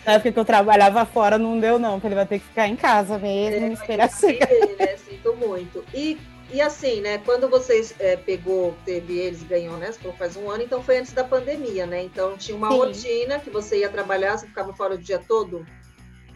Na 0.07 0.13
época 0.13 0.33
que 0.33 0.39
eu 0.39 0.45
trabalhava 0.45 1.05
fora, 1.07 1.39
não 1.39 1.59
deu 1.59 1.79
não, 1.79 1.93
porque 1.95 2.09
ele 2.09 2.15
vai 2.15 2.27
ter 2.27 2.39
que 2.39 2.45
ficar 2.47 2.69
em 2.69 2.77
casa 2.77 3.19
mesmo, 3.19 3.73
esperar 3.73 4.11
chegar. 4.11 4.51
Entender, 4.53 4.77
né? 4.79 4.97
Sinto 4.99 5.35
muito. 5.37 5.83
E, 5.95 6.19
e 6.53 6.61
assim, 6.61 7.01
né? 7.01 7.19
Quando 7.25 7.49
vocês 7.49 7.95
é, 7.99 8.15
pegou, 8.17 8.75
teve 8.85 9.19
eles, 9.19 9.43
ganhou, 9.43 9.77
né? 9.79 9.91
Faz 10.19 10.37
um 10.37 10.51
ano, 10.51 10.63
então 10.63 10.83
foi 10.83 10.99
antes 10.99 11.13
da 11.13 11.25
pandemia, 11.25 11.87
né? 11.87 12.03
Então 12.03 12.37
tinha 12.37 12.57
uma 12.57 12.71
Sim. 12.71 12.77
rotina 12.77 13.39
que 13.39 13.49
você 13.49 13.79
ia 13.81 13.89
trabalhar, 13.89 14.37
você 14.37 14.47
ficava 14.47 14.75
fora 14.75 14.95
o 14.95 14.99
dia 14.99 15.19
todo? 15.27 15.65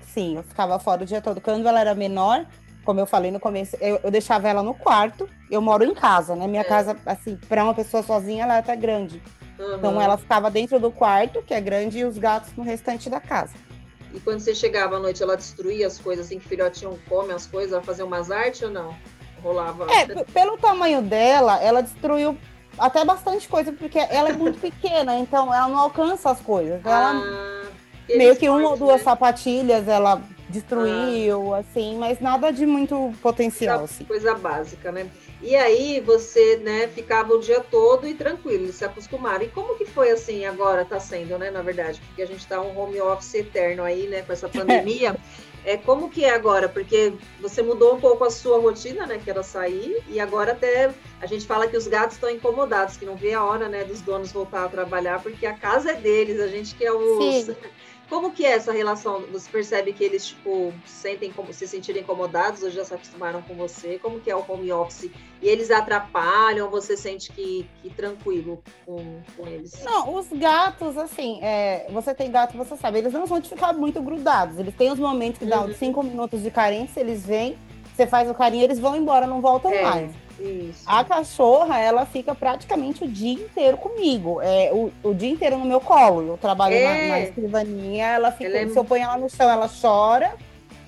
Sim, 0.02 0.36
eu 0.36 0.42
ficava 0.42 0.78
fora 0.78 1.02
o 1.02 1.06
dia 1.06 1.20
todo. 1.20 1.38
Quando 1.40 1.68
ela 1.68 1.80
era 1.80 1.94
menor, 1.94 2.46
como 2.88 3.00
eu 3.00 3.04
falei 3.06 3.30
no 3.30 3.38
começo, 3.38 3.76
eu, 3.82 4.00
eu 4.02 4.10
deixava 4.10 4.48
ela 4.48 4.62
no 4.62 4.72
quarto. 4.72 5.28
Eu 5.50 5.60
moro 5.60 5.84
em 5.84 5.92
casa, 5.94 6.34
né? 6.34 6.46
Minha 6.46 6.62
É. 6.62 6.64
casa, 6.64 6.96
assim, 7.04 7.36
para 7.46 7.62
uma 7.62 7.74
pessoa 7.74 8.02
sozinha, 8.02 8.44
ela 8.44 8.56
é 8.56 8.60
até 8.60 8.74
grande. 8.74 9.22
Então 9.76 9.92
Uhum. 9.96 10.00
ela 10.00 10.16
ficava 10.16 10.50
dentro 10.50 10.80
do 10.80 10.90
quarto, 10.90 11.42
que 11.42 11.52
é 11.52 11.60
grande, 11.60 11.98
e 11.98 12.04
os 12.06 12.16
gatos 12.16 12.50
no 12.56 12.62
restante 12.64 13.10
da 13.10 13.20
casa. 13.20 13.52
E 14.14 14.18
quando 14.20 14.40
você 14.40 14.54
chegava 14.54 14.96
à 14.96 14.98
noite, 14.98 15.22
ela 15.22 15.36
destruía 15.36 15.86
as 15.86 15.98
coisas, 15.98 16.24
assim, 16.24 16.38
que 16.38 16.48
filhotinho 16.48 16.98
come 17.10 17.30
as 17.30 17.46
coisas, 17.46 17.74
ela 17.74 17.82
fazia 17.82 18.06
umas 18.06 18.30
artes 18.30 18.62
ou 18.62 18.70
não? 18.70 18.96
Rolava. 19.42 19.86
É, 19.92 20.06
pelo 20.24 20.56
tamanho 20.56 21.02
dela, 21.02 21.62
ela 21.62 21.82
destruiu 21.82 22.38
até 22.78 23.04
bastante 23.04 23.46
coisa, 23.46 23.70
porque 23.70 23.98
ela 23.98 24.30
é 24.30 24.32
muito 24.32 24.58
pequena, 24.64 25.14
então 25.18 25.52
ela 25.52 25.68
não 25.68 25.78
alcança 25.78 26.30
as 26.30 26.40
coisas. 26.40 26.80
Ela, 26.86 27.10
Ah, 27.22 27.66
meio 28.08 28.34
que 28.34 28.48
uma 28.48 28.70
ou 28.70 28.78
duas 28.78 28.96
né? 28.96 29.04
sapatilhas 29.04 29.86
ela 29.86 30.22
destruiu, 30.48 31.54
assim, 31.54 31.96
mas 31.98 32.20
nada 32.20 32.50
de 32.50 32.64
muito 32.64 33.12
potencial, 33.22 33.84
assim. 33.84 34.04
Coisa 34.04 34.34
básica, 34.34 34.90
né? 34.90 35.08
E 35.40 35.54
aí 35.54 36.00
você, 36.00 36.56
né, 36.56 36.88
ficava 36.88 37.32
o 37.32 37.40
dia 37.40 37.60
todo 37.60 38.06
e 38.06 38.14
tranquilo, 38.14 38.64
eles 38.64 38.74
se 38.74 38.84
acostumaram. 38.84 39.44
E 39.44 39.48
como 39.48 39.76
que 39.76 39.84
foi 39.84 40.10
assim 40.10 40.44
agora, 40.44 40.84
tá 40.84 40.98
sendo, 40.98 41.38
né, 41.38 41.50
na 41.50 41.62
verdade? 41.62 42.00
Porque 42.06 42.22
a 42.22 42.26
gente 42.26 42.46
tá 42.46 42.60
um 42.60 42.76
home 42.76 43.00
office 43.00 43.34
eterno 43.34 43.84
aí, 43.84 44.08
né, 44.08 44.22
com 44.22 44.32
essa 44.32 44.48
pandemia. 44.50 45.16
É, 45.64 45.76
como 45.76 46.08
que 46.08 46.24
é 46.24 46.30
agora? 46.30 46.68
Porque 46.68 47.12
você 47.40 47.62
mudou 47.62 47.94
um 47.94 48.00
pouco 48.00 48.24
a 48.24 48.30
sua 48.30 48.58
rotina, 48.58 49.06
né, 49.06 49.20
que 49.22 49.28
era 49.30 49.42
sair, 49.42 50.02
e 50.08 50.18
agora 50.18 50.52
até 50.52 50.90
a 51.20 51.26
gente 51.26 51.46
fala 51.46 51.68
que 51.68 51.76
os 51.76 51.86
gatos 51.86 52.14
estão 52.14 52.30
incomodados, 52.30 52.96
que 52.96 53.04
não 53.04 53.16
vê 53.16 53.34
a 53.34 53.44
hora, 53.44 53.68
né, 53.68 53.84
dos 53.84 54.00
donos 54.00 54.32
voltar 54.32 54.64
a 54.64 54.68
trabalhar, 54.68 55.22
porque 55.22 55.46
a 55.46 55.52
casa 55.52 55.90
é 55.90 55.94
deles, 55.94 56.40
a 56.40 56.48
gente 56.48 56.74
que 56.74 56.84
é 56.84 56.92
os... 56.92 57.44
Sim. 57.46 57.56
Como 58.08 58.30
que 58.32 58.44
é 58.44 58.52
essa 58.52 58.72
relação? 58.72 59.22
Você 59.30 59.50
percebe 59.50 59.92
que 59.92 60.02
eles, 60.02 60.28
tipo, 60.28 60.72
sentem 60.86 61.30
como 61.30 61.52
se 61.52 61.68
sentirem 61.68 62.02
incomodados 62.02 62.62
ou 62.62 62.70
já 62.70 62.82
se 62.82 62.94
acostumaram 62.94 63.42
com 63.42 63.54
você? 63.54 63.98
Como 63.98 64.18
que 64.18 64.30
é 64.30 64.34
o 64.34 64.42
home 64.48 64.72
office? 64.72 65.10
E 65.42 65.46
eles 65.46 65.70
atrapalham 65.70 66.64
ou 66.66 66.70
você 66.70 66.96
sente 66.96 67.30
que, 67.30 67.68
que 67.82 67.90
tranquilo 67.90 68.62
com, 68.86 69.20
com 69.36 69.46
eles? 69.46 69.82
Não, 69.84 70.14
os 70.14 70.26
gatos, 70.32 70.96
assim, 70.96 71.38
é, 71.42 71.86
você 71.90 72.14
tem 72.14 72.30
gato, 72.30 72.56
você 72.56 72.76
sabe, 72.78 72.98
eles 72.98 73.12
não 73.12 73.26
vão 73.26 73.40
te 73.42 73.48
ficar 73.50 73.74
muito 73.74 74.00
grudados. 74.00 74.58
Eles 74.58 74.74
têm 74.74 74.90
os 74.90 74.98
momentos 74.98 75.38
que 75.38 75.44
dá 75.46 75.60
Uhum. 75.60 75.74
cinco 75.74 76.02
minutos 76.02 76.42
de 76.42 76.50
carência, 76.50 77.00
eles 77.00 77.26
vêm, 77.26 77.58
você 77.94 78.06
faz 78.06 78.30
o 78.30 78.34
carinho, 78.34 78.64
eles 78.64 78.78
vão 78.78 78.96
embora, 78.96 79.26
não 79.26 79.42
voltam 79.42 79.70
É. 79.72 79.82
mais. 79.82 80.12
Isso. 80.38 80.82
A 80.86 81.04
cachorra, 81.04 81.80
ela 81.80 82.06
fica 82.06 82.34
praticamente 82.34 83.04
o 83.04 83.08
dia 83.08 83.34
inteiro 83.34 83.76
comigo. 83.76 84.40
É, 84.42 84.70
o, 84.72 84.90
o 85.02 85.14
dia 85.14 85.30
inteiro 85.30 85.58
no 85.58 85.64
meu 85.64 85.80
colo. 85.80 86.26
Eu 86.28 86.36
trabalho 86.38 86.74
na, 86.74 86.90
É. 86.90 87.08
na 87.08 87.20
escrivaninha, 87.20 88.06
ela 88.06 88.30
fica. 88.32 88.50
Ela 88.50 88.58
é- 88.58 88.68
Se 88.68 88.78
eu 88.78 88.84
ponho 88.84 89.02
ela 89.04 89.16
no 89.16 89.28
chão, 89.28 89.48
ela 89.50 89.68
chora. 89.68 90.32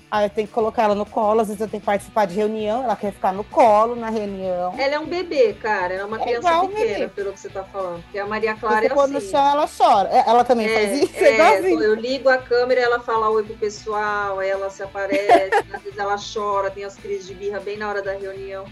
Aí 0.09 0.25
eu 0.25 0.29
tenho 0.29 0.45
que 0.45 0.53
colocar 0.53 0.83
ela 0.83 0.95
no 0.95 1.05
colo. 1.05 1.39
Às 1.39 1.47
vezes 1.47 1.61
eu 1.61 1.69
tenho 1.69 1.79
que 1.79 1.85
participar 1.85 2.27
de 2.27 2.35
reunião, 2.35 2.83
ela 2.83 2.97
quer 2.97 3.13
ficar 3.13 3.31
no 3.31 3.45
colo 3.45 3.95
na 3.95 4.09
reunião. 4.09 4.73
Ela 4.77 4.95
é 4.95 4.99
um 4.99 5.05
bebê, 5.05 5.53
cara. 5.53 5.93
Ela 5.93 6.03
é 6.03 6.05
uma 6.05 6.17
É 6.19 6.23
criança 6.23 6.47
igual 6.49 6.65
um 6.65 6.67
pequena, 6.67 6.93
bebê. 6.99 7.07
pelo 7.15 7.31
que 7.31 7.39
você 7.39 7.47
tá 7.47 7.63
falando. 7.63 8.03
Porque 8.03 8.19
a 8.19 8.25
Maria 8.25 8.53
Clara 8.55 8.81
você 8.81 8.85
é 8.87 8.89
pôr 8.89 9.07
no 9.07 9.17
assim. 9.19 9.29
chão, 9.31 9.39
ela 9.49 9.69
chora. 9.69 10.09
É, 10.09 10.23
Ela 10.29 10.43
também 10.43 10.67
É, 10.67 10.73
faz 10.73 11.01
isso, 11.03 11.15
é, 11.15 11.23
é, 11.29 11.33
igualzinho. 11.35 11.83
eu 11.83 11.95
ligo 11.95 12.27
a 12.27 12.37
câmera, 12.39 12.81
ela 12.81 12.99
fala 12.99 13.29
oi 13.29 13.43
pro 13.45 13.55
pessoal, 13.55 14.39
aí 14.39 14.49
ela 14.49 14.69
se 14.69 14.83
aparece, 14.83 15.49
às 15.73 15.81
vezes 15.81 15.97
ela 15.97 16.17
chora, 16.17 16.69
tem 16.69 16.83
as 16.83 16.95
crises 16.97 17.25
de 17.27 17.33
birra 17.33 17.61
bem 17.61 17.77
na 17.77 17.87
hora 17.87 18.01
da 18.01 18.11
reunião. 18.11 18.65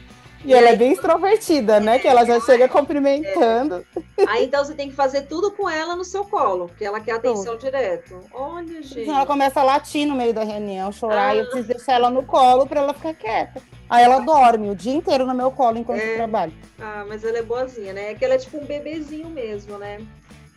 E 0.45 0.53
ela 0.53 0.69
é 0.69 0.75
bem 0.75 0.93
extrovertida, 0.93 1.79
né? 1.79 1.99
Que 1.99 2.07
ela 2.07 2.25
já 2.25 2.39
chega 2.39 2.67
cumprimentando. 2.69 3.85
Aí 4.27 4.45
então 4.45 4.63
você 4.63 4.73
tem 4.73 4.89
que 4.89 4.95
fazer 4.95 5.23
tudo 5.23 5.51
com 5.51 5.69
ela 5.69 5.95
no 5.95 6.03
seu 6.05 6.23
colo, 6.23 6.67
porque 6.67 6.85
ela 6.85 6.99
quer 6.99 7.13
atenção 7.13 7.57
direto. 7.57 8.19
Olha, 8.33 8.81
gente. 8.81 9.05
Senão 9.05 9.15
ela 9.17 9.25
começa 9.25 9.59
a 9.59 9.63
latir 9.63 10.07
no 10.07 10.15
meio 10.15 10.33
da 10.33 10.43
reunião, 10.43 10.91
chorar, 10.91 11.29
Ah. 11.31 11.35
e 11.35 11.39
eu 11.39 11.45
preciso 11.45 11.67
deixar 11.67 11.93
ela 11.93 12.09
no 12.09 12.23
colo 12.23 12.65
pra 12.65 12.79
ela 12.81 12.93
ficar 12.93 13.13
quieta. 13.13 13.61
Aí 13.89 14.03
ela 14.03 14.19
dorme 14.19 14.69
o 14.69 14.75
dia 14.75 14.93
inteiro 14.93 15.25
no 15.25 15.33
meu 15.33 15.51
colo 15.51 15.77
enquanto 15.77 15.99
É. 16.01 16.11
eu 16.13 16.15
trabalho. 16.17 16.53
Ah, 16.79 17.03
mas 17.07 17.23
ela 17.23 17.39
é 17.39 17.41
boazinha, 17.41 17.91
né? 17.91 18.11
É 18.11 18.13
que 18.15 18.23
ela 18.23 18.35
é 18.35 18.37
tipo 18.37 18.57
um 18.59 18.65
bebezinho 18.65 19.29
mesmo, 19.29 19.77
né? 19.77 19.99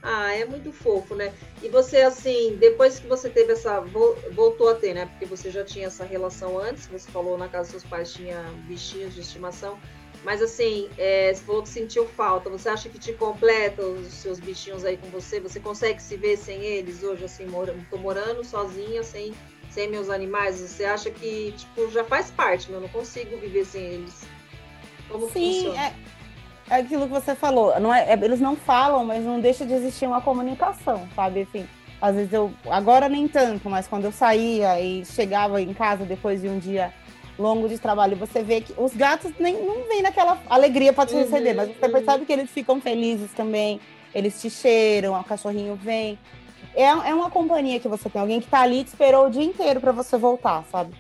Ah, 0.02 0.34
é 0.34 0.44
muito 0.44 0.72
fofo, 0.72 1.14
né? 1.14 1.32
E 1.62 1.68
você, 1.68 1.98
assim, 1.98 2.56
depois 2.58 2.98
que 2.98 3.06
você 3.06 3.30
teve 3.30 3.52
essa. 3.52 3.80
vo- 3.80 4.16
Voltou 4.32 4.68
a 4.68 4.74
ter, 4.74 4.94
né? 4.94 5.06
Porque 5.06 5.24
você 5.26 5.48
já 5.50 5.64
tinha 5.64 5.86
essa 5.86 6.04
relação 6.04 6.58
antes, 6.58 6.86
você 6.88 7.08
falou 7.10 7.38
na 7.38 7.46
casa 7.48 7.70
dos 7.70 7.80
seus 7.82 7.84
pais 7.84 8.12
tinha 8.12 8.42
bichinhos 8.66 9.14
de 9.14 9.20
estimação. 9.20 9.78
Mas 10.24 10.40
assim, 10.42 10.88
é, 10.98 11.32
você 11.32 11.42
falou 11.42 11.62
que 11.62 11.68
sentiu 11.68 12.06
falta. 12.06 12.50
Você 12.50 12.68
acha 12.68 12.88
que 12.88 12.98
te 12.98 13.12
completa 13.12 13.82
os 13.82 14.06
seus 14.12 14.40
bichinhos 14.40 14.84
aí 14.84 14.96
com 14.96 15.08
você? 15.08 15.38
Você 15.40 15.60
consegue 15.60 16.02
se 16.02 16.16
ver 16.16 16.36
sem 16.36 16.64
eles 16.64 17.02
hoje, 17.04 17.24
assim, 17.24 17.46
mora, 17.46 17.74
tô 17.90 17.96
morando 17.96 18.44
sozinha, 18.44 19.02
sem, 19.04 19.32
sem 19.70 19.88
meus 19.88 20.10
animais? 20.10 20.60
Você 20.60 20.84
acha 20.84 21.10
que, 21.12 21.52
tipo, 21.56 21.88
já 21.90 22.02
faz 22.04 22.30
parte, 22.30 22.68
meu? 22.68 22.78
Eu 22.78 22.82
não 22.82 22.88
consigo 22.88 23.36
viver 23.36 23.64
sem 23.64 23.84
eles. 23.84 24.22
Como 25.08 25.26
que 25.26 25.32
Sim, 25.32 25.54
funciona? 25.64 25.80
é, 25.86 25.94
é 26.72 26.80
aquilo 26.80 27.06
que 27.06 27.12
você 27.12 27.34
falou. 27.34 27.78
Não 27.78 27.92
é, 27.94 28.12
é- 28.12 28.18
eles 28.24 28.40
não 28.40 28.56
falam, 28.56 29.04
mas 29.04 29.22
não 29.24 29.38
deixa 29.40 29.66
de 29.66 29.74
existir 29.74 30.06
uma 30.06 30.20
comunicação, 30.22 31.06
sabe? 31.14 31.42
Assim, 31.42 31.68
às 32.00 32.14
vezes 32.16 32.32
eu. 32.32 32.50
Agora 32.70 33.08
nem 33.08 33.28
tanto, 33.28 33.68
mas 33.68 33.86
quando 33.86 34.04
eu 34.06 34.12
saía 34.12 34.80
e 34.80 35.04
chegava 35.04 35.60
em 35.60 35.74
casa 35.74 36.04
depois 36.04 36.40
de 36.40 36.48
um 36.48 36.58
dia 36.58 36.92
longo 37.38 37.68
de 37.68 37.78
trabalho, 37.78 38.16
você 38.16 38.42
vê 38.42 38.60
que 38.60 38.74
os 38.76 38.94
gatos 38.94 39.32
nem 39.38 39.54
não 39.64 39.86
vêm 39.88 40.02
naquela 40.02 40.38
alegria 40.48 40.92
para 40.92 41.06
te 41.06 41.14
Uhum, 41.14 41.20
receber, 41.22 41.54
mas 41.54 41.68
você 41.68 41.86
uhum. 41.86 41.92
percebe 41.92 42.24
que 42.24 42.32
eles 42.32 42.50
ficam 42.50 42.80
felizes 42.80 43.32
também, 43.32 43.80
eles 44.14 44.40
te 44.40 44.48
cheiram, 44.50 45.18
o 45.18 45.24
cachorrinho 45.24 45.74
vem. 45.76 46.18
É, 46.74 46.84
é 46.84 47.14
uma 47.14 47.30
companhia 47.30 47.78
que 47.80 47.88
você 47.88 48.08
tem, 48.08 48.20
alguém 48.20 48.40
que 48.40 48.48
tá 48.48 48.60
ali 48.60 48.82
te 48.84 48.88
esperou 48.88 49.26
o 49.26 49.30
dia 49.30 49.42
inteiro 49.44 49.78
para 49.80 49.92
você 49.92 50.16
voltar, 50.16 50.64
sabe? 50.70 50.94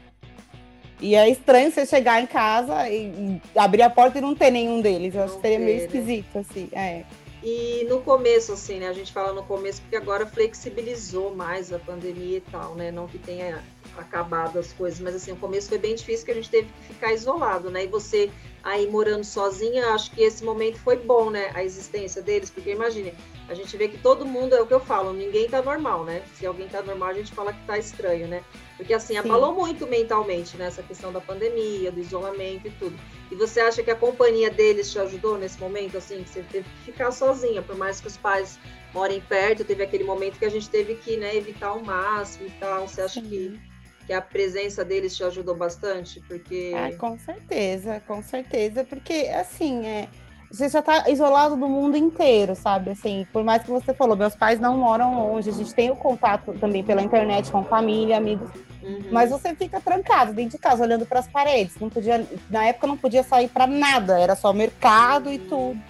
E 1.02 1.16
é 1.16 1.28
estranho 1.28 1.72
você 1.72 1.84
chegar 1.84 2.22
em 2.22 2.26
casa 2.26 2.88
e, 2.88 3.06
e 3.06 3.58
abrir 3.58 3.82
a 3.82 3.90
porta 3.90 4.18
e 4.18 4.20
não 4.20 4.36
ter 4.36 4.52
nenhum 4.52 4.80
deles. 4.80 5.16
Eu 5.16 5.24
acho 5.24 5.34
que 5.34 5.40
seria 5.40 5.58
meio 5.58 5.78
né? 5.78 5.84
esquisito, 5.84 6.38
assim. 6.38 6.68
É. 6.72 7.02
E 7.42 7.84
no 7.88 8.00
começo, 8.02 8.52
assim, 8.52 8.78
né? 8.78 8.86
A 8.86 8.92
gente 8.92 9.12
fala 9.12 9.32
no 9.32 9.42
começo 9.42 9.82
porque 9.82 9.96
agora 9.96 10.24
flexibilizou 10.24 11.34
mais 11.34 11.72
a 11.72 11.78
pandemia 11.80 12.36
e 12.36 12.40
tal, 12.40 12.76
né? 12.76 12.92
Não 12.92 13.08
que 13.08 13.18
tenha 13.18 13.64
acabado 13.98 14.60
as 14.60 14.72
coisas, 14.72 15.00
mas 15.00 15.16
assim, 15.16 15.32
o 15.32 15.36
começo 15.36 15.68
foi 15.68 15.78
bem 15.78 15.96
difícil 15.96 16.24
que 16.24 16.30
a 16.30 16.34
gente 16.34 16.48
teve 16.48 16.68
que 16.68 16.94
ficar 16.94 17.12
isolado, 17.12 17.68
né? 17.68 17.84
E 17.84 17.88
você 17.88 18.30
aí 18.62 18.88
morando 18.88 19.24
sozinha, 19.24 19.88
acho 19.88 20.12
que 20.12 20.22
esse 20.22 20.44
momento 20.44 20.78
foi 20.78 20.96
bom, 20.96 21.30
né? 21.30 21.50
A 21.52 21.64
existência 21.64 22.22
deles, 22.22 22.48
porque 22.48 22.70
imagine, 22.70 23.12
a 23.48 23.54
gente 23.54 23.76
vê 23.76 23.88
que 23.88 23.98
todo 23.98 24.24
mundo, 24.24 24.54
é 24.54 24.62
o 24.62 24.66
que 24.66 24.72
eu 24.72 24.80
falo, 24.80 25.12
ninguém 25.12 25.48
tá 25.48 25.60
normal, 25.60 26.04
né? 26.04 26.22
Se 26.38 26.46
alguém 26.46 26.68
tá 26.68 26.80
normal, 26.80 27.08
a 27.08 27.14
gente 27.14 27.32
fala 27.32 27.52
que 27.52 27.66
tá 27.66 27.76
estranho, 27.76 28.28
né? 28.28 28.42
Porque 28.76 28.94
assim, 28.94 29.16
abalou 29.16 29.54
muito 29.54 29.86
mentalmente 29.86 30.56
nessa 30.56 30.82
né? 30.82 30.88
questão 30.88 31.12
da 31.12 31.20
pandemia, 31.20 31.92
do 31.92 32.00
isolamento 32.00 32.66
e 32.66 32.70
tudo. 32.70 32.98
E 33.30 33.34
você 33.34 33.60
acha 33.60 33.82
que 33.82 33.90
a 33.90 33.96
companhia 33.96 34.50
deles 34.50 34.90
te 34.90 34.98
ajudou 34.98 35.38
nesse 35.38 35.60
momento, 35.60 35.98
assim, 35.98 36.22
que 36.22 36.30
você 36.30 36.42
teve 36.50 36.68
que 36.68 36.92
ficar 36.92 37.10
sozinha, 37.10 37.62
por 37.62 37.76
mais 37.76 38.00
que 38.00 38.08
os 38.08 38.16
pais 38.16 38.58
morem 38.92 39.20
perto, 39.20 39.64
teve 39.64 39.82
aquele 39.82 40.04
momento 40.04 40.38
que 40.38 40.44
a 40.44 40.50
gente 40.50 40.68
teve 40.68 40.96
que 40.96 41.16
né, 41.16 41.36
evitar 41.36 41.68
ao 41.68 41.82
máximo 41.82 42.46
e 42.46 42.50
tal. 42.52 42.88
Você 42.88 43.02
acha 43.02 43.20
que 43.20 43.58
que 44.06 44.12
a 44.12 44.20
presença 44.20 44.84
deles 44.84 45.16
te 45.16 45.24
ajudou 45.24 45.54
bastante? 45.54 46.20
Porque. 46.20 46.72
Ah, 46.74 46.92
com 46.96 47.18
certeza, 47.18 48.00
com 48.06 48.22
certeza, 48.22 48.84
porque 48.84 49.30
assim, 49.34 49.86
é, 49.86 50.08
você 50.52 50.68
já 50.68 50.80
está 50.80 51.08
isolado 51.08 51.56
do 51.56 51.66
mundo 51.66 51.96
inteiro, 51.96 52.54
sabe? 52.54 52.90
Assim, 52.90 53.26
por 53.32 53.42
mais 53.42 53.62
que 53.62 53.70
você 53.70 53.94
falou, 53.94 54.14
meus 54.14 54.36
pais 54.36 54.60
não 54.60 54.76
moram 54.76 55.14
longe, 55.14 55.48
a 55.48 55.52
gente 55.52 55.74
tem 55.74 55.90
o 55.90 55.96
contato 55.96 56.52
também 56.60 56.84
pela 56.84 57.00
internet 57.00 57.50
com 57.50 57.64
família, 57.64 58.18
amigos, 58.18 58.50
uhum. 58.82 59.04
mas 59.10 59.30
você 59.30 59.54
fica 59.54 59.80
trancado 59.80 60.34
dentro 60.34 60.52
de 60.52 60.58
casa, 60.58 60.84
olhando 60.84 61.06
para 61.06 61.20
as 61.20 61.26
paredes. 61.26 61.76
Não 61.80 61.88
podia, 61.88 62.26
na 62.50 62.66
época 62.66 62.86
não 62.86 62.98
podia 62.98 63.22
sair 63.22 63.48
para 63.48 63.66
nada, 63.66 64.20
era 64.20 64.36
só 64.36 64.52
mercado 64.52 65.28
uhum. 65.28 65.32
e 65.32 65.38
tudo. 65.38 65.80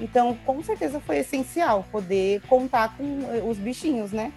Então, 0.00 0.36
com 0.46 0.62
certeza 0.62 0.98
foi 0.98 1.18
essencial 1.18 1.84
poder 1.92 2.40
contar 2.48 2.96
com 2.96 3.48
os 3.48 3.58
bichinhos, 3.58 4.12
né? 4.12 4.32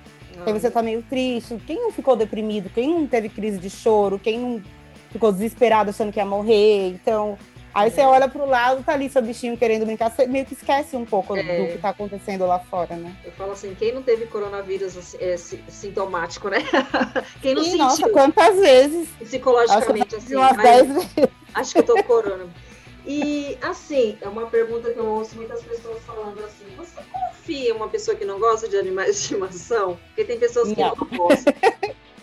Aí 0.45 0.53
você 0.53 0.69
tá 0.69 0.81
meio 0.81 1.01
triste. 1.03 1.57
Quem 1.65 1.81
não 1.81 1.91
ficou 1.91 2.15
deprimido? 2.15 2.69
Quem 2.69 2.93
não 2.93 3.07
teve 3.07 3.27
crise 3.27 3.57
de 3.57 3.69
choro? 3.69 4.17
Quem 4.17 4.39
não 4.39 4.61
ficou 5.09 5.31
desesperado 5.33 5.89
achando 5.89 6.13
que 6.13 6.19
ia 6.19 6.25
morrer? 6.25 6.91
Então, 6.91 7.37
aí 7.73 7.91
você 7.91 8.01
olha 8.01 8.27
pro 8.27 8.45
lado, 8.45 8.83
tá 8.83 8.93
ali 8.93 9.09
seu 9.09 9.21
bichinho 9.21 9.57
querendo 9.57 9.85
brincar, 9.85 10.11
você 10.11 10.25
meio 10.25 10.45
que 10.45 10.53
esquece 10.53 10.95
um 10.95 11.05
pouco 11.05 11.35
é. 11.35 11.43
do 11.43 11.71
que 11.71 11.77
tá 11.77 11.89
acontecendo 11.89 12.45
lá 12.45 12.59
fora, 12.59 12.95
né? 12.95 13.15
Eu 13.23 13.31
falo 13.31 13.51
assim, 13.51 13.75
quem 13.75 13.93
não 13.93 14.01
teve 14.01 14.25
coronavírus 14.25 14.97
assim, 14.97 15.17
é, 15.19 15.37
sintomático, 15.37 16.49
né? 16.49 16.57
quem 17.41 17.53
não 17.53 17.63
Sim, 17.63 17.71
sentiu? 17.71 17.85
Nossa, 17.85 18.09
quantas 18.09 18.59
vezes? 18.59 19.09
Psicologicamente, 19.19 20.15
assim. 20.15 20.35
Umas 20.35 20.57
mas... 20.57 20.87
vezes. 20.87 21.09
Acho 21.53 21.73
que 21.73 21.79
eu 21.79 21.83
tô 21.83 21.95
com 21.95 22.03
corona. 22.03 22.47
E 23.05 23.57
assim, 23.61 24.17
é 24.21 24.27
uma 24.27 24.45
pergunta 24.47 24.91
que 24.91 24.99
eu 24.99 25.05
ouço 25.05 25.35
muitas 25.35 25.63
pessoas 25.63 25.99
falando 26.03 26.43
assim: 26.43 26.65
você 26.77 27.01
confia 27.11 27.69
em 27.69 27.71
uma 27.71 27.87
pessoa 27.87 28.15
que 28.15 28.25
não 28.25 28.39
gosta 28.39 28.67
de 28.67 28.77
animais 28.77 29.15
de 29.15 29.21
estimação? 29.21 29.97
Porque 30.07 30.25
tem 30.25 30.37
pessoas 30.37 30.71
que 30.71 30.79
não, 30.79 30.95
não 30.95 31.17
gostam. 31.17 31.53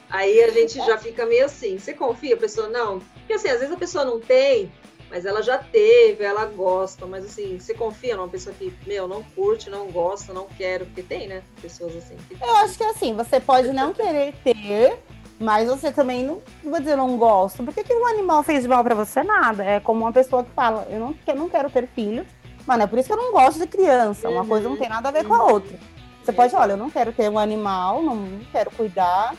Aí 0.08 0.40
a 0.42 0.50
gente 0.50 0.76
já 0.76 0.96
fica 0.98 1.26
meio 1.26 1.46
assim: 1.46 1.78
você 1.78 1.92
confia? 1.92 2.34
A 2.34 2.38
pessoa 2.38 2.68
não? 2.68 3.00
Porque 3.00 3.32
assim, 3.32 3.48
às 3.48 3.58
vezes 3.58 3.74
a 3.74 3.78
pessoa 3.78 4.04
não 4.04 4.20
tem, 4.20 4.70
mas 5.10 5.24
ela 5.24 5.42
já 5.42 5.58
teve, 5.58 6.24
ela 6.24 6.44
gosta. 6.46 7.06
Mas 7.06 7.24
assim, 7.24 7.58
você 7.58 7.74
confia 7.74 8.16
numa 8.16 8.28
pessoa 8.28 8.54
que, 8.54 8.72
meu, 8.86 9.06
não 9.06 9.22
curte, 9.22 9.70
não 9.70 9.86
gosta, 9.90 10.32
não 10.32 10.46
quero? 10.46 10.86
Porque 10.86 11.02
tem, 11.02 11.28
né? 11.28 11.42
Pessoas 11.60 11.96
assim. 11.96 12.16
Que... 12.28 12.42
Eu 12.42 12.56
acho 12.56 12.76
que 12.76 12.84
assim, 12.84 13.14
você 13.14 13.40
pode 13.40 13.72
não 13.72 13.92
querer 13.92 14.34
ter 14.42 14.98
mas 15.38 15.68
você 15.68 15.92
também 15.92 16.24
não, 16.24 16.40
não 16.62 16.70
vou 16.70 16.80
dizer 16.80 16.96
não 16.96 17.16
gosto. 17.16 17.62
Por 17.62 17.72
que, 17.72 17.94
um 17.94 18.06
animal 18.06 18.42
fez 18.42 18.62
de 18.62 18.68
mal 18.68 18.82
para 18.82 18.94
você? 18.94 19.22
Nada. 19.22 19.64
É 19.64 19.80
como 19.80 20.00
uma 20.00 20.12
pessoa 20.12 20.42
que 20.42 20.50
fala, 20.52 20.86
eu 20.90 20.98
não, 20.98 21.14
eu 21.26 21.36
não 21.36 21.48
quero 21.48 21.68
ter 21.70 21.86
filhos, 21.88 22.26
mano, 22.66 22.82
é 22.82 22.86
por 22.86 22.98
isso 22.98 23.08
que 23.08 23.12
eu 23.12 23.18
não 23.18 23.32
gosto 23.32 23.58
de 23.58 23.66
criança. 23.66 24.28
Uma 24.28 24.46
coisa 24.46 24.68
não 24.68 24.76
tem 24.76 24.88
nada 24.88 25.08
a 25.08 25.12
ver 25.12 25.24
com 25.24 25.34
a 25.34 25.44
outra. 25.44 25.78
Você 26.24 26.32
pode, 26.32 26.54
olha, 26.56 26.72
eu 26.72 26.76
não 26.76 26.90
quero 26.90 27.12
ter 27.12 27.30
um 27.30 27.38
animal, 27.38 28.02
não 28.02 28.40
quero 28.50 28.70
cuidar, 28.70 29.34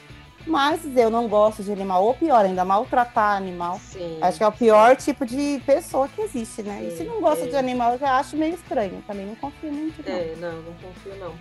mas 0.47 0.81
eu 0.95 1.09
não 1.09 1.27
gosto 1.27 1.63
de 1.63 1.71
animal, 1.71 2.03
ou 2.03 2.13
pior, 2.13 2.45
ainda 2.45 2.63
maltratar 2.65 3.37
animal. 3.37 3.79
Sim, 3.83 4.17
acho 4.21 4.37
que 4.37 4.43
é 4.43 4.47
o 4.47 4.51
pior 4.51 4.95
tipo 4.95 5.25
de 5.25 5.61
pessoa 5.65 6.07
que 6.07 6.21
existe, 6.21 6.63
né? 6.63 6.79
Sim, 6.79 6.87
e 6.87 6.97
se 6.97 7.03
não 7.03 7.21
gosta 7.21 7.45
é. 7.45 7.47
de 7.49 7.55
animal, 7.55 7.93
eu 7.93 7.99
já 7.99 8.17
acho 8.17 8.35
meio 8.37 8.55
estranho. 8.55 9.03
Também 9.05 9.25
não 9.25 9.35
confio 9.35 9.71
muito. 9.71 10.01
Não. 10.07 10.15
É, 10.15 10.35
não, 10.37 10.61
não 10.61 10.73
confio 10.73 11.15
não. 11.17 11.35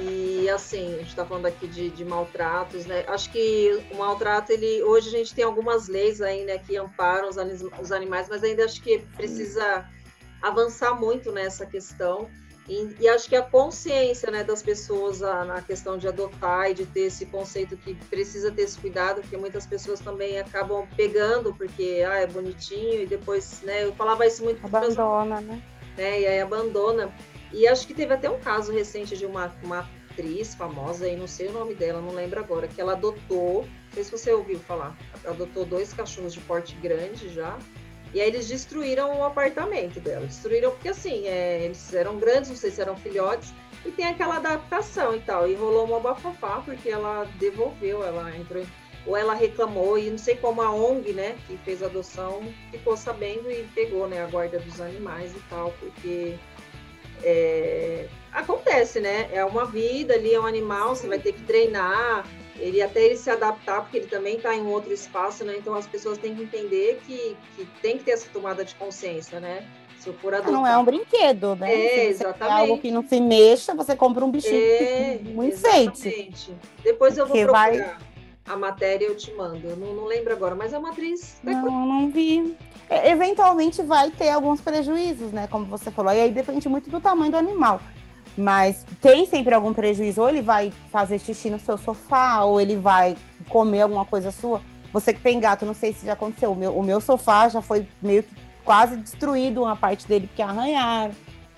E 0.00 0.48
assim, 0.48 0.94
a 0.94 0.98
gente 0.98 1.08
está 1.08 1.24
falando 1.24 1.46
aqui 1.46 1.68
de, 1.68 1.88
de, 1.90 2.04
maltratos, 2.04 2.84
né? 2.84 3.04
Acho 3.06 3.30
que 3.30 3.84
o 3.92 3.96
maltrato, 3.96 4.50
ele 4.50 4.82
hoje 4.82 5.08
a 5.08 5.18
gente 5.18 5.34
tem 5.34 5.44
algumas 5.44 5.86
leis 5.86 6.20
aí, 6.20 6.44
né, 6.44 6.58
que 6.58 6.76
amparam 6.76 7.28
os, 7.28 7.36
os 7.80 7.92
animais, 7.92 8.28
mas 8.28 8.42
ainda 8.42 8.64
acho 8.64 8.82
que 8.82 8.98
precisa 9.16 9.88
avançar 10.42 10.98
muito 10.98 11.30
nessa 11.30 11.64
questão. 11.64 12.28
E, 12.68 12.96
e, 12.98 13.08
acho 13.08 13.28
que 13.28 13.36
a 13.36 13.42
consciência 13.42 14.30
né, 14.30 14.42
das 14.42 14.62
pessoas 14.62 15.22
a, 15.22 15.44
na 15.44 15.60
questão 15.60 15.98
de 15.98 16.08
adotar 16.08 16.70
e 16.70 16.74
de 16.74 16.86
ter 16.86 17.02
esse 17.02 17.26
conceito 17.26 17.76
que 17.76 17.94
precisa 17.94 18.50
ter 18.50 18.62
esse 18.62 18.78
cuidado, 18.78 19.20
porque 19.20 19.36
muitas 19.36 19.66
pessoas 19.66 20.00
também 20.00 20.38
acabam 20.38 20.86
pegando 20.96 21.54
porque 21.54 22.02
ah, 22.08 22.20
é 22.20 22.26
bonitinho 22.26 23.02
e 23.02 23.06
depois, 23.06 23.60
né? 23.62 23.84
Eu 23.84 23.94
falava 23.94 24.26
isso 24.26 24.42
muito 24.42 24.64
abandona, 24.64 25.42
né? 25.42 25.62
né? 25.96 26.20
E 26.22 26.26
aí 26.26 26.40
abandona. 26.40 27.14
E 27.52 27.68
acho 27.68 27.86
que 27.86 27.92
teve 27.92 28.14
até 28.14 28.30
um 28.30 28.40
caso 28.40 28.72
recente 28.72 29.16
de 29.16 29.26
uma, 29.26 29.54
uma 29.62 29.88
atriz 30.10 30.54
famosa, 30.54 31.04
aí 31.04 31.16
não 31.16 31.26
sei 31.26 31.48
o 31.48 31.52
nome 31.52 31.74
dela, 31.74 32.00
não 32.00 32.14
lembro 32.14 32.40
agora, 32.40 32.66
que 32.66 32.80
ela 32.80 32.92
adotou, 32.92 33.62
não 33.62 33.92
sei 33.92 34.04
se 34.04 34.10
você 34.10 34.32
ouviu 34.32 34.58
falar, 34.60 34.96
adotou 35.24 35.64
dois 35.64 35.92
cachorros 35.92 36.32
de 36.32 36.40
porte 36.40 36.74
grande 36.76 37.28
já, 37.28 37.58
e 38.14 38.20
aí 38.20 38.28
eles 38.28 38.46
destruíram 38.46 39.18
o 39.18 39.24
apartamento 39.24 39.98
dela. 39.98 40.24
Destruíram 40.26 40.70
porque 40.70 40.88
assim, 40.88 41.26
é, 41.26 41.64
eles 41.64 41.92
eram 41.92 42.16
grandes, 42.16 42.48
não 42.48 42.56
sei 42.56 42.70
se 42.70 42.80
eram 42.80 42.96
filhotes, 42.96 43.52
e 43.84 43.90
tem 43.90 44.06
aquela 44.06 44.36
adaptação 44.36 45.16
e 45.16 45.20
tal. 45.20 45.48
E 45.48 45.54
rolou 45.54 45.84
uma 45.84 45.98
bafafá 45.98 46.62
porque 46.64 46.88
ela 46.88 47.24
devolveu, 47.40 48.04
ela 48.04 48.34
entrou 48.36 48.62
em, 48.62 48.66
ou 49.04 49.16
ela 49.16 49.34
reclamou, 49.34 49.98
e 49.98 50.08
não 50.08 50.16
sei 50.16 50.36
como 50.36 50.62
a 50.62 50.70
ONG, 50.70 51.12
né, 51.12 51.36
que 51.46 51.58
fez 51.58 51.82
a 51.82 51.86
adoção, 51.86 52.42
ficou 52.70 52.96
sabendo 52.96 53.50
e 53.50 53.68
pegou, 53.74 54.08
né, 54.08 54.22
a 54.22 54.26
guarda 54.26 54.58
dos 54.60 54.80
animais 54.80 55.30
e 55.36 55.40
tal, 55.50 55.74
porque 55.78 56.36
é, 57.22 58.06
acontece, 58.32 59.00
né? 59.00 59.28
É 59.32 59.44
uma 59.44 59.66
vida 59.66 60.14
ali, 60.14 60.34
é 60.34 60.40
um 60.40 60.46
animal, 60.46 60.94
você 60.94 61.06
vai 61.06 61.18
ter 61.18 61.32
que 61.32 61.42
treinar, 61.42 62.24
ele 62.56 62.80
até 62.82 63.04
ele 63.04 63.16
se 63.16 63.30
adaptar, 63.30 63.82
porque 63.82 63.98
ele 63.98 64.06
também 64.06 64.36
está 64.36 64.54
em 64.54 64.62
um 64.62 64.70
outro 64.70 64.92
espaço, 64.92 65.44
né? 65.44 65.56
Então 65.58 65.74
as 65.74 65.86
pessoas 65.86 66.18
têm 66.18 66.34
que 66.34 66.42
entender 66.42 67.00
que, 67.06 67.36
que 67.56 67.66
tem 67.82 67.98
que 67.98 68.04
ter 68.04 68.12
essa 68.12 68.28
tomada 68.32 68.64
de 68.64 68.74
consciência, 68.74 69.40
né? 69.40 69.66
Se 69.98 70.08
eu 70.08 70.14
for 70.14 70.34
adotar. 70.34 70.52
Não 70.52 70.66
é 70.66 70.76
um 70.76 70.84
brinquedo, 70.84 71.56
né? 71.56 71.72
É, 71.72 72.06
exatamente. 72.06 72.60
algo 72.60 72.78
que 72.78 72.90
não 72.90 73.06
se 73.06 73.20
mexa, 73.20 73.74
você 73.74 73.96
compra 73.96 74.24
um 74.24 74.30
bichinho 74.30 74.54
é, 74.54 75.18
muito 75.22 75.56
enfeite. 75.56 76.54
Depois 76.82 77.16
eu 77.16 77.26
vou 77.26 77.36
procurar 77.36 77.70
vai... 77.70 77.96
a 78.46 78.56
matéria 78.56 79.06
e 79.06 79.08
eu 79.08 79.16
te 79.16 79.32
mando. 79.32 79.66
Eu 79.66 79.76
não, 79.76 79.94
não 79.94 80.04
lembro 80.04 80.32
agora, 80.32 80.54
mas 80.54 80.72
é 80.72 80.78
uma 80.78 80.90
atriz. 80.90 81.38
Não, 81.42 81.86
não 81.86 82.10
vi. 82.10 82.54
É, 82.88 83.10
eventualmente 83.10 83.82
vai 83.82 84.10
ter 84.10 84.28
alguns 84.28 84.60
prejuízos, 84.60 85.32
né? 85.32 85.48
Como 85.50 85.64
você 85.64 85.90
falou. 85.90 86.12
E 86.12 86.20
aí 86.20 86.30
depende 86.30 86.68
muito 86.68 86.90
do 86.90 87.00
tamanho 87.00 87.32
do 87.32 87.38
animal. 87.38 87.80
Mas 88.36 88.84
tem 89.00 89.26
sempre 89.26 89.54
algum 89.54 89.72
prejuízo. 89.72 90.22
Ou 90.22 90.28
ele 90.28 90.42
vai 90.42 90.72
fazer 90.90 91.18
xixi 91.18 91.50
no 91.50 91.58
seu 91.58 91.78
sofá, 91.78 92.42
ou 92.44 92.60
ele 92.60 92.76
vai 92.76 93.16
comer 93.48 93.82
alguma 93.82 94.04
coisa 94.04 94.30
sua. 94.30 94.60
Você 94.92 95.12
que 95.12 95.20
tem 95.20 95.40
gato, 95.40 95.66
não 95.66 95.74
sei 95.74 95.92
se 95.92 96.06
já 96.06 96.12
aconteceu. 96.12 96.52
O 96.52 96.56
meu, 96.56 96.76
o 96.76 96.82
meu 96.82 97.00
sofá 97.00 97.48
já 97.48 97.60
foi 97.60 97.86
meio 98.00 98.22
que 98.22 98.34
quase 98.64 98.96
destruído 98.96 99.62
uma 99.62 99.76
parte 99.76 100.06
dele, 100.06 100.26
porque 100.26 100.42
arranharam. 100.42 101.12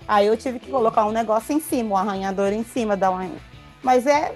Aí 0.07 0.25
eu 0.25 0.37
tive 0.37 0.59
que 0.59 0.71
colocar 0.71 1.05
um 1.05 1.11
negócio 1.11 1.55
em 1.55 1.59
cima, 1.59 1.95
um 1.95 1.97
arranhador 1.97 2.53
em 2.53 2.63
cima 2.63 2.95
da 2.95 3.09
uma... 3.09 3.29
Mas 3.83 4.07
é, 4.07 4.33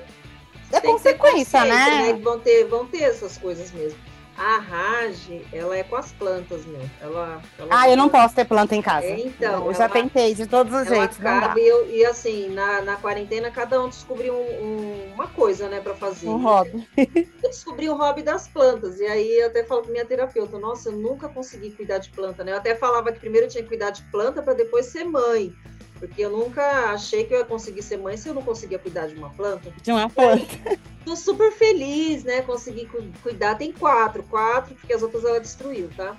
é 0.71 0.81
consequência, 0.81 1.63
né? 1.65 2.11
né? 2.11 2.13
Vão, 2.13 2.39
ter, 2.39 2.65
vão 2.65 2.85
ter 2.85 3.03
essas 3.03 3.37
coisas 3.37 3.71
mesmo. 3.71 3.97
A 4.43 4.57
rage, 4.57 5.45
ela 5.53 5.77
é 5.77 5.83
com 5.83 5.95
as 5.95 6.11
plantas, 6.13 6.65
meu. 6.65 6.81
Ela, 6.99 7.39
ela 7.59 7.69
ah, 7.69 7.87
eu 7.87 7.95
não 7.95 8.09
posso 8.09 8.33
ter 8.33 8.43
planta 8.43 8.75
em 8.75 8.81
casa. 8.81 9.05
É, 9.05 9.19
então. 9.19 9.67
Eu 9.67 9.73
já 9.75 9.87
tentei 9.87 10.33
de 10.33 10.47
todos 10.47 10.73
os 10.73 10.87
jeitos. 10.87 11.19
Acaba, 11.19 11.59
e, 11.59 11.67
eu, 11.67 11.87
e, 11.87 12.03
assim, 12.03 12.49
na, 12.49 12.81
na 12.81 12.95
quarentena, 12.95 13.51
cada 13.51 13.79
um 13.79 13.87
descobriu 13.87 14.33
um, 14.33 14.63
um, 14.65 15.13
uma 15.13 15.27
coisa, 15.27 15.69
né, 15.69 15.79
para 15.79 15.93
fazer. 15.93 16.27
Um 16.27 16.41
hobby. 16.41 16.87
Eu 16.97 17.49
descobri 17.51 17.87
o 17.87 17.95
hobby 17.95 18.23
das 18.23 18.47
plantas. 18.47 18.99
E 18.99 19.05
aí 19.05 19.41
eu 19.41 19.45
até 19.45 19.63
falo 19.63 19.83
com 19.83 19.91
minha 19.91 20.05
terapeuta: 20.05 20.57
nossa, 20.57 20.89
eu 20.89 20.93
nunca 20.93 21.29
consegui 21.29 21.69
cuidar 21.69 21.99
de 21.99 22.09
planta, 22.09 22.43
né? 22.43 22.51
Eu 22.53 22.57
até 22.57 22.73
falava 22.73 23.11
que 23.11 23.19
primeiro 23.19 23.45
eu 23.45 23.51
tinha 23.51 23.61
que 23.61 23.69
cuidar 23.69 23.91
de 23.91 24.01
planta 24.05 24.41
para 24.41 24.55
depois 24.55 24.87
ser 24.87 25.03
mãe. 25.03 25.53
Porque 25.99 26.19
eu 26.19 26.31
nunca 26.31 26.63
achei 26.93 27.25
que 27.25 27.33
eu 27.35 27.37
ia 27.37 27.45
conseguir 27.45 27.83
ser 27.83 27.97
mãe 27.97 28.17
se 28.17 28.27
eu 28.27 28.33
não 28.33 28.41
conseguia 28.41 28.79
cuidar 28.79 29.05
de 29.05 29.13
uma 29.13 29.29
planta. 29.29 29.71
De 29.83 29.91
uma 29.91 30.09
planta. 30.09 30.47
Tô 31.03 31.15
super 31.15 31.51
feliz, 31.51 32.23
né? 32.23 32.41
Consegui 32.41 32.87
cuidar. 33.23 33.55
Tem 33.55 33.71
quatro, 33.71 34.23
quatro, 34.23 34.75
porque 34.75 34.93
as 34.93 35.01
outras 35.01 35.23
ela 35.23 35.39
destruiu, 35.39 35.89
tá? 35.95 36.17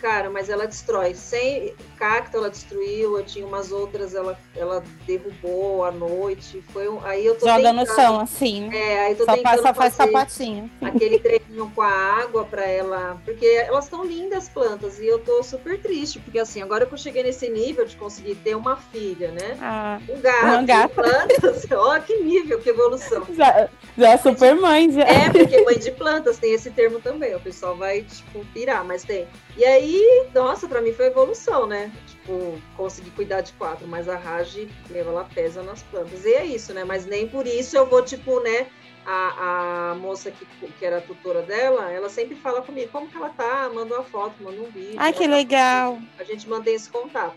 Cara, 0.00 0.30
mas 0.30 0.48
ela 0.48 0.66
destrói. 0.66 1.14
Sem 1.14 1.74
cacto 1.96 2.36
ela 2.36 2.50
destruiu, 2.50 3.18
eu 3.18 3.24
tinha 3.24 3.46
umas 3.46 3.72
outras, 3.72 4.14
ela, 4.14 4.38
ela 4.56 4.82
derrubou 5.06 5.84
à 5.84 5.90
noite. 5.90 6.62
Foi 6.72 6.88
um, 6.88 7.04
aí 7.04 7.24
eu 7.24 7.34
tô 7.34 7.46
Joga 7.46 7.62
tentando, 7.62 7.80
no 7.80 7.86
chão, 7.86 8.20
assim. 8.20 8.74
É, 8.74 9.06
aí 9.06 9.14
tô 9.14 9.24
só 9.24 9.34
tentando 9.34 9.62
passa, 9.62 9.74
faz 9.74 9.94
sapatinho. 9.94 10.70
Aquele 10.82 11.18
treininho 11.18 11.70
com 11.74 11.82
a 11.82 11.90
água 11.90 12.44
para 12.44 12.64
ela, 12.64 13.20
porque 13.24 13.46
elas 13.46 13.84
estão 13.84 14.04
lindas 14.04 14.48
plantas 14.48 14.98
e 14.98 15.06
eu 15.06 15.18
tô 15.18 15.42
super 15.42 15.78
triste, 15.80 16.18
porque 16.18 16.38
assim, 16.38 16.62
agora 16.62 16.86
que 16.86 16.94
eu 16.94 16.98
cheguei 16.98 17.22
nesse 17.22 17.48
nível 17.48 17.84
de 17.84 17.96
conseguir 17.96 18.34
ter 18.36 18.54
uma 18.54 18.76
filha, 18.76 19.30
né? 19.30 19.56
Ah, 19.60 20.00
um 20.08 20.20
gato, 20.20 20.62
um 20.62 20.66
gato. 20.66 20.94
plantas, 20.94 21.66
ó, 21.72 21.98
que 22.00 22.16
nível, 22.20 22.60
que 22.60 22.70
evolução. 22.70 23.26
Já, 23.34 23.68
já 23.96 24.10
é 24.10 24.16
super 24.16 24.54
mãe, 24.54 24.90
já. 24.90 25.02
É, 25.02 25.30
porque 25.30 25.62
mãe 25.62 25.78
de 25.78 25.90
plantas 25.90 26.38
tem 26.38 26.52
esse 26.52 26.70
termo 26.70 27.00
também, 27.00 27.34
o 27.34 27.40
pessoal 27.40 27.76
vai, 27.76 28.02
tipo, 28.02 28.44
pirar, 28.52 28.84
mas 28.84 29.04
tem. 29.04 29.26
E 29.56 29.64
aí 29.64 29.83
aí, 29.84 30.26
nossa, 30.34 30.66
para 30.68 30.80
mim 30.80 30.92
foi 30.92 31.06
evolução, 31.06 31.66
né? 31.66 31.92
Tipo, 32.06 32.60
consegui 32.76 33.10
cuidar 33.10 33.40
de 33.42 33.52
quatro, 33.52 33.86
mas 33.86 34.08
a 34.08 34.16
Raj, 34.16 34.66
meu, 34.90 35.08
ela 35.08 35.24
pesa 35.24 35.62
nas 35.62 35.82
plantas. 35.82 36.24
E 36.24 36.32
é 36.34 36.44
isso, 36.44 36.72
né? 36.72 36.84
Mas 36.84 37.06
nem 37.06 37.28
por 37.28 37.46
isso 37.46 37.76
eu 37.76 37.86
vou, 37.86 38.02
tipo, 38.02 38.40
né? 38.40 38.66
A, 39.06 39.90
a 39.90 39.94
moça 39.96 40.30
que, 40.30 40.46
que 40.46 40.84
era 40.84 40.96
a 40.96 41.00
tutora 41.02 41.42
dela, 41.42 41.90
ela 41.90 42.08
sempre 42.08 42.34
fala 42.34 42.62
comigo, 42.62 42.90
como 42.90 43.06
que 43.06 43.16
ela 43.16 43.28
tá? 43.28 43.70
Manda 43.72 43.94
uma 43.96 44.02
foto, 44.04 44.42
manda 44.42 44.58
um 44.62 44.70
vídeo. 44.70 44.94
Ai, 44.96 45.12
que 45.12 45.24
Ela- 45.24 45.36
legal. 45.36 45.98
A 46.18 46.24
gente 46.24 46.48
mantém 46.48 46.74
esse 46.74 46.88
contato. 46.88 47.36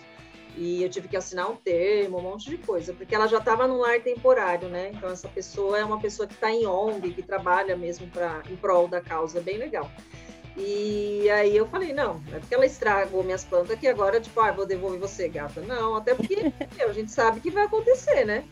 E 0.55 0.81
eu 0.81 0.89
tive 0.89 1.07
que 1.07 1.15
assinar 1.17 1.51
um 1.51 1.55
termo, 1.55 2.17
um 2.17 2.21
monte 2.21 2.49
de 2.49 2.57
coisa, 2.57 2.91
porque 2.93 3.13
ela 3.13 3.27
já 3.27 3.37
estava 3.37 3.67
num 3.67 3.77
lar 3.77 3.99
temporário, 3.99 4.69
né? 4.69 4.91
Então 4.91 5.09
essa 5.11 5.27
pessoa 5.27 5.77
é 5.77 5.83
uma 5.85 5.99
pessoa 5.99 6.25
que 6.25 6.33
está 6.33 6.49
em 6.49 6.65
ONG, 6.65 7.11
que 7.13 7.21
trabalha 7.21 7.75
mesmo 7.77 8.07
pra, 8.07 8.41
em 8.49 8.55
prol 8.55 8.87
da 8.87 8.99
causa, 8.99 9.37
é 9.37 9.41
bem 9.41 9.57
legal. 9.57 9.91
E 10.57 11.29
aí 11.29 11.55
eu 11.55 11.67
falei, 11.67 11.93
não, 11.93 12.19
é 12.33 12.39
porque 12.39 12.55
ela 12.55 12.65
estragou 12.65 13.23
minhas 13.23 13.43
plantas 13.43 13.77
que 13.79 13.87
agora, 13.87 14.19
tipo, 14.19 14.39
ah, 14.39 14.51
vou 14.51 14.65
devolver 14.65 14.99
você, 14.99 15.29
gata. 15.29 15.61
Não, 15.61 15.95
até 15.95 16.15
porque 16.15 16.35
meu, 16.75 16.89
a 16.89 16.93
gente 16.93 17.11
sabe 17.11 17.39
que 17.39 17.51
vai 17.51 17.65
acontecer, 17.65 18.25
né? 18.25 18.43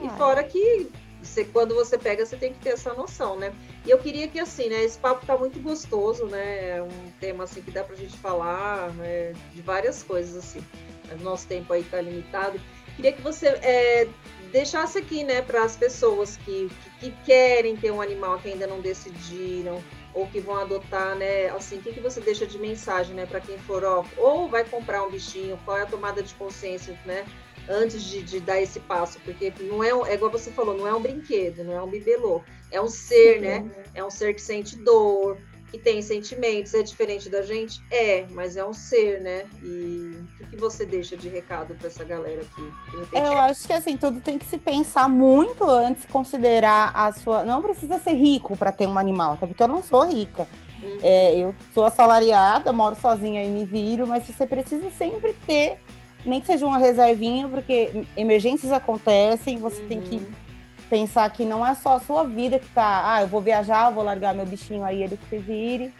E 0.00 0.06
Ah. 0.06 0.10
fora 0.10 0.44
que 0.44 0.88
você, 1.20 1.44
quando 1.44 1.74
você 1.74 1.98
pega, 1.98 2.24
você 2.24 2.36
tem 2.36 2.52
que 2.52 2.60
ter 2.60 2.70
essa 2.70 2.94
noção, 2.94 3.36
né? 3.36 3.52
E 3.84 3.90
eu 3.90 3.98
queria 3.98 4.28
que, 4.28 4.38
assim, 4.38 4.68
né, 4.68 4.84
esse 4.84 4.96
papo 4.96 5.26
tá 5.26 5.36
muito 5.36 5.58
gostoso, 5.60 6.26
né? 6.26 6.76
É 6.76 6.82
um 6.82 7.10
tema, 7.18 7.42
assim, 7.42 7.60
que 7.60 7.72
dá 7.72 7.82
pra 7.82 7.96
gente 7.96 8.16
falar 8.18 8.92
né, 8.94 9.32
de 9.52 9.60
várias 9.60 10.02
coisas, 10.04 10.36
assim. 10.36 10.64
Mas 11.08 11.20
nosso 11.20 11.48
tempo 11.48 11.72
aí 11.72 11.82
tá 11.82 12.00
limitado. 12.00 12.60
Queria 12.94 13.12
que 13.12 13.20
você 13.20 13.48
é, 13.48 14.06
deixasse 14.52 14.98
aqui, 14.98 15.24
né, 15.24 15.42
para 15.42 15.64
as 15.64 15.76
pessoas 15.76 16.36
que, 16.36 16.70
que, 17.00 17.10
que 17.10 17.16
querem 17.24 17.76
ter 17.76 17.90
um 17.90 18.00
animal 18.00 18.38
que 18.38 18.48
ainda 18.48 18.66
não 18.66 18.80
decidiram, 18.80 19.82
ou 20.18 20.26
que 20.26 20.40
vão 20.40 20.56
adotar, 20.56 21.14
né? 21.14 21.48
Assim, 21.50 21.78
o 21.78 21.82
que, 21.82 21.92
que 21.92 22.00
você 22.00 22.20
deixa 22.20 22.44
de 22.44 22.58
mensagem, 22.58 23.14
né, 23.14 23.24
para 23.24 23.40
quem 23.40 23.56
for, 23.56 23.84
ó, 23.84 24.04
ou 24.16 24.48
vai 24.48 24.64
comprar 24.64 25.04
um 25.04 25.10
bichinho, 25.10 25.56
qual 25.64 25.78
é 25.78 25.82
a 25.82 25.86
tomada 25.86 26.22
de 26.22 26.34
consciência, 26.34 26.98
né? 27.06 27.24
Antes 27.68 28.02
de, 28.02 28.22
de 28.22 28.40
dar 28.40 28.60
esse 28.60 28.80
passo, 28.80 29.20
porque 29.20 29.52
não 29.60 29.84
é, 29.84 29.94
um- 29.94 30.04
é 30.04 30.14
igual 30.14 30.30
você 30.32 30.50
falou, 30.50 30.76
não 30.76 30.88
é 30.88 30.94
um 30.94 31.00
brinquedo, 31.00 31.62
não 31.62 31.72
é 31.72 31.80
um 31.82 31.86
bibelô, 31.88 32.42
é 32.70 32.80
um 32.80 32.88
ser, 32.88 33.40
né? 33.40 33.70
É 33.94 34.02
um 34.04 34.10
ser 34.10 34.34
que 34.34 34.40
sente 34.42 34.76
dor, 34.76 35.38
que 35.70 35.78
tem 35.78 36.00
sentimentos, 36.00 36.74
é 36.74 36.82
diferente 36.82 37.28
da 37.28 37.42
gente? 37.42 37.82
É, 37.90 38.26
mas 38.30 38.56
é 38.56 38.64
um 38.64 38.72
ser, 38.72 39.20
né? 39.20 39.44
E 39.62 40.18
o 40.40 40.46
que, 40.46 40.56
você 40.56 40.86
deixa 40.86 41.16
de 41.16 41.28
recado 41.28 41.74
para 41.74 41.88
essa 41.88 42.04
galera 42.04 42.42
aqui? 42.42 42.72
Repente, 42.96 43.26
Eu 43.26 43.38
acho 43.38 43.66
que 43.66 43.72
assim, 43.72 43.96
tudo 43.96 44.20
tem 44.20 44.38
que 44.38 44.46
se 44.46 44.58
pensar 44.58 45.08
muito 45.08 45.64
antes 45.64 46.02
de 46.02 46.08
considerar 46.08 46.90
a 46.94 47.12
sua. 47.12 47.44
Não 47.44 47.60
precisa 47.62 47.98
ser 47.98 48.14
rico 48.14 48.56
para 48.56 48.72
ter 48.72 48.86
um 48.86 48.98
animal, 48.98 49.34
até 49.34 49.46
porque 49.46 49.62
eu 49.62 49.68
não 49.68 49.82
sou 49.82 50.06
rica. 50.06 50.46
Uhum. 50.82 50.98
É, 51.02 51.36
eu 51.36 51.54
sou 51.74 51.84
assalariada, 51.84 52.72
moro 52.72 52.96
sozinha 52.96 53.44
e 53.44 53.48
me 53.48 53.64
viro, 53.64 54.06
mas 54.06 54.24
você 54.26 54.46
precisa 54.46 54.88
sempre 54.90 55.34
ter, 55.46 55.78
nem 56.24 56.40
que 56.40 56.46
seja 56.46 56.64
uma 56.64 56.78
reservinha, 56.78 57.48
porque 57.48 58.06
emergências 58.16 58.72
acontecem, 58.72 59.58
você 59.58 59.82
tem 59.82 60.00
que 60.00 60.16
Uhum. 60.16 60.47
Pensar 60.88 61.30
que 61.30 61.44
não 61.44 61.66
é 61.66 61.74
só 61.74 61.96
a 61.96 62.00
sua 62.00 62.24
vida 62.24 62.58
que 62.58 62.68
tá, 62.68 63.14
ah, 63.14 63.20
eu 63.22 63.26
vou 63.28 63.40
viajar, 63.40 63.88
eu 63.90 63.94
vou 63.94 64.02
largar 64.04 64.34
meu 64.34 64.46
bichinho 64.46 64.84
aí, 64.84 65.02
ele 65.02 65.16
que 65.16 65.28
se 65.28 65.38
vire. 65.38 65.92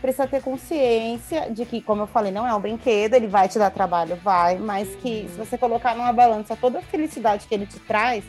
Precisa 0.00 0.26
ter 0.26 0.42
consciência 0.42 1.50
de 1.50 1.64
que, 1.64 1.80
como 1.80 2.02
eu 2.02 2.06
falei, 2.06 2.30
não 2.30 2.46
é 2.46 2.54
um 2.54 2.60
brinquedo, 2.60 3.14
ele 3.14 3.26
vai 3.26 3.48
te 3.48 3.58
dar 3.58 3.70
trabalho, 3.70 4.14
vai, 4.16 4.56
mas 4.58 4.88
que 4.96 5.26
se 5.30 5.36
você 5.38 5.56
colocar 5.56 5.96
numa 5.96 6.12
balança 6.12 6.54
toda 6.54 6.78
a 6.78 6.82
felicidade 6.82 7.46
que 7.48 7.54
ele 7.54 7.66
te 7.66 7.78
traz, 7.80 8.22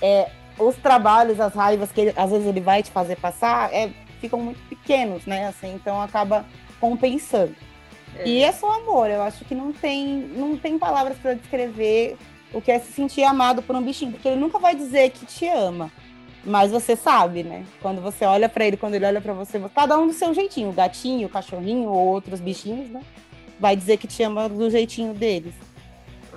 é, 0.00 0.30
os 0.58 0.74
trabalhos, 0.76 1.38
as 1.38 1.54
raivas 1.54 1.92
que 1.92 2.00
ele- 2.00 2.14
às 2.16 2.30
vezes 2.30 2.46
ele 2.46 2.60
vai 2.60 2.82
te 2.82 2.90
fazer 2.90 3.16
passar, 3.16 3.72
é, 3.74 3.90
ficam 4.20 4.40
muito 4.40 4.60
pequenos, 4.68 5.26
né? 5.26 5.46
Assim, 5.48 5.74
então 5.74 6.00
acaba 6.00 6.46
compensando. 6.80 7.54
E 8.24 8.42
é 8.42 8.50
só 8.52 8.80
amor, 8.80 9.10
eu 9.10 9.22
acho 9.22 9.44
que 9.44 9.54
não 9.54 9.72
tem, 9.74 10.06
não 10.34 10.56
tem 10.56 10.78
palavras 10.78 11.18
para 11.18 11.34
descrever 11.34 12.16
o 12.56 12.62
que 12.62 12.72
é 12.72 12.78
se 12.78 12.90
sentir 12.90 13.22
amado 13.22 13.62
por 13.62 13.76
um 13.76 13.82
bichinho, 13.82 14.12
porque 14.12 14.26
ele 14.26 14.40
nunca 14.40 14.58
vai 14.58 14.74
dizer 14.74 15.10
que 15.10 15.26
te 15.26 15.46
ama. 15.46 15.92
Mas 16.42 16.70
você 16.70 16.96
sabe, 16.96 17.42
né? 17.42 17.66
Quando 17.82 18.00
você 18.00 18.24
olha 18.24 18.48
para 18.48 18.64
ele, 18.64 18.78
quando 18.78 18.94
ele 18.94 19.04
olha 19.04 19.20
para 19.20 19.34
você, 19.34 19.60
cada 19.74 19.98
um 19.98 20.06
do 20.06 20.14
seu 20.14 20.32
jeitinho, 20.32 20.70
o 20.70 20.72
gatinho, 20.72 21.26
o 21.26 21.30
cachorrinho 21.30 21.90
ou 21.90 22.06
outros 22.06 22.40
bichinhos, 22.40 22.88
né? 22.88 23.02
Vai 23.60 23.76
dizer 23.76 23.98
que 23.98 24.06
te 24.06 24.22
ama 24.22 24.48
do 24.48 24.70
jeitinho 24.70 25.12
deles. 25.12 25.52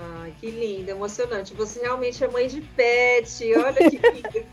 Ai, 0.02 0.34
que 0.40 0.50
lindo, 0.50 0.90
emocionante. 0.90 1.54
Você 1.54 1.82
realmente 1.82 2.24
é 2.24 2.28
mãe 2.30 2.48
de 2.48 2.62
pet, 2.62 3.54
olha 3.56 3.90
que 3.90 3.98
lindo. 4.10 4.48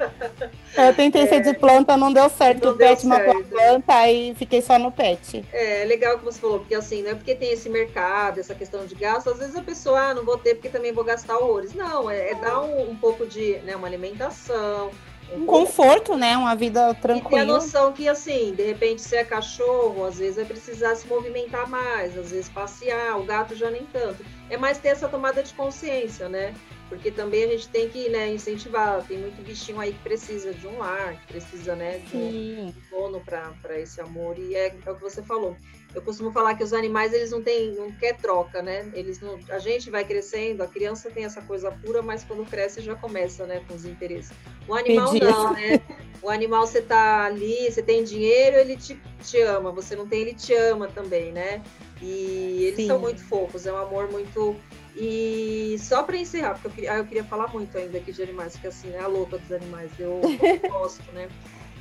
Eu 0.76 0.94
tentei 0.94 1.28
ser 1.28 1.40
de 1.40 1.54
planta, 1.54 1.96
não 1.96 2.12
deu 2.12 2.28
certo. 2.28 2.64
Não 2.64 2.72
o 2.72 2.76
deu 2.76 2.88
pet 2.88 3.06
matou 3.06 3.30
a 3.30 3.34
certo. 3.34 3.48
planta, 3.50 3.94
aí 3.94 4.34
fiquei 4.36 4.60
só 4.60 4.76
no 4.78 4.90
pet. 4.90 5.44
É 5.52 5.84
legal 5.84 6.18
que 6.18 6.24
você 6.24 6.40
falou, 6.40 6.58
porque 6.58 6.74
assim, 6.74 7.02
não 7.02 7.10
é 7.12 7.14
porque 7.14 7.34
tem 7.34 7.52
esse 7.52 7.68
mercado, 7.68 8.40
essa 8.40 8.54
questão 8.54 8.84
de 8.86 8.94
gasto, 8.96 9.30
às 9.30 9.38
vezes 9.38 9.54
a 9.54 9.62
pessoa, 9.62 10.00
ah, 10.00 10.14
não 10.14 10.24
vou 10.24 10.36
ter 10.36 10.54
porque 10.54 10.68
também 10.68 10.92
vou 10.92 11.04
gastar 11.04 11.38
horrores. 11.38 11.74
Não, 11.74 12.10
é, 12.10 12.30
é 12.30 12.34
dar 12.34 12.60
um, 12.62 12.90
um 12.90 12.96
pouco 12.96 13.24
de, 13.24 13.58
né, 13.58 13.76
uma 13.76 13.86
alimentação, 13.86 14.90
um 15.32 15.44
conforto, 15.46 16.16
né? 16.16 16.36
Uma 16.36 16.54
vida 16.54 16.80
E 16.80 16.84
ter 16.84 16.90
a 16.90 16.94
tranquila. 16.94 17.44
noção 17.44 17.92
que, 17.92 18.08
assim, 18.08 18.54
de 18.54 18.62
repente, 18.62 19.02
se 19.02 19.16
é 19.16 19.24
cachorro, 19.24 20.04
às 20.04 20.18
vezes 20.18 20.36
vai 20.36 20.44
precisar 20.44 20.94
se 20.94 21.06
movimentar 21.06 21.68
mais, 21.68 22.16
às 22.16 22.30
vezes 22.30 22.48
passear, 22.48 23.18
o 23.18 23.24
gato 23.24 23.54
já 23.54 23.70
nem 23.70 23.84
tanto. 23.86 24.24
É 24.48 24.56
mais 24.56 24.78
ter 24.78 24.88
essa 24.88 25.08
tomada 25.08 25.42
de 25.42 25.52
consciência, 25.54 26.28
né? 26.28 26.54
Porque 26.88 27.10
também 27.10 27.44
a 27.44 27.48
gente 27.48 27.68
tem 27.68 27.88
que 27.88 28.08
né, 28.08 28.32
incentivar. 28.32 29.02
Tem 29.02 29.18
muito 29.18 29.42
bichinho 29.42 29.80
aí 29.80 29.92
que 29.92 29.98
precisa 29.98 30.52
de 30.54 30.66
um 30.68 30.78
lar, 30.78 31.16
que 31.20 31.26
precisa, 31.26 31.74
né, 31.74 31.98
de 31.98 32.16
um 32.16 32.72
dono 32.90 33.20
para 33.20 33.78
esse 33.78 34.00
amor. 34.00 34.38
E 34.38 34.54
é, 34.54 34.74
é 34.86 34.90
o 34.90 34.94
que 34.94 35.02
você 35.02 35.22
falou. 35.22 35.56
Eu 35.96 36.02
costumo 36.02 36.30
falar 36.30 36.54
que 36.54 36.62
os 36.62 36.74
animais, 36.74 37.14
eles 37.14 37.30
não 37.30 37.42
têm, 37.42 37.74
não 37.74 37.90
quer 37.90 38.18
troca, 38.18 38.60
né? 38.60 38.86
Eles 38.92 39.18
não, 39.18 39.38
a 39.48 39.58
gente 39.58 39.88
vai 39.88 40.04
crescendo, 40.04 40.62
a 40.62 40.66
criança 40.66 41.10
tem 41.10 41.24
essa 41.24 41.40
coisa 41.40 41.72
pura, 41.72 42.02
mas 42.02 42.22
quando 42.22 42.44
cresce 42.44 42.82
já 42.82 42.94
começa, 42.94 43.46
né, 43.46 43.64
com 43.66 43.74
os 43.74 43.86
interesses. 43.86 44.30
O 44.68 44.74
animal 44.74 45.14
não, 45.14 45.52
né? 45.54 45.80
O 46.22 46.28
animal 46.28 46.66
você 46.66 46.82
tá 46.82 47.24
ali, 47.24 47.70
você 47.70 47.82
tem 47.82 48.04
dinheiro, 48.04 48.58
ele 48.58 48.76
te, 48.76 49.00
te 49.22 49.40
ama. 49.40 49.72
Você 49.72 49.96
não 49.96 50.06
tem, 50.06 50.20
ele 50.20 50.34
te 50.34 50.52
ama 50.52 50.86
também, 50.86 51.32
né? 51.32 51.62
E 52.02 52.64
eles 52.64 52.76
Sim. 52.76 52.88
são 52.88 52.98
muito 52.98 53.24
fofos, 53.24 53.64
é 53.64 53.72
um 53.72 53.78
amor 53.78 54.10
muito. 54.12 54.54
E 54.94 55.76
só 55.78 56.02
para 56.02 56.18
encerrar, 56.18 56.54
porque 56.54 56.66
eu 56.66 56.72
queria, 56.72 56.92
ah, 56.92 56.98
eu 56.98 57.06
queria 57.06 57.24
falar 57.24 57.50
muito 57.54 57.76
ainda 57.78 57.96
aqui 57.96 58.12
de 58.12 58.22
animais, 58.22 58.52
porque 58.52 58.66
assim, 58.66 58.92
é 58.92 58.98
a 58.98 59.06
louca 59.06 59.38
dos 59.38 59.50
animais, 59.50 59.90
eu, 59.98 60.20
eu 60.22 60.70
gosto, 60.70 61.10
né? 61.12 61.26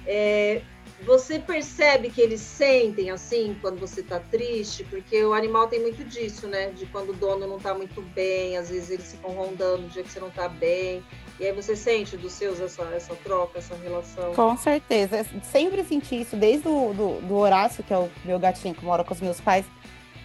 É, 0.08 0.62
você 1.03 1.39
percebe 1.39 2.10
que 2.10 2.22
eles 2.22 2.41
sentem 2.41 3.10
assim 3.12 3.56
quando 3.62 3.80
você 3.80 4.01
tá 4.01 4.20
triste, 4.20 4.84
porque 4.86 5.24
o 5.24 5.34
animal 5.34 5.68
tem 5.68 5.82
muito 5.82 6.03
disso, 6.03 6.47
né? 6.47 6.70
De 6.70 6.86
quando 6.86 7.10
o 7.10 7.14
dono 7.14 7.45
não 7.45 7.60
tá 7.60 7.74
muito 7.74 8.01
bem, 8.01 8.58
às 8.58 8.70
vezes 8.70 8.89
eles 8.89 9.12
ficam 9.12 9.32
rondando 9.32 9.84
no 9.84 9.89
dia 9.89 10.03
que 10.03 10.12
você 10.12 10.20
não 10.20 10.30
tá 10.30 10.47
bem. 10.47 11.03
E 11.39 11.45
aí 11.45 11.51
você 11.51 11.76
sente 11.76 12.16
dos 12.16 12.32
seus 12.32 12.62
essa, 12.62 12.84
essa 12.95 13.14
troca, 13.16 13.60
essa 13.60 13.76
relação. 13.76 14.34
Com 14.34 14.56
certeza. 14.56 15.18
Eu 15.18 15.26
Sempre 15.43 15.84
senti 15.84 16.22
isso 16.22 16.36
desde 16.38 16.68
o 16.68 16.93
do, 16.93 17.22
do 17.28 17.36
Horácio, 17.36 17.84
que 17.84 17.93
é 17.93 17.97
o 17.97 18.10
meu 18.24 18.39
gatinho 18.39 18.74
que 18.74 18.86
mora 18.86 19.03
com 19.03 19.14
os 19.14 19.20
meus 19.20 19.41
pais. 19.41 19.66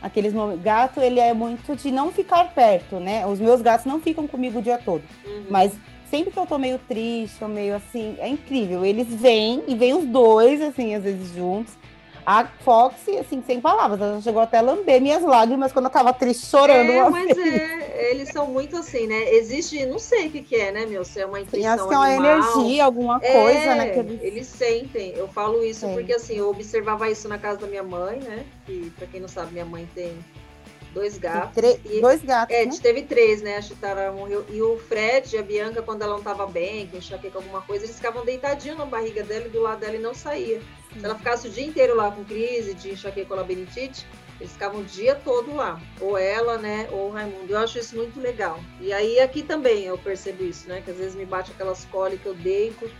Aqueles 0.01 0.33
momentos. 0.33 0.63
Gato, 0.63 1.01
ele 1.01 1.19
é 1.19 1.35
muito 1.35 1.75
de 1.75 1.91
não 1.91 2.13
ficar 2.13 2.55
perto, 2.55 3.01
né? 3.01 3.27
Os 3.27 3.41
meus 3.41 3.61
gatos 3.61 3.85
não 3.85 4.01
ficam 4.01 4.27
comigo 4.27 4.61
o 4.61 4.63
dia 4.63 4.79
todo. 4.79 5.03
Uhum. 5.27 5.47
Mas 5.51 5.73
sempre 6.11 6.33
que 6.33 6.39
eu 6.39 6.47
tô 6.47 6.59
meio 6.59 6.79
triste 6.79 7.43
ou 7.43 7.49
meio 7.49 7.75
assim, 7.77 8.17
é 8.19 8.29
incrível. 8.29 8.85
Eles 8.85 9.07
vêm 9.09 9.63
e 9.67 9.75
vêm 9.75 9.95
os 9.95 10.05
dois, 10.05 10.61
assim, 10.61 10.95
às 10.95 11.05
vezes 11.05 11.35
juntos. 11.35 11.73
A 12.27 12.45
Foxy, 12.45 13.17
assim, 13.17 13.43
sem 13.47 13.61
palavras, 13.61 14.01
ela 14.01 14.21
chegou 14.21 14.43
até 14.43 14.59
a 14.59 14.61
lamber 14.61 15.01
minhas 15.01 15.23
lágrimas 15.23 15.73
quando 15.73 15.87
eu 15.87 15.91
tava 15.91 16.13
triste, 16.13 16.47
chorando. 16.47 16.91
É, 16.91 17.09
mas 17.09 17.37
é, 17.37 18.11
eles 18.11 18.29
são 18.29 18.47
muito 18.47 18.77
assim, 18.77 19.07
né? 19.07 19.33
Existe, 19.35 19.85
não 19.87 19.99
sei 19.99 20.29
o 20.29 20.31
que, 20.31 20.43
que 20.43 20.57
é, 20.57 20.71
né, 20.71 20.87
meu? 20.87 21.05
Se 21.05 21.21
é 21.21 21.27
uma 21.27 21.41
intuição 21.41 21.73
acho 21.73 21.89
que 21.89 21.95
é 21.95 21.97
uma 21.97 22.13
energia, 22.15 22.85
alguma 22.85 23.19
É, 23.23 23.33
coisa, 23.33 23.75
né? 23.75 23.89
Que 23.89 23.99
eles... 24.01 24.23
eles 24.23 24.47
sentem. 24.47 25.15
Eu 25.17 25.29
falo 25.29 25.65
isso 25.65 25.87
Sim. 25.87 25.95
porque 25.95 26.13
assim, 26.13 26.37
eu 26.37 26.51
observava 26.51 27.09
isso 27.09 27.27
na 27.27 27.39
casa 27.39 27.59
da 27.59 27.67
minha 27.67 27.83
mãe, 27.83 28.19
né? 28.21 28.45
Que 28.67 28.93
pra 28.97 29.07
quem 29.07 29.21
não 29.21 29.29
sabe, 29.29 29.53
minha 29.53 29.65
mãe 29.65 29.89
tem 29.95 30.13
dois 30.93 31.19
gatos. 31.19 31.55
Tre- 31.55 31.81
E- 31.85 32.01
Dois 32.01 32.23
gatos, 32.23 32.55
É, 32.55 32.65
né? 32.67 32.73
teve 32.83 33.03
três, 33.03 33.43
né? 33.43 33.57
A 33.57 33.63
Chitara 33.63 34.11
morreu. 34.13 34.45
E 34.49 34.61
o 34.61 34.77
Fred 34.79 35.35
e 35.35 35.39
a 35.39 35.43
Bianca, 35.43 35.83
quando 35.83 36.03
ela 36.03 36.15
não 36.17 36.23
tava 36.23 36.47
bem, 36.47 36.87
que 36.87 36.97
enxaqueca 36.97 37.39
alguma 37.39 37.61
coisa, 37.63 37.85
eles 37.85 37.97
ficavam 37.97 38.25
deitadinhos 38.25 38.79
na 38.79 38.85
barriga 38.85 39.23
dela 39.23 39.47
e 39.47 39.51
do 39.51 39.61
lado 39.61 39.81
dela 39.81 39.97
e 39.97 39.99
não 39.99 40.15
saía. 40.15 40.61
Se 40.99 41.05
ela 41.05 41.15
ficasse 41.15 41.47
o 41.47 41.51
dia 41.51 41.65
inteiro 41.65 41.95
lá 41.97 42.11
com 42.11 42.25
crise 42.25 42.75
de 42.75 42.91
enxaqueca 42.91 43.33
ou 43.33 43.39
labirintite, 43.41 44.05
eles 44.41 44.53
ficavam 44.53 44.81
o 44.81 44.85
dia 44.85 45.15
todo 45.15 45.55
lá. 45.55 45.81
Ou 46.01 46.17
ela, 46.19 46.59
né? 46.59 46.89
Ou 46.91 47.09
o 47.09 47.11
Raimundo. 47.11 47.53
Eu 47.53 47.59
acho 47.59 47.79
isso 47.79 47.95
muito 47.95 48.19
legal. 48.21 48.59
E 48.81 48.93
aí 48.93 49.21
aqui 49.21 49.43
também 49.43 49.85
eu 49.85 49.97
percebo 49.99 50.43
isso, 50.43 50.69
né? 50.69 50.81
Que 50.85 50.91
às 50.91 50.97
vezes 50.97 51.15
me 51.15 51.25
bate 51.27 51.53
aquelas 51.53 51.85
cólicas, 51.85 52.27
eu 52.27 52.35
deito. 52.35 52.91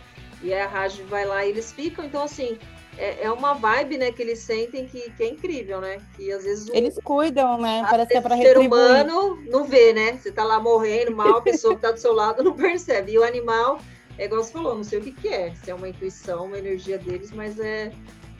E 0.43 0.53
aí 0.53 0.61
a 0.61 0.67
Raj 0.67 0.99
vai 1.09 1.25
lá 1.25 1.45
e 1.45 1.49
eles 1.49 1.71
ficam. 1.71 2.05
Então, 2.05 2.23
assim, 2.23 2.57
é, 2.97 3.23
é 3.23 3.31
uma 3.31 3.53
vibe, 3.53 3.97
né, 3.97 4.11
que 4.11 4.21
eles 4.21 4.39
sentem 4.39 4.85
que, 4.85 5.09
que 5.11 5.23
é 5.23 5.27
incrível, 5.27 5.79
né? 5.81 5.99
Que 6.15 6.31
às 6.31 6.43
vezes 6.43 6.69
o, 6.69 6.75
Eles 6.75 6.97
cuidam, 7.03 7.57
né? 7.57 7.85
Parece 7.89 8.11
que 8.11 8.17
é 8.17 8.21
vezes 8.21 8.27
pra 8.27 8.35
o 8.35 8.37
ser 8.37 8.43
retribuir. 8.47 8.81
humano 8.81 9.43
não 9.49 9.63
vê, 9.63 9.93
né? 9.93 10.17
Você 10.17 10.31
tá 10.31 10.43
lá 10.43 10.59
morrendo 10.59 11.15
mal, 11.15 11.37
a 11.37 11.41
pessoa 11.43 11.75
que 11.75 11.81
tá 11.81 11.91
do 11.91 11.99
seu 11.99 12.13
lado 12.13 12.43
não 12.43 12.53
percebe. 12.53 13.13
E 13.13 13.17
o 13.17 13.23
animal, 13.23 13.79
é 14.17 14.25
igual 14.25 14.43
você 14.43 14.51
falou, 14.51 14.75
não 14.75 14.83
sei 14.83 14.99
o 14.99 15.01
que, 15.01 15.11
que 15.11 15.27
é. 15.27 15.53
Se 15.55 15.71
é 15.71 15.75
uma 15.75 15.89
intuição, 15.89 16.45
uma 16.45 16.57
energia 16.57 16.97
deles, 16.97 17.31
mas 17.31 17.59
é, 17.59 17.91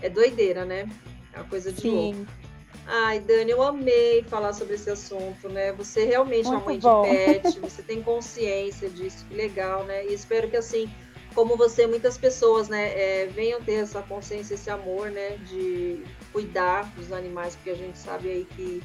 é 0.02 0.10
doideira, 0.10 0.66
né? 0.66 0.90
É 1.34 1.40
uma 1.40 1.48
coisa 1.48 1.72
de 1.72 1.90
louco. 1.90 2.18
Sim. 2.18 2.28
Ai, 2.88 3.20
Dani, 3.20 3.52
eu 3.52 3.62
amei 3.62 4.24
falar 4.24 4.54
sobre 4.54 4.76
esse 4.76 4.90
assunto, 4.90 5.48
né? 5.48 5.72
Você 5.74 6.04
realmente 6.04 6.48
é 6.48 6.50
uma 6.50 6.60
Muito 6.60 6.66
mãe 6.66 6.80
bom. 6.80 7.04
de 7.04 7.10
pet, 7.10 7.60
você 7.62 7.82
tem 7.82 8.02
consciência 8.02 8.90
disso, 8.90 9.26
que 9.30 9.36
legal, 9.36 9.84
né? 9.86 10.06
E 10.08 10.14
espero 10.14 10.50
que 10.50 10.58
assim, 10.58 10.90
como 11.34 11.56
você, 11.56 11.88
muitas 11.88 12.18
pessoas, 12.18 12.68
né, 12.68 12.92
é, 12.94 13.28
venham 13.28 13.62
ter 13.62 13.76
essa 13.76 14.02
consciência, 14.02 14.56
esse 14.56 14.70
amor, 14.70 15.10
né, 15.10 15.38
de 15.38 16.04
cuidar 16.32 16.92
dos 16.96 17.12
animais, 17.12 17.56
porque 17.56 17.70
a 17.70 17.76
gente 17.76 17.98
sabe 17.98 18.30
aí 18.30 18.48
que 18.56 18.84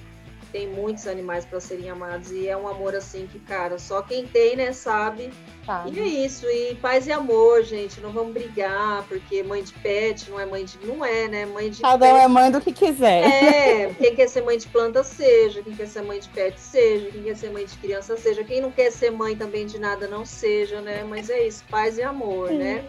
tem 0.56 0.66
muitos 0.66 1.06
animais 1.06 1.44
para 1.44 1.60
serem 1.60 1.90
amados 1.90 2.30
e 2.32 2.48
é 2.48 2.56
um 2.56 2.66
amor 2.66 2.94
assim 2.94 3.28
que, 3.30 3.38
cara, 3.38 3.78
só 3.78 4.00
quem 4.00 4.26
tem, 4.26 4.56
né, 4.56 4.72
sabe 4.72 5.30
Tá. 5.66 5.84
e 5.92 5.98
é 5.98 6.04
isso, 6.04 6.46
e 6.48 6.76
paz 6.76 7.06
e 7.08 7.12
amor, 7.12 7.62
gente. 7.64 8.00
Não 8.00 8.10
vamos 8.12 8.32
brigar, 8.32 9.02
porque 9.08 9.42
mãe 9.42 9.64
de 9.64 9.72
pet 9.74 10.30
não 10.30 10.38
é 10.38 10.46
mãe 10.46 10.64
de. 10.64 10.78
Não 10.86 11.04
é, 11.04 11.26
né? 11.26 11.44
Mãe 11.44 11.68
de 11.68 11.82
Cada 11.82 12.06
um 12.06 12.12
pet. 12.12 12.24
é 12.24 12.28
mãe 12.28 12.50
do 12.52 12.60
que 12.60 12.72
quiser. 12.72 13.24
É, 13.24 13.92
quem 13.94 14.14
quer 14.14 14.28
ser 14.28 14.42
mãe 14.44 14.56
de 14.56 14.68
planta, 14.68 15.02
seja. 15.02 15.60
Quem 15.64 15.74
quer 15.74 15.88
ser 15.88 16.02
mãe 16.02 16.20
de 16.20 16.28
pet, 16.28 16.58
seja. 16.60 17.10
Quem 17.10 17.24
quer 17.24 17.36
ser 17.36 17.50
mãe 17.50 17.64
de 17.66 17.76
criança, 17.78 18.16
seja. 18.16 18.44
Quem 18.44 18.60
não 18.60 18.70
quer 18.70 18.92
ser 18.92 19.10
mãe 19.10 19.34
também 19.34 19.66
de 19.66 19.76
nada, 19.76 20.06
não 20.06 20.24
seja, 20.24 20.80
né? 20.80 21.02
Mas 21.02 21.28
é 21.30 21.44
isso, 21.48 21.64
paz 21.68 21.98
e 21.98 22.02
amor, 22.02 22.48
né? 22.52 22.84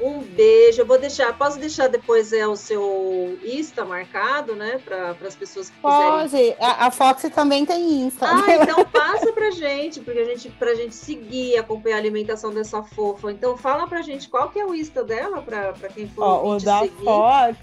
Um 0.00 0.20
beijo. 0.20 0.80
Eu 0.82 0.86
vou 0.86 0.98
deixar, 0.98 1.36
posso 1.36 1.58
deixar 1.58 1.88
depois 1.88 2.32
é 2.32 2.46
o 2.46 2.54
seu 2.54 3.36
Insta 3.44 3.84
marcado, 3.84 4.54
né? 4.54 4.80
Para 4.84 5.10
as 5.26 5.34
pessoas 5.34 5.70
que 5.70 5.76
quiserem 5.76 6.28
Pode. 6.28 6.56
A, 6.60 6.86
a 6.86 6.90
Fox 6.90 7.22
também 7.34 7.66
tem 7.66 8.02
Insta. 8.06 8.26
ah, 8.26 8.54
então 8.62 8.84
passa 8.84 9.32
pra 9.32 9.50
gente, 9.50 10.00
porque 10.00 10.20
a 10.20 10.24
gente, 10.24 10.48
pra 10.50 10.74
gente 10.74 10.94
seguir, 10.94 11.56
acompanhar 11.58 11.96
a 11.96 11.98
alimentação 11.98 12.52
dessa 12.54 12.82
fofa. 12.82 13.32
Então 13.32 13.56
fala 13.56 13.86
pra 13.88 14.00
gente 14.02 14.28
qual 14.28 14.48
que 14.50 14.58
é 14.60 14.64
o 14.64 14.74
Insta 14.74 15.02
dela, 15.02 15.42
pra, 15.42 15.72
pra 15.72 15.88
quem 15.88 16.06
for 16.08 16.22
Ó, 16.22 16.54
o 16.56 16.58
da 16.60 16.80
seguir. 16.80 17.04
Fox, 17.04 17.56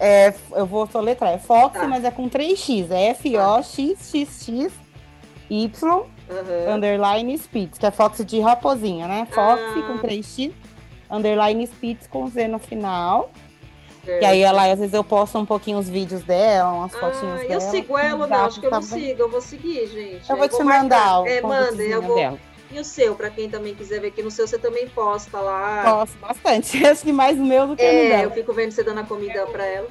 é, 0.00 0.34
eu 0.52 0.66
vou 0.66 0.86
soletrar, 0.88 1.32
é 1.34 1.38
Fox, 1.38 1.78
Tá. 1.78 1.86
mas 1.86 2.02
é 2.04 2.10
com 2.10 2.28
3x, 2.28 2.90
é 2.90 3.10
F-O-X-X-X 3.10 4.72
Y 5.48 5.70
Aham. 6.28 6.74
underline 6.74 7.38
Spitz, 7.38 7.78
que 7.78 7.86
é 7.86 7.90
Fox 7.92 8.24
de 8.24 8.40
raposinha, 8.40 9.06
né? 9.06 9.28
Fox 9.30 9.60
Ah. 9.62 9.82
com 9.86 9.98
3x, 9.98 10.50
underline 11.10 11.66
Spitz 11.66 12.06
com 12.06 12.26
Z 12.28 12.48
no 12.48 12.58
final. 12.58 13.30
certo. 14.04 14.22
E 14.22 14.24
aí 14.24 14.40
ela, 14.42 14.70
às 14.70 14.78
vezes 14.78 14.94
eu 14.94 15.02
posto 15.04 15.36
um 15.38 15.44
pouquinho 15.46 15.78
os 15.78 15.88
vídeos 15.88 16.22
dela, 16.22 16.72
umas 16.72 16.92
fotinhas 16.92 17.40
Ah, 17.40 17.44
eu 17.44 17.48
dela. 17.48 17.60
sigo 17.60 17.98
ela, 17.98 18.18
não, 18.18 18.28
Dá 18.28 18.44
acho 18.44 18.60
que 18.60 18.66
eu 18.66 18.70
não 18.70 18.78
pra- 18.80 18.88
sigo, 18.98 19.20
eu 19.22 19.30
vou 19.30 19.40
seguir, 19.40 19.86
gente. 19.88 20.30
Eu 20.30 20.36
vou 20.36 20.48
te 20.48 20.62
marcar. 20.62 20.82
mandar 20.82 21.20
o 21.22 21.26
É, 21.26 21.40
manda, 21.40 21.82
eu 21.82 22.00
vou. 22.02 22.14
dela. 22.16 22.38
E 22.70 22.80
o 22.80 22.84
seu, 22.84 23.14
pra 23.14 23.30
quem 23.30 23.48
também 23.48 23.74
quiser 23.74 24.00
ver 24.00 24.08
aqui 24.08 24.22
no 24.22 24.30
seu, 24.30 24.46
você 24.46 24.58
também 24.58 24.88
posta 24.88 25.38
lá. 25.40 25.82
Gosto 25.84 26.18
bastante. 26.18 26.76
Acho 26.86 27.02
que 27.02 27.12
mais 27.12 27.38
o 27.38 27.44
meu 27.44 27.66
do 27.68 27.76
que 27.76 27.82
o 27.82 27.86
É, 27.86 28.08
dela. 28.08 28.22
eu 28.24 28.30
fico 28.32 28.52
vendo 28.52 28.72
você 28.72 28.82
dando 28.82 29.00
a 29.00 29.04
comida 29.04 29.46
pra 29.46 29.64
ela. 29.64 29.88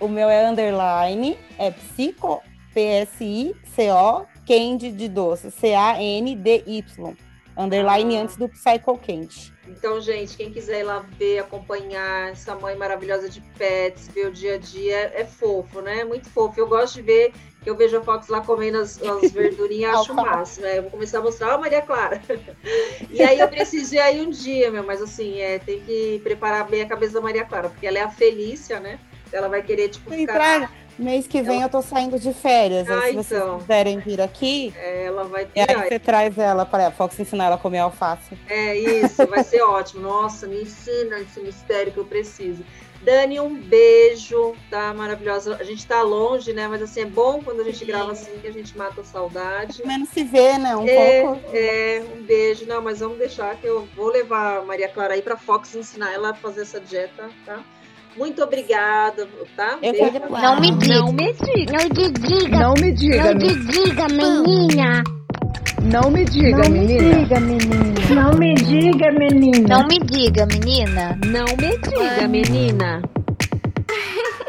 O 0.00 0.06
meu 0.08 0.28
é 0.30 0.48
underline, 0.48 1.36
é 1.58 1.72
psico, 1.72 2.40
P-S-I-C-O, 2.72 4.26
Candy 4.46 4.92
de 4.92 5.08
doce, 5.08 5.50
C-A-N-D-Y. 5.50 7.16
Underline 7.58 8.16
Ah. 8.16 8.22
antes 8.22 8.36
do 8.36 8.48
Psycho 8.48 8.96
Candy. 8.98 9.52
Então, 9.66 10.00
gente, 10.00 10.36
quem 10.36 10.50
quiser 10.50 10.80
ir 10.80 10.84
lá 10.84 11.04
ver, 11.18 11.40
acompanhar 11.40 12.30
essa 12.30 12.54
mãe 12.54 12.74
maravilhosa 12.76 13.28
de 13.28 13.40
pets, 13.58 14.08
ver 14.08 14.28
o 14.28 14.32
dia 14.32 14.54
a 14.54 14.58
dia, 14.58 15.12
é 15.14 15.24
fofo, 15.24 15.80
né? 15.82 16.04
Muito 16.04 16.30
fofo. 16.30 16.58
Eu 16.58 16.66
gosto 16.66 16.94
de 16.94 17.02
ver, 17.02 17.32
que 17.62 17.68
eu 17.68 17.76
vejo 17.76 17.98
a 17.98 18.00
Fox 18.02 18.28
lá 18.28 18.40
comendo 18.40 18.78
as, 18.78 18.98
as 19.02 19.30
verdurinhas, 19.32 19.94
acho 19.96 20.14
máximo. 20.14 20.64
né? 20.66 20.78
Eu 20.78 20.82
vou 20.82 20.90
começar 20.92 21.18
a 21.18 21.22
mostrar, 21.22 21.54
ó, 21.54 21.58
Maria 21.58 21.82
Clara. 21.82 22.22
E 23.10 23.20
aí 23.22 23.38
eu 23.40 23.48
preciso 23.48 23.94
ir 23.94 23.98
aí 23.98 24.20
um 24.20 24.30
dia, 24.30 24.70
meu, 24.70 24.84
mas 24.84 25.02
assim, 25.02 25.38
é, 25.40 25.58
tem 25.58 25.80
que 25.80 26.20
preparar 26.22 26.66
bem 26.68 26.82
a 26.82 26.86
cabeça 26.86 27.14
da 27.14 27.20
Maria 27.20 27.44
Clara, 27.44 27.68
porque 27.68 27.86
ela 27.86 27.98
é 27.98 28.02
a 28.02 28.10
Felícia, 28.10 28.78
né? 28.80 28.98
Ela 29.32 29.48
vai 29.48 29.62
querer, 29.62 29.88
tipo, 29.88 30.10
ficar. 30.10 30.32
traga. 30.34 30.70
Mês 30.98 31.26
que 31.28 31.40
vem 31.42 31.62
eu 31.62 31.68
tô 31.68 31.80
saindo 31.80 32.18
de 32.18 32.32
férias. 32.32 32.88
Ah, 32.90 33.02
se 33.06 33.12
vocês 33.12 33.40
então. 33.40 33.58
quiserem 33.60 33.98
vir 34.00 34.20
aqui, 34.20 34.74
é, 34.76 35.04
Ela 35.04 35.24
vai 35.24 35.46
e 35.54 35.60
aí 35.60 35.88
você 35.88 35.98
traz 35.98 36.36
ela 36.36 36.66
para 36.66 36.88
a 36.88 36.90
Fox 36.90 37.18
ensinar 37.20 37.46
ela 37.46 37.54
a 37.54 37.58
comer 37.58 37.78
alface. 37.78 38.36
É 38.48 38.76
isso, 38.76 39.24
vai 39.28 39.44
ser 39.44 39.62
ótimo. 39.62 40.02
Nossa, 40.02 40.46
me 40.46 40.62
ensina 40.62 41.20
esse 41.20 41.40
mistério 41.40 41.92
que 41.92 41.98
eu 41.98 42.04
preciso. 42.04 42.64
Dani, 43.00 43.38
um 43.38 43.54
beijo, 43.54 44.56
tá? 44.68 44.92
Maravilhosa. 44.92 45.56
A 45.60 45.62
gente 45.62 45.86
tá 45.86 46.02
longe, 46.02 46.52
né? 46.52 46.66
Mas 46.66 46.82
assim, 46.82 47.02
é 47.02 47.06
bom 47.06 47.40
quando 47.40 47.60
a 47.60 47.64
gente 47.64 47.78
Sim. 47.78 47.86
grava 47.86 48.10
assim 48.10 48.32
que 48.40 48.46
a 48.48 48.52
gente 48.52 48.76
mata 48.76 49.00
a 49.00 49.04
saudade. 49.04 49.86
Menos 49.86 50.08
se 50.08 50.24
vê, 50.24 50.58
né? 50.58 50.74
Um 50.76 50.84
É, 50.86 51.22
pouco. 51.22 51.40
é, 51.54 52.02
um 52.16 52.22
beijo. 52.24 52.66
Não, 52.66 52.82
mas 52.82 52.98
vamos 52.98 53.18
deixar 53.18 53.54
que 53.56 53.66
eu 53.68 53.86
vou 53.94 54.08
levar 54.08 54.58
a 54.58 54.62
Maria 54.62 54.88
Clara 54.88 55.14
aí 55.14 55.22
pra 55.22 55.36
Fox 55.36 55.76
ensinar 55.76 56.12
ela 56.12 56.30
a 56.30 56.34
fazer 56.34 56.62
essa 56.62 56.80
dieta, 56.80 57.30
tá? 57.46 57.60
Muito 58.18 58.42
obrigada, 58.42 59.28
tá? 59.56 59.78
Eu. 59.80 59.94
Não 60.28 60.60
me 60.60 60.72
diga. 60.72 60.98
Não 60.98 61.12
me 61.12 61.32
diga. 61.32 61.72
Não 61.72 61.88
te 61.88 62.10
diga. 62.10 62.58
Não 62.58 62.74
me 62.74 62.92
diga, 62.92 63.22
Não 63.22 63.34
menina. 63.34 63.38
te 63.38 63.54
diga, 63.84 64.08
menina. 64.08 65.04
Não 65.82 66.10
me 66.10 66.24
diga, 66.24 66.68
menina. 66.68 67.14
Diga, 67.14 67.40
menina. 67.40 68.14
Não 68.14 68.32
me 68.36 68.54
diga, 68.56 69.12
menina. 69.12 69.68
Não 69.68 69.86
me 69.86 69.98
diga, 70.00 70.46
menina. 70.46 71.18
Não 71.24 71.44
me 71.44 71.78
diga, 71.78 72.28
menina. 72.28 73.02